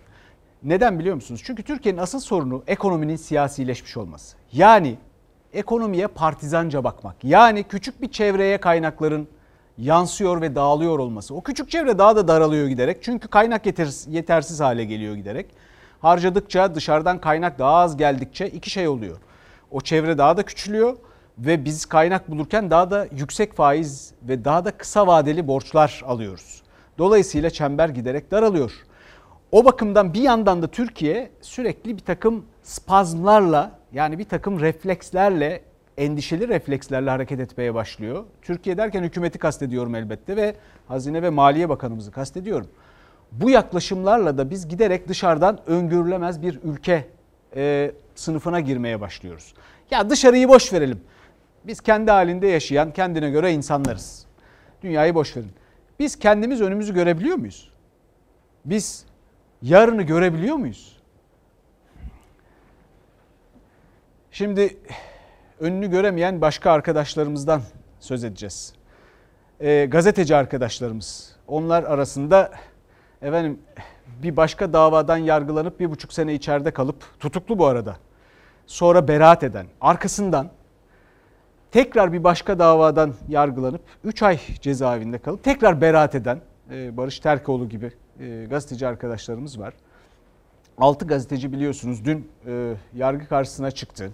Neden 0.63 0.99
biliyor 0.99 1.15
musunuz? 1.15 1.41
Çünkü 1.45 1.63
Türkiye'nin 1.63 1.99
asıl 1.99 2.19
sorunu 2.19 2.63
ekonominin 2.67 3.15
siyasileşmiş 3.15 3.97
olması. 3.97 4.37
Yani 4.51 4.97
ekonomiye 5.55 6.07
partizanca 6.07 6.83
bakmak. 6.83 7.15
Yani 7.23 7.63
küçük 7.63 8.01
bir 8.01 8.11
çevreye 8.11 8.57
kaynakların 8.57 9.27
yansıyor 9.77 10.41
ve 10.41 10.55
dağılıyor 10.55 10.99
olması. 10.99 11.35
O 11.35 11.41
küçük 11.41 11.71
çevre 11.71 11.97
daha 11.97 12.15
da 12.15 12.27
daralıyor 12.27 12.67
giderek. 12.67 13.03
Çünkü 13.03 13.27
kaynak 13.27 13.65
yetersiz 14.07 14.59
hale 14.59 14.85
geliyor 14.85 15.15
giderek. 15.15 15.45
Harcadıkça 16.01 16.75
dışarıdan 16.75 17.21
kaynak 17.21 17.59
daha 17.59 17.75
az 17.75 17.97
geldikçe 17.97 18.47
iki 18.47 18.69
şey 18.69 18.87
oluyor. 18.87 19.17
O 19.71 19.81
çevre 19.81 20.17
daha 20.17 20.37
da 20.37 20.43
küçülüyor 20.43 20.97
ve 21.37 21.65
biz 21.65 21.85
kaynak 21.85 22.31
bulurken 22.31 22.71
daha 22.71 22.91
da 22.91 23.07
yüksek 23.11 23.53
faiz 23.53 24.13
ve 24.23 24.45
daha 24.45 24.65
da 24.65 24.71
kısa 24.71 25.07
vadeli 25.07 25.47
borçlar 25.47 26.01
alıyoruz. 26.05 26.61
Dolayısıyla 26.97 27.49
çember 27.49 27.89
giderek 27.89 28.31
daralıyor. 28.31 28.71
O 29.51 29.65
bakımdan 29.65 30.13
bir 30.13 30.21
yandan 30.21 30.61
da 30.61 30.67
Türkiye 30.67 31.31
sürekli 31.41 31.97
bir 31.97 32.03
takım 32.03 32.45
spazmlarla 32.63 33.71
yani 33.95 34.19
bir 34.19 34.23
takım 34.23 34.59
reflekslerle 34.59 35.61
endişeli 35.97 36.47
reflekslerle 36.47 37.09
hareket 37.09 37.39
etmeye 37.39 37.73
başlıyor. 37.73 38.23
Türkiye 38.41 38.77
derken 38.77 39.03
hükümeti 39.03 39.39
kastediyorum 39.39 39.95
elbette 39.95 40.35
ve 40.35 40.55
Hazine 40.87 41.21
ve 41.21 41.29
Maliye 41.29 41.69
Bakanımızı 41.69 42.11
kastediyorum. 42.11 42.67
Bu 43.31 43.49
yaklaşımlarla 43.49 44.37
da 44.37 44.49
biz 44.49 44.67
giderek 44.67 45.07
dışarıdan 45.07 45.59
öngörülemez 45.67 46.41
bir 46.41 46.59
ülke 46.63 47.07
e, 47.55 47.91
sınıfına 48.15 48.59
girmeye 48.59 49.01
başlıyoruz. 49.01 49.53
Ya 49.91 50.09
dışarıyı 50.09 50.49
boş 50.49 50.73
verelim. 50.73 51.01
Biz 51.67 51.81
kendi 51.81 52.11
halinde 52.11 52.47
yaşayan, 52.47 52.93
kendine 52.93 53.29
göre 53.29 53.53
insanlarız. 53.53 54.25
Dünyayı 54.81 55.15
boş 55.15 55.37
verin. 55.37 55.51
Biz 55.99 56.19
kendimiz 56.19 56.61
önümüzü 56.61 56.93
görebiliyor 56.93 57.37
muyuz? 57.37 57.71
Biz 58.65 59.05
yarını 59.61 60.01
görebiliyor 60.01 60.55
muyuz? 60.55 60.94
Şimdi 64.35 64.77
önünü 65.59 65.89
göremeyen 65.89 66.41
başka 66.41 66.71
arkadaşlarımızdan 66.71 67.61
söz 67.99 68.23
edeceğiz. 68.23 68.73
E, 69.59 69.85
gazeteci 69.85 70.35
arkadaşlarımız. 70.35 71.35
Onlar 71.47 71.83
arasında 71.83 72.51
efendim 73.21 73.59
bir 74.23 74.37
başka 74.37 74.73
davadan 74.73 75.17
yargılanıp 75.17 75.79
bir 75.79 75.91
buçuk 75.91 76.13
sene 76.13 76.33
içeride 76.33 76.71
kalıp 76.71 77.19
tutuklu 77.19 77.59
bu 77.59 77.65
arada. 77.65 77.97
Sonra 78.65 79.07
beraat 79.07 79.43
eden 79.43 79.65
arkasından 79.81 80.49
tekrar 81.71 82.13
bir 82.13 82.23
başka 82.23 82.59
davadan 82.59 83.13
yargılanıp 83.29 83.81
3 84.03 84.23
ay 84.23 84.39
cezaevinde 84.61 85.17
kalıp 85.17 85.43
tekrar 85.43 85.81
beraat 85.81 86.15
eden 86.15 86.41
Barış 86.69 87.19
Terkoğlu 87.19 87.69
gibi 87.69 87.91
gazeteci 88.49 88.87
arkadaşlarımız 88.87 89.59
var. 89.59 89.73
6 90.77 91.07
gazeteci 91.07 91.53
biliyorsunuz 91.53 92.05
dün 92.05 92.31
yargı 92.93 93.27
karşısına 93.27 93.71
çıktı 93.71 94.11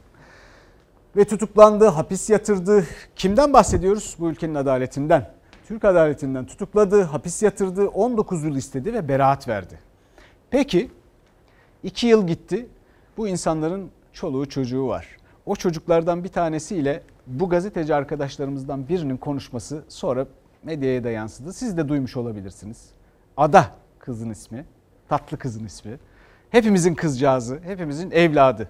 ve 1.16 1.26
tutuklandı, 1.26 1.86
hapis 1.86 2.30
yatırdı. 2.30 2.86
Kimden 3.16 3.54
bahsediyoruz? 3.54 4.16
Bu 4.20 4.30
ülkenin 4.30 4.56
adaletinden. 4.56 5.32
Türk 5.68 5.86
adaletinden 5.86 6.46
tutukladı, 6.46 7.02
hapis 7.02 7.44
yatırdı, 7.44 7.88
19 7.88 8.44
yıl 8.44 8.56
istedi 8.56 8.94
ve 8.94 9.08
beraat 9.08 9.48
verdi. 9.48 9.80
Peki 10.50 10.92
2 11.84 12.08
yıl 12.08 12.28
gitti. 12.28 12.68
Bu 13.18 13.28
insanların 13.28 13.92
çoluğu 14.14 14.50
çocuğu 14.50 14.88
var. 14.88 15.08
O 15.46 15.56
çocuklardan 15.56 16.24
bir 16.24 16.30
tanesiyle 16.30 17.04
bu 17.28 17.50
gazeteci 17.50 17.96
arkadaşlarımızdan 17.96 18.90
birinin 18.90 19.18
konuşması 19.18 19.84
sonra 19.88 20.28
medyaya 20.64 21.04
da 21.04 21.10
yansıdı. 21.10 21.54
Siz 21.54 21.78
de 21.78 21.90
duymuş 21.90 22.18
olabilirsiniz. 22.18 22.90
Ada 23.38 23.66
kızın 24.00 24.30
ismi, 24.30 24.66
tatlı 25.10 25.38
kızın 25.38 25.66
ismi. 25.66 26.00
Hepimizin 26.50 26.96
kızcağızı, 26.96 27.60
hepimizin 27.64 28.12
evladı. 28.12 28.70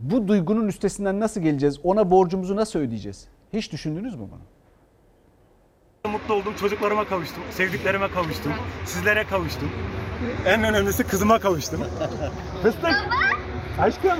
Bu 0.00 0.28
duygunun 0.28 0.68
üstesinden 0.68 1.20
nasıl 1.20 1.40
geleceğiz? 1.40 1.80
Ona 1.82 2.10
borcumuzu 2.10 2.56
nasıl 2.56 2.78
ödeyeceğiz? 2.78 3.28
Hiç 3.52 3.72
düşündünüz 3.72 4.14
mü 4.14 4.20
bunu? 4.32 6.12
Mutlu 6.12 6.34
oldum, 6.34 6.54
çocuklarıma 6.60 7.04
kavuştum, 7.08 7.42
sevdiklerime 7.50 8.10
kavuştum, 8.10 8.52
sizlere 8.86 9.24
kavuştum. 9.24 9.70
En 10.46 10.64
önemlisi 10.64 11.04
kızıma 11.04 11.38
kavuştum. 11.38 11.80
Fıstık. 12.62 13.08
Aşkım. 13.80 14.18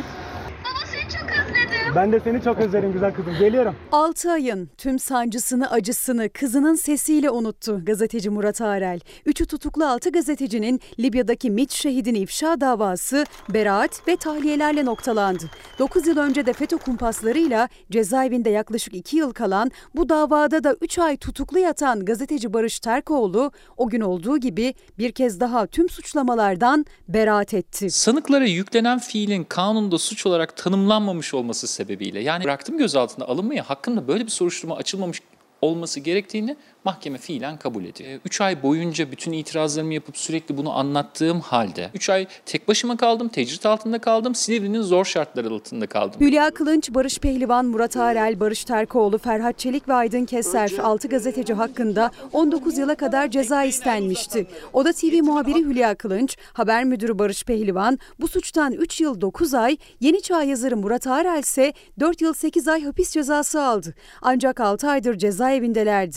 Çok 1.36 1.56
özledim. 1.56 1.94
Ben 1.96 2.12
de 2.12 2.20
seni 2.24 2.42
çok 2.42 2.58
özledim 2.58 2.92
güzel 2.92 3.14
kızım. 3.14 3.34
Geliyorum. 3.38 3.76
6 3.92 4.30
ayın 4.30 4.70
tüm 4.78 4.98
sancısını, 4.98 5.70
acısını 5.70 6.28
kızının 6.28 6.74
sesiyle 6.74 7.30
unuttu 7.30 7.84
gazeteci 7.84 8.30
Murat 8.30 8.60
Arel. 8.60 9.00
Üçü 9.26 9.46
tutuklu 9.46 9.86
6 9.86 10.10
gazetecinin 10.10 10.80
Libya'daki 10.98 11.50
MİT 11.50 11.72
şehidini 11.72 12.18
ifşa 12.18 12.60
davası 12.60 13.24
beraat 13.48 14.08
ve 14.08 14.16
tahliyelerle 14.16 14.84
noktalandı. 14.84 15.44
9 15.78 16.06
yıl 16.06 16.16
önce 16.16 16.46
de 16.46 16.52
FETÖ 16.52 16.76
kumpaslarıyla 16.78 17.68
cezaevinde 17.90 18.50
yaklaşık 18.50 18.94
2 18.94 19.16
yıl 19.16 19.32
kalan 19.32 19.70
bu 19.94 20.08
davada 20.08 20.64
da 20.64 20.76
3 20.80 20.98
ay 20.98 21.16
tutuklu 21.16 21.58
yatan 21.58 22.04
gazeteci 22.04 22.52
Barış 22.52 22.80
Terkoğlu 22.80 23.52
o 23.76 23.88
gün 23.88 24.00
olduğu 24.00 24.38
gibi 24.38 24.74
bir 24.98 25.12
kez 25.12 25.40
daha 25.40 25.66
tüm 25.66 25.88
suçlamalardan 25.88 26.86
beraat 27.08 27.54
etti. 27.54 27.90
Sanıklara 27.90 28.46
yüklenen 28.46 28.98
fiilin 28.98 29.44
kanunda 29.44 29.98
suç 29.98 30.26
olarak 30.26 30.56
tanımlanmamış 30.56 31.17
olması 31.34 31.66
sebebiyle. 31.66 32.20
Yani 32.20 32.44
bıraktım 32.44 32.78
gözaltına 32.78 33.24
alınmayı 33.24 33.60
hakkında 33.60 34.08
böyle 34.08 34.24
bir 34.24 34.30
soruşturma 34.30 34.76
açılmamış 34.76 35.22
olması 35.62 36.00
gerektiğini 36.00 36.56
mahkeme 36.84 37.18
fiilen 37.18 37.56
kabul 37.56 37.84
ediyor. 37.84 38.20
3 38.24 38.40
ay 38.40 38.62
boyunca 38.62 39.10
bütün 39.10 39.32
itirazlarımı 39.32 39.94
yapıp 39.94 40.16
sürekli 40.16 40.56
bunu 40.56 40.78
anlattığım 40.78 41.40
halde 41.40 41.90
3 41.94 42.10
ay 42.10 42.26
tek 42.46 42.68
başıma 42.68 42.96
kaldım, 42.96 43.28
tecrit 43.28 43.66
altında 43.66 43.98
kaldım, 43.98 44.34
Silivri'nin 44.34 44.82
zor 44.82 45.04
şartları 45.04 45.48
altında 45.48 45.86
kaldım. 45.86 46.20
Hülya 46.20 46.50
Kılınç, 46.50 46.90
Barış 46.94 47.18
Pehlivan, 47.18 47.66
Murat 47.66 47.96
Arel, 47.96 48.40
Barış 48.40 48.64
Terkoğlu, 48.64 49.18
Ferhat 49.18 49.58
Çelik 49.58 49.88
ve 49.88 49.94
Aydın 49.94 50.24
Keser 50.24 50.72
6 50.82 51.08
gazeteci 51.08 51.54
hakkında 51.54 52.10
19 52.32 52.78
yıla 52.78 52.94
kadar 52.94 53.30
ceza 53.30 53.64
istenmişti. 53.64 54.46
Oda 54.72 54.92
TV 54.92 55.22
muhabiri 55.22 55.58
Hülya 55.58 55.94
Kılınç, 55.94 56.36
haber 56.52 56.84
müdürü 56.84 57.18
Barış 57.18 57.44
Pehlivan 57.44 57.98
bu 58.20 58.28
suçtan 58.28 58.72
3 58.72 59.00
yıl 59.00 59.20
9 59.20 59.54
ay, 59.54 59.76
Yeni 60.00 60.22
Çağ 60.22 60.42
yazarı 60.42 60.76
Murat 60.76 61.06
Arel 61.06 61.38
ise 61.38 61.72
4 62.00 62.20
yıl 62.20 62.34
8 62.34 62.68
ay 62.68 62.84
hapis 62.84 63.10
cezası 63.10 63.62
aldı. 63.62 63.94
Ancak 64.22 64.60
6 64.60 64.88
aydır 64.88 65.18
cezaevindelerdi. 65.18 66.16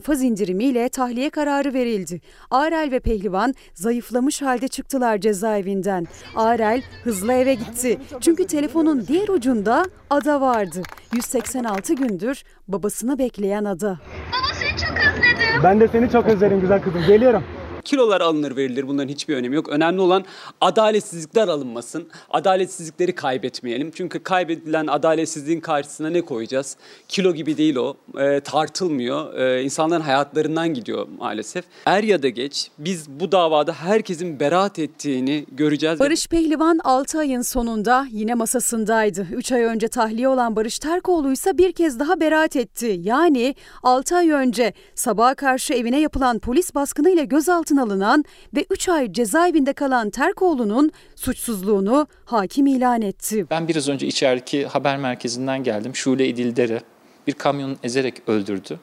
İnfaz 0.00 0.22
indirimiyle 0.22 0.88
tahliye 0.88 1.30
kararı 1.30 1.74
verildi. 1.74 2.20
Arel 2.50 2.90
ve 2.90 3.00
Pehlivan 3.00 3.54
zayıflamış 3.74 4.42
halde 4.42 4.68
çıktılar 4.68 5.18
cezaevinden. 5.18 6.06
Arel 6.36 6.82
hızlı 7.04 7.32
eve 7.32 7.54
gitti. 7.54 7.98
Çünkü 8.20 8.46
telefonun 8.46 9.06
diğer 9.06 9.28
ucunda 9.28 9.84
ada 10.10 10.40
vardı. 10.40 10.82
186 11.14 11.94
gündür 11.94 12.42
babasını 12.68 13.18
bekleyen 13.18 13.64
ada. 13.64 13.98
Baba 14.32 14.54
seni 14.54 14.78
çok 14.78 14.98
özledim. 14.98 15.62
Ben 15.64 15.80
de 15.80 15.88
seni 15.88 16.10
çok 16.10 16.26
özledim 16.26 16.60
güzel 16.60 16.82
kızım. 16.82 17.02
Geliyorum. 17.06 17.44
Kilolar 17.84 18.20
alınır 18.20 18.56
verilir 18.56 18.88
bunların 18.88 19.08
hiçbir 19.08 19.36
önemi 19.36 19.56
yok. 19.56 19.68
Önemli 19.68 20.00
olan 20.00 20.24
adaletsizlikler 20.60 21.48
alınmasın. 21.48 22.08
Adaletsizlikleri 22.30 23.14
kaybetmeyelim. 23.14 23.90
Çünkü 23.94 24.22
kaybedilen 24.22 24.86
adaletsizliğin 24.86 25.60
karşısına 25.60 26.10
ne 26.10 26.20
koyacağız? 26.20 26.76
Kilo 27.08 27.34
gibi 27.34 27.56
değil 27.56 27.76
o. 27.76 27.96
E, 28.18 28.40
tartılmıyor. 28.40 29.34
E, 29.34 29.62
insanların 29.62 30.00
hayatlarından 30.00 30.74
gidiyor 30.74 31.06
maalesef. 31.18 31.64
Er 31.86 32.02
ya 32.02 32.22
da 32.22 32.28
geç 32.28 32.70
biz 32.78 33.10
bu 33.10 33.32
davada 33.32 33.72
herkesin 33.72 34.40
beraat 34.40 34.78
ettiğini 34.78 35.46
göreceğiz. 35.52 36.00
Barış 36.00 36.26
Pehlivan 36.26 36.80
6 36.84 37.18
ayın 37.18 37.42
sonunda 37.42 38.06
yine 38.10 38.34
masasındaydı. 38.34 39.26
3 39.32 39.52
ay 39.52 39.62
önce 39.62 39.88
tahliye 39.88 40.28
olan 40.28 40.56
Barış 40.56 40.78
Terkoğlu 40.78 41.32
ise 41.32 41.58
bir 41.58 41.72
kez 41.72 41.98
daha 41.98 42.20
beraat 42.20 42.56
etti. 42.56 43.00
Yani 43.02 43.54
6 43.82 44.16
ay 44.16 44.30
önce 44.30 44.72
sabaha 44.94 45.34
karşı 45.34 45.74
evine 45.74 46.00
yapılan 46.00 46.38
polis 46.38 46.74
baskınıyla 46.74 47.24
gözaltına 47.70 47.82
alınan 47.82 48.24
ve 48.54 48.66
3 48.70 48.88
ay 48.88 49.12
cezaevinde 49.12 49.72
kalan 49.72 50.10
Terkoğlu'nun 50.10 50.90
suçsuzluğunu 51.16 52.06
hakim 52.24 52.66
ilan 52.66 53.02
etti. 53.02 53.46
Ben 53.50 53.68
biraz 53.68 53.88
önce 53.88 54.06
içerideki 54.06 54.66
haber 54.66 54.96
merkezinden 54.96 55.64
geldim. 55.64 55.94
Şule 55.94 56.28
İdildere 56.28 56.80
bir 57.26 57.32
kamyonun 57.32 57.76
ezerek 57.82 58.22
öldürdü. 58.26 58.78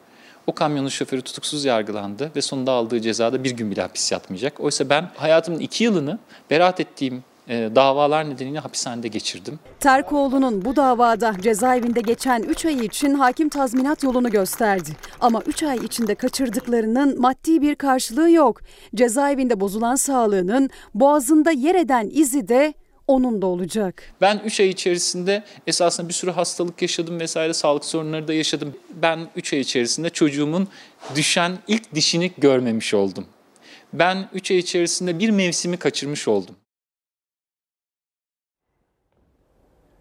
O 0.48 0.54
kamyonun 0.54 0.90
şoförü 0.90 1.22
tutuksuz 1.22 1.66
yargılandı 1.66 2.32
ve 2.36 2.42
sonunda 2.42 2.72
aldığı 2.72 3.02
cezada 3.02 3.44
bir 3.44 3.52
gün 3.52 3.72
bile 3.72 3.82
hapis 3.82 4.12
yatmayacak. 4.12 4.60
Oysa 4.60 4.90
ben 4.90 5.12
hayatımın 5.16 5.60
iki 5.60 5.84
yılını 5.84 6.20
beraat 6.50 6.80
ettiğim 6.80 7.24
davalar 7.50 8.30
nedeniyle 8.30 8.60
hapishanede 8.60 9.08
geçirdim. 9.08 9.60
Terkoğlu'nun 9.80 10.66
bu 10.66 10.76
davada 10.76 11.36
cezaevinde 11.42 12.02
geçen 12.02 12.44
3 12.44 12.66
ay 12.66 12.86
için 12.86 13.14
hakim 13.14 13.50
tazminat 13.50 14.04
yolunu 14.04 14.30
gösterdi. 14.30 14.90
Ama 15.20 15.42
3 15.46 15.64
ay 15.64 15.78
içinde 15.78 16.16
kaçırdıklarının 16.16 17.22
maddi 17.22 17.62
bir 17.62 17.76
karşılığı 17.76 18.32
yok. 18.32 18.62
Cezaevinde 18.96 19.60
bozulan 19.60 19.96
sağlığının 19.96 20.70
boğazında 20.94 21.52
yer 21.52 21.76
eden 21.76 22.10
izi 22.14 22.48
de 22.48 22.74
onun 23.08 23.42
da 23.42 23.46
olacak. 23.46 24.04
Ben 24.22 24.42
3 24.46 24.60
ay 24.60 24.70
içerisinde 24.70 25.44
esasında 25.68 26.10
bir 26.10 26.14
sürü 26.14 26.32
hastalık 26.32 26.82
yaşadım 26.82 27.20
vesaire 27.20 27.54
sağlık 27.54 27.86
sorunları 27.86 28.28
da 28.28 28.34
yaşadım. 28.34 28.76
Ben 28.90 29.20
3 29.36 29.54
ay 29.54 29.60
içerisinde 29.60 30.10
çocuğumun 30.10 30.68
düşen 31.16 31.52
ilk 31.68 31.96
dişini 31.96 32.32
görmemiş 32.38 32.94
oldum. 32.94 33.26
Ben 33.94 34.30
3 34.34 34.52
ay 34.52 34.58
içerisinde 34.58 35.20
bir 35.20 35.30
mevsimi 35.30 35.78
kaçırmış 35.78 36.28
oldum. 36.28 36.56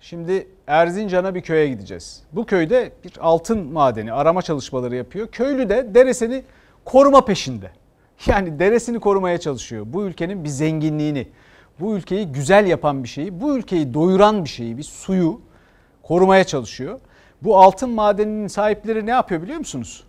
Şimdi 0.09 0.49
Erzincan'a 0.67 1.35
bir 1.35 1.41
köye 1.41 1.69
gideceğiz. 1.69 2.23
Bu 2.33 2.47
köyde 2.47 2.93
bir 3.05 3.13
altın 3.21 3.73
madeni 3.73 4.13
arama 4.13 4.43
çalışmaları 4.43 4.97
yapıyor. 4.97 5.29
Köylü 5.29 5.69
de 5.69 5.95
deresini 5.95 6.45
koruma 6.85 7.25
peşinde. 7.25 7.71
Yani 8.27 8.59
deresini 8.59 9.01
korumaya 9.01 9.41
çalışıyor. 9.41 9.87
Bu 9.89 10.05
ülkenin 10.05 10.45
bir 10.45 10.49
zenginliğini, 10.49 11.29
bu 11.81 11.97
ülkeyi 11.97 12.27
güzel 12.27 12.67
yapan 12.67 13.05
bir 13.05 13.09
şeyi, 13.09 13.41
bu 13.41 13.57
ülkeyi 13.57 13.95
doyuran 13.95 14.45
bir 14.45 14.49
şeyi, 14.49 14.79
bir 14.79 14.83
suyu 14.83 15.41
korumaya 16.03 16.45
çalışıyor. 16.45 17.01
Bu 17.43 17.59
altın 17.59 17.91
madeninin 17.91 18.49
sahipleri 18.49 19.07
ne 19.07 19.11
yapıyor 19.11 19.43
biliyor 19.43 19.59
musunuz? 19.59 20.05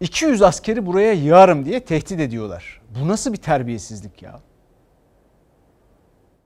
200 0.00 0.42
askeri 0.42 0.86
buraya 0.86 1.12
yığarım 1.12 1.64
diye 1.64 1.80
tehdit 1.80 2.20
ediyorlar. 2.20 2.80
Bu 3.00 3.08
nasıl 3.08 3.32
bir 3.32 3.38
terbiyesizlik 3.38 4.22
ya? 4.22 4.40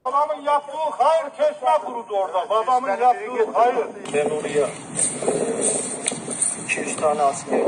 Babamın 0.05 0.41
yaptığı 0.41 0.77
hayır 0.97 1.31
çeşme 1.37 1.77
kurudu 1.85 2.13
orada. 2.15 2.49
Babamın 2.49 2.87
yaptığı 2.87 3.47
hayır. 3.53 3.87
Ben 4.13 4.29
oraya 4.29 4.67
200 6.65 6.95
tane 6.95 7.21
asker 7.21 7.59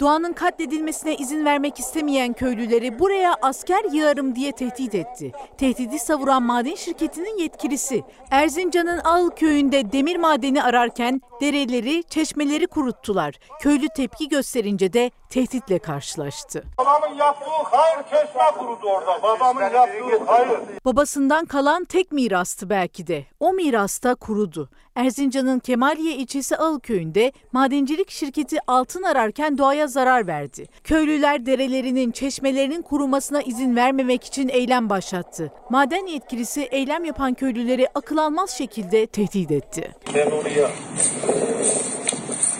Doğanın 0.00 0.32
katledilmesine 0.32 1.14
izin 1.16 1.44
vermek 1.44 1.78
istemeyen 1.80 2.32
köylüleri 2.32 2.98
buraya 2.98 3.34
asker 3.42 3.84
yığarım 3.92 4.34
diye 4.34 4.52
tehdit 4.52 4.94
etti. 4.94 5.32
Tehdidi 5.58 5.98
savuran 5.98 6.42
maden 6.42 6.74
şirketinin 6.74 7.38
yetkilisi 7.38 8.02
Erzincan'ın 8.30 9.00
Ağıl 9.04 9.30
köyünde 9.30 9.92
demir 9.92 10.16
madeni 10.16 10.62
ararken 10.62 11.20
dereleri, 11.40 12.04
çeşmeleri 12.04 12.66
kuruttular. 12.66 13.34
Köylü 13.60 13.86
tepki 13.96 14.28
gösterince 14.28 14.92
de 14.92 15.10
tehditle 15.30 15.78
karşılaştı. 15.78 16.64
Babamın 16.78 17.16
yaptığı 17.16 17.46
hayır 17.70 18.04
çeşme 18.04 18.42
kurudu 18.58 18.86
orada. 18.86 19.22
Babamın 19.22 19.60
yaptığı 19.62 20.24
hayır. 20.26 20.58
Babasından 20.84 21.44
kalan 21.44 21.84
tek 21.84 22.12
mirastı 22.12 22.70
belki 22.70 23.06
de. 23.06 23.24
O 23.40 23.52
mirasta 23.52 24.14
kurudu. 24.14 24.70
Erzincan'ın 24.96 25.58
Kemaliye 25.58 26.16
ilçesi 26.16 26.56
Ağıl 26.56 26.80
köyünde 26.80 27.32
madencilik 27.52 28.10
şirketi 28.10 28.58
altın 28.66 29.02
ararken 29.02 29.58
doğaya 29.58 29.86
zarar 29.86 30.26
verdi. 30.26 30.66
Köylüler 30.84 31.46
derelerinin, 31.46 32.10
çeşmelerinin 32.10 32.82
kurumasına 32.82 33.42
izin 33.42 33.76
vermemek 33.76 34.24
için 34.24 34.48
eylem 34.48 34.90
başlattı. 34.90 35.52
Maden 35.70 36.06
yetkilisi 36.06 36.62
eylem 36.62 37.04
yapan 37.04 37.34
köylüleri 37.34 37.88
akıl 37.94 38.16
almaz 38.16 38.50
şekilde 38.50 39.06
tehdit 39.06 39.50
etti. 39.50 39.92
Ben 40.14 40.30
oraya 40.30 40.70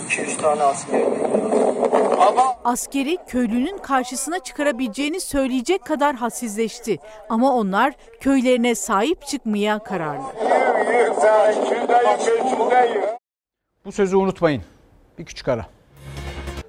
200 0.06 0.36
tane 0.36 0.62
asker 0.62 1.02
Askeri 2.64 3.18
köylünün 3.26 3.78
karşısına 3.78 4.38
çıkarabileceğini 4.38 5.20
söyleyecek 5.20 5.84
kadar 5.84 6.14
hassizleşti. 6.16 6.98
Ama 7.28 7.52
onlar 7.54 7.94
köylerine 8.20 8.74
sahip 8.74 9.26
çıkmaya 9.26 9.78
kararlı. 9.78 10.24
Bu 13.84 13.92
sözü 13.92 14.16
unutmayın. 14.16 14.62
Bir 15.18 15.24
küçük 15.24 15.48
ara. 15.48 15.66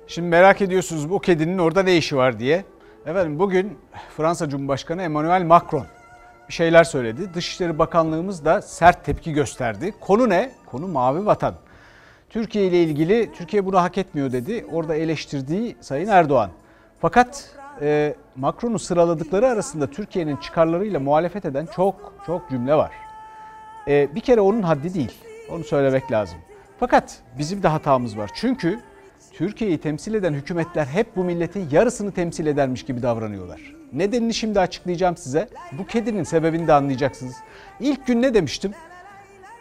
Şimdi 0.07 0.27
merak 0.27 0.61
ediyorsunuz 0.61 1.09
bu 1.09 1.19
kedinin 1.19 1.57
orada 1.57 1.83
ne 1.83 1.97
işi 1.97 2.17
var 2.17 2.39
diye. 2.39 2.65
Efendim 3.05 3.39
bugün 3.39 3.77
Fransa 4.17 4.49
Cumhurbaşkanı 4.49 5.01
Emmanuel 5.01 5.43
Macron 5.43 5.85
bir 6.49 6.53
şeyler 6.53 6.83
söyledi. 6.83 7.33
Dışişleri 7.33 7.79
Bakanlığımız 7.79 8.45
da 8.45 8.61
sert 8.61 9.05
tepki 9.05 9.33
gösterdi. 9.33 9.93
Konu 10.01 10.29
ne? 10.29 10.51
Konu 10.65 10.87
mavi 10.87 11.25
vatan. 11.25 11.55
Türkiye 12.35 12.67
ile 12.67 12.83
ilgili 12.83 13.31
Türkiye 13.31 13.65
bunu 13.65 13.81
hak 13.81 13.97
etmiyor 13.97 14.31
dedi. 14.31 14.65
Orada 14.71 14.95
eleştirdiği 14.95 15.75
Sayın 15.81 16.07
Erdoğan. 16.07 16.49
Fakat 16.99 17.49
e, 17.81 18.15
Macron'un 18.35 18.77
sıraladıkları 18.77 19.47
arasında 19.47 19.87
Türkiye'nin 19.87 20.35
çıkarlarıyla 20.35 20.99
muhalefet 20.99 21.45
eden 21.45 21.65
çok 21.75 22.13
çok 22.25 22.49
cümle 22.49 22.75
var. 22.75 22.91
E, 23.87 24.15
bir 24.15 24.19
kere 24.19 24.41
onun 24.41 24.61
haddi 24.61 24.93
değil. 24.93 25.11
Onu 25.51 25.63
söylemek 25.63 26.11
lazım. 26.11 26.37
Fakat 26.79 27.19
bizim 27.37 27.63
de 27.63 27.67
hatamız 27.67 28.17
var. 28.17 28.31
Çünkü 28.33 28.79
Türkiye'yi 29.33 29.77
temsil 29.77 30.13
eden 30.13 30.33
hükümetler 30.33 30.85
hep 30.85 31.15
bu 31.15 31.23
milletin 31.23 31.69
yarısını 31.71 32.11
temsil 32.11 32.45
edermiş 32.45 32.85
gibi 32.85 33.01
davranıyorlar. 33.01 33.61
Nedenini 33.93 34.33
şimdi 34.33 34.59
açıklayacağım 34.59 35.17
size. 35.17 35.49
Bu 35.71 35.85
kedinin 35.85 36.23
sebebini 36.23 36.67
de 36.67 36.73
anlayacaksınız. 36.73 37.35
İlk 37.79 38.07
gün 38.07 38.21
ne 38.21 38.33
demiştim? 38.33 38.71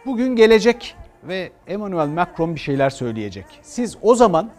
Bugün 0.05 0.35
gelecek 0.35 0.95
ve 1.27 1.51
Emmanuel 1.67 2.07
Macron 2.07 2.55
bir 2.55 2.59
şeyler 2.59 2.89
söyleyecek. 2.89 3.45
Siz 3.61 3.97
o 4.01 4.15
zaman 4.15 4.49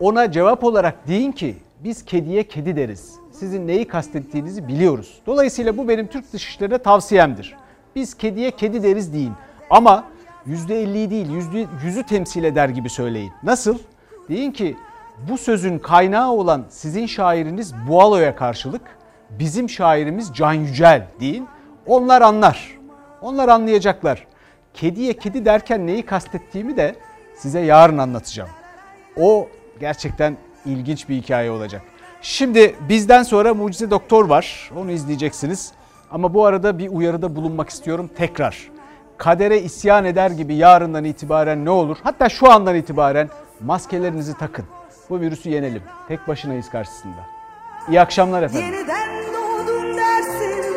ona 0.00 0.32
cevap 0.32 0.64
olarak 0.64 1.08
deyin 1.08 1.32
ki 1.32 1.56
biz 1.84 2.04
kediye 2.04 2.42
kedi 2.42 2.76
deriz. 2.76 3.14
Sizin 3.32 3.66
neyi 3.66 3.88
kastettiğinizi 3.88 4.68
biliyoruz. 4.68 5.20
Dolayısıyla 5.26 5.76
bu 5.76 5.88
benim 5.88 6.06
Türk 6.06 6.32
dışişlerine 6.32 6.78
tavsiyemdir. 6.78 7.56
Biz 7.96 8.14
kediye 8.14 8.50
kedi 8.50 8.82
deriz 8.82 9.12
deyin. 9.12 9.32
Ama 9.70 10.04
%50'yi 10.46 11.10
değil 11.10 11.26
%100'ü 11.26 12.06
temsil 12.06 12.44
eder 12.44 12.68
gibi 12.68 12.90
söyleyin. 12.90 13.32
Nasıl? 13.42 13.78
Deyin 14.28 14.52
ki 14.52 14.76
bu 15.30 15.38
sözün 15.38 15.78
kaynağı 15.78 16.32
olan 16.32 16.64
sizin 16.68 17.06
şairiniz 17.06 17.74
Boğalo'ya 17.88 18.36
karşılık 18.36 18.82
bizim 19.30 19.68
şairimiz 19.68 20.34
Can 20.34 20.52
Yücel 20.52 21.06
deyin. 21.20 21.48
Onlar 21.86 22.22
anlar. 22.22 22.78
Onlar 23.22 23.48
anlayacaklar. 23.48 24.26
Kediye 24.74 25.12
kedi 25.12 25.44
derken 25.44 25.86
neyi 25.86 26.02
kastettiğimi 26.02 26.76
de 26.76 26.96
size 27.36 27.60
yarın 27.60 27.98
anlatacağım. 27.98 28.50
O 29.20 29.48
gerçekten 29.80 30.36
ilginç 30.66 31.08
bir 31.08 31.16
hikaye 31.16 31.50
olacak. 31.50 31.82
Şimdi 32.22 32.76
bizden 32.88 33.22
sonra 33.22 33.54
Mucize 33.54 33.90
Doktor 33.90 34.28
var. 34.28 34.70
Onu 34.76 34.90
izleyeceksiniz. 34.90 35.72
Ama 36.10 36.34
bu 36.34 36.46
arada 36.46 36.78
bir 36.78 36.88
uyarıda 36.88 37.36
bulunmak 37.36 37.68
istiyorum 37.68 38.10
tekrar. 38.16 38.70
Kadere 39.16 39.60
isyan 39.60 40.04
eder 40.04 40.30
gibi 40.30 40.54
yarından 40.54 41.04
itibaren 41.04 41.64
ne 41.64 41.70
olur? 41.70 41.96
Hatta 42.02 42.28
şu 42.28 42.50
andan 42.52 42.74
itibaren 42.74 43.28
maskelerinizi 43.60 44.34
takın. 44.38 44.64
Bu 45.10 45.20
virüsü 45.20 45.50
yenelim. 45.50 45.82
Tek 46.08 46.28
başınayız 46.28 46.70
karşısında. 46.70 47.26
İyi 47.88 48.00
akşamlar 48.00 48.42
efendim. 48.42 48.74
Yeniden 48.74 49.08
doğdum 49.34 49.96
dersin 49.96 50.71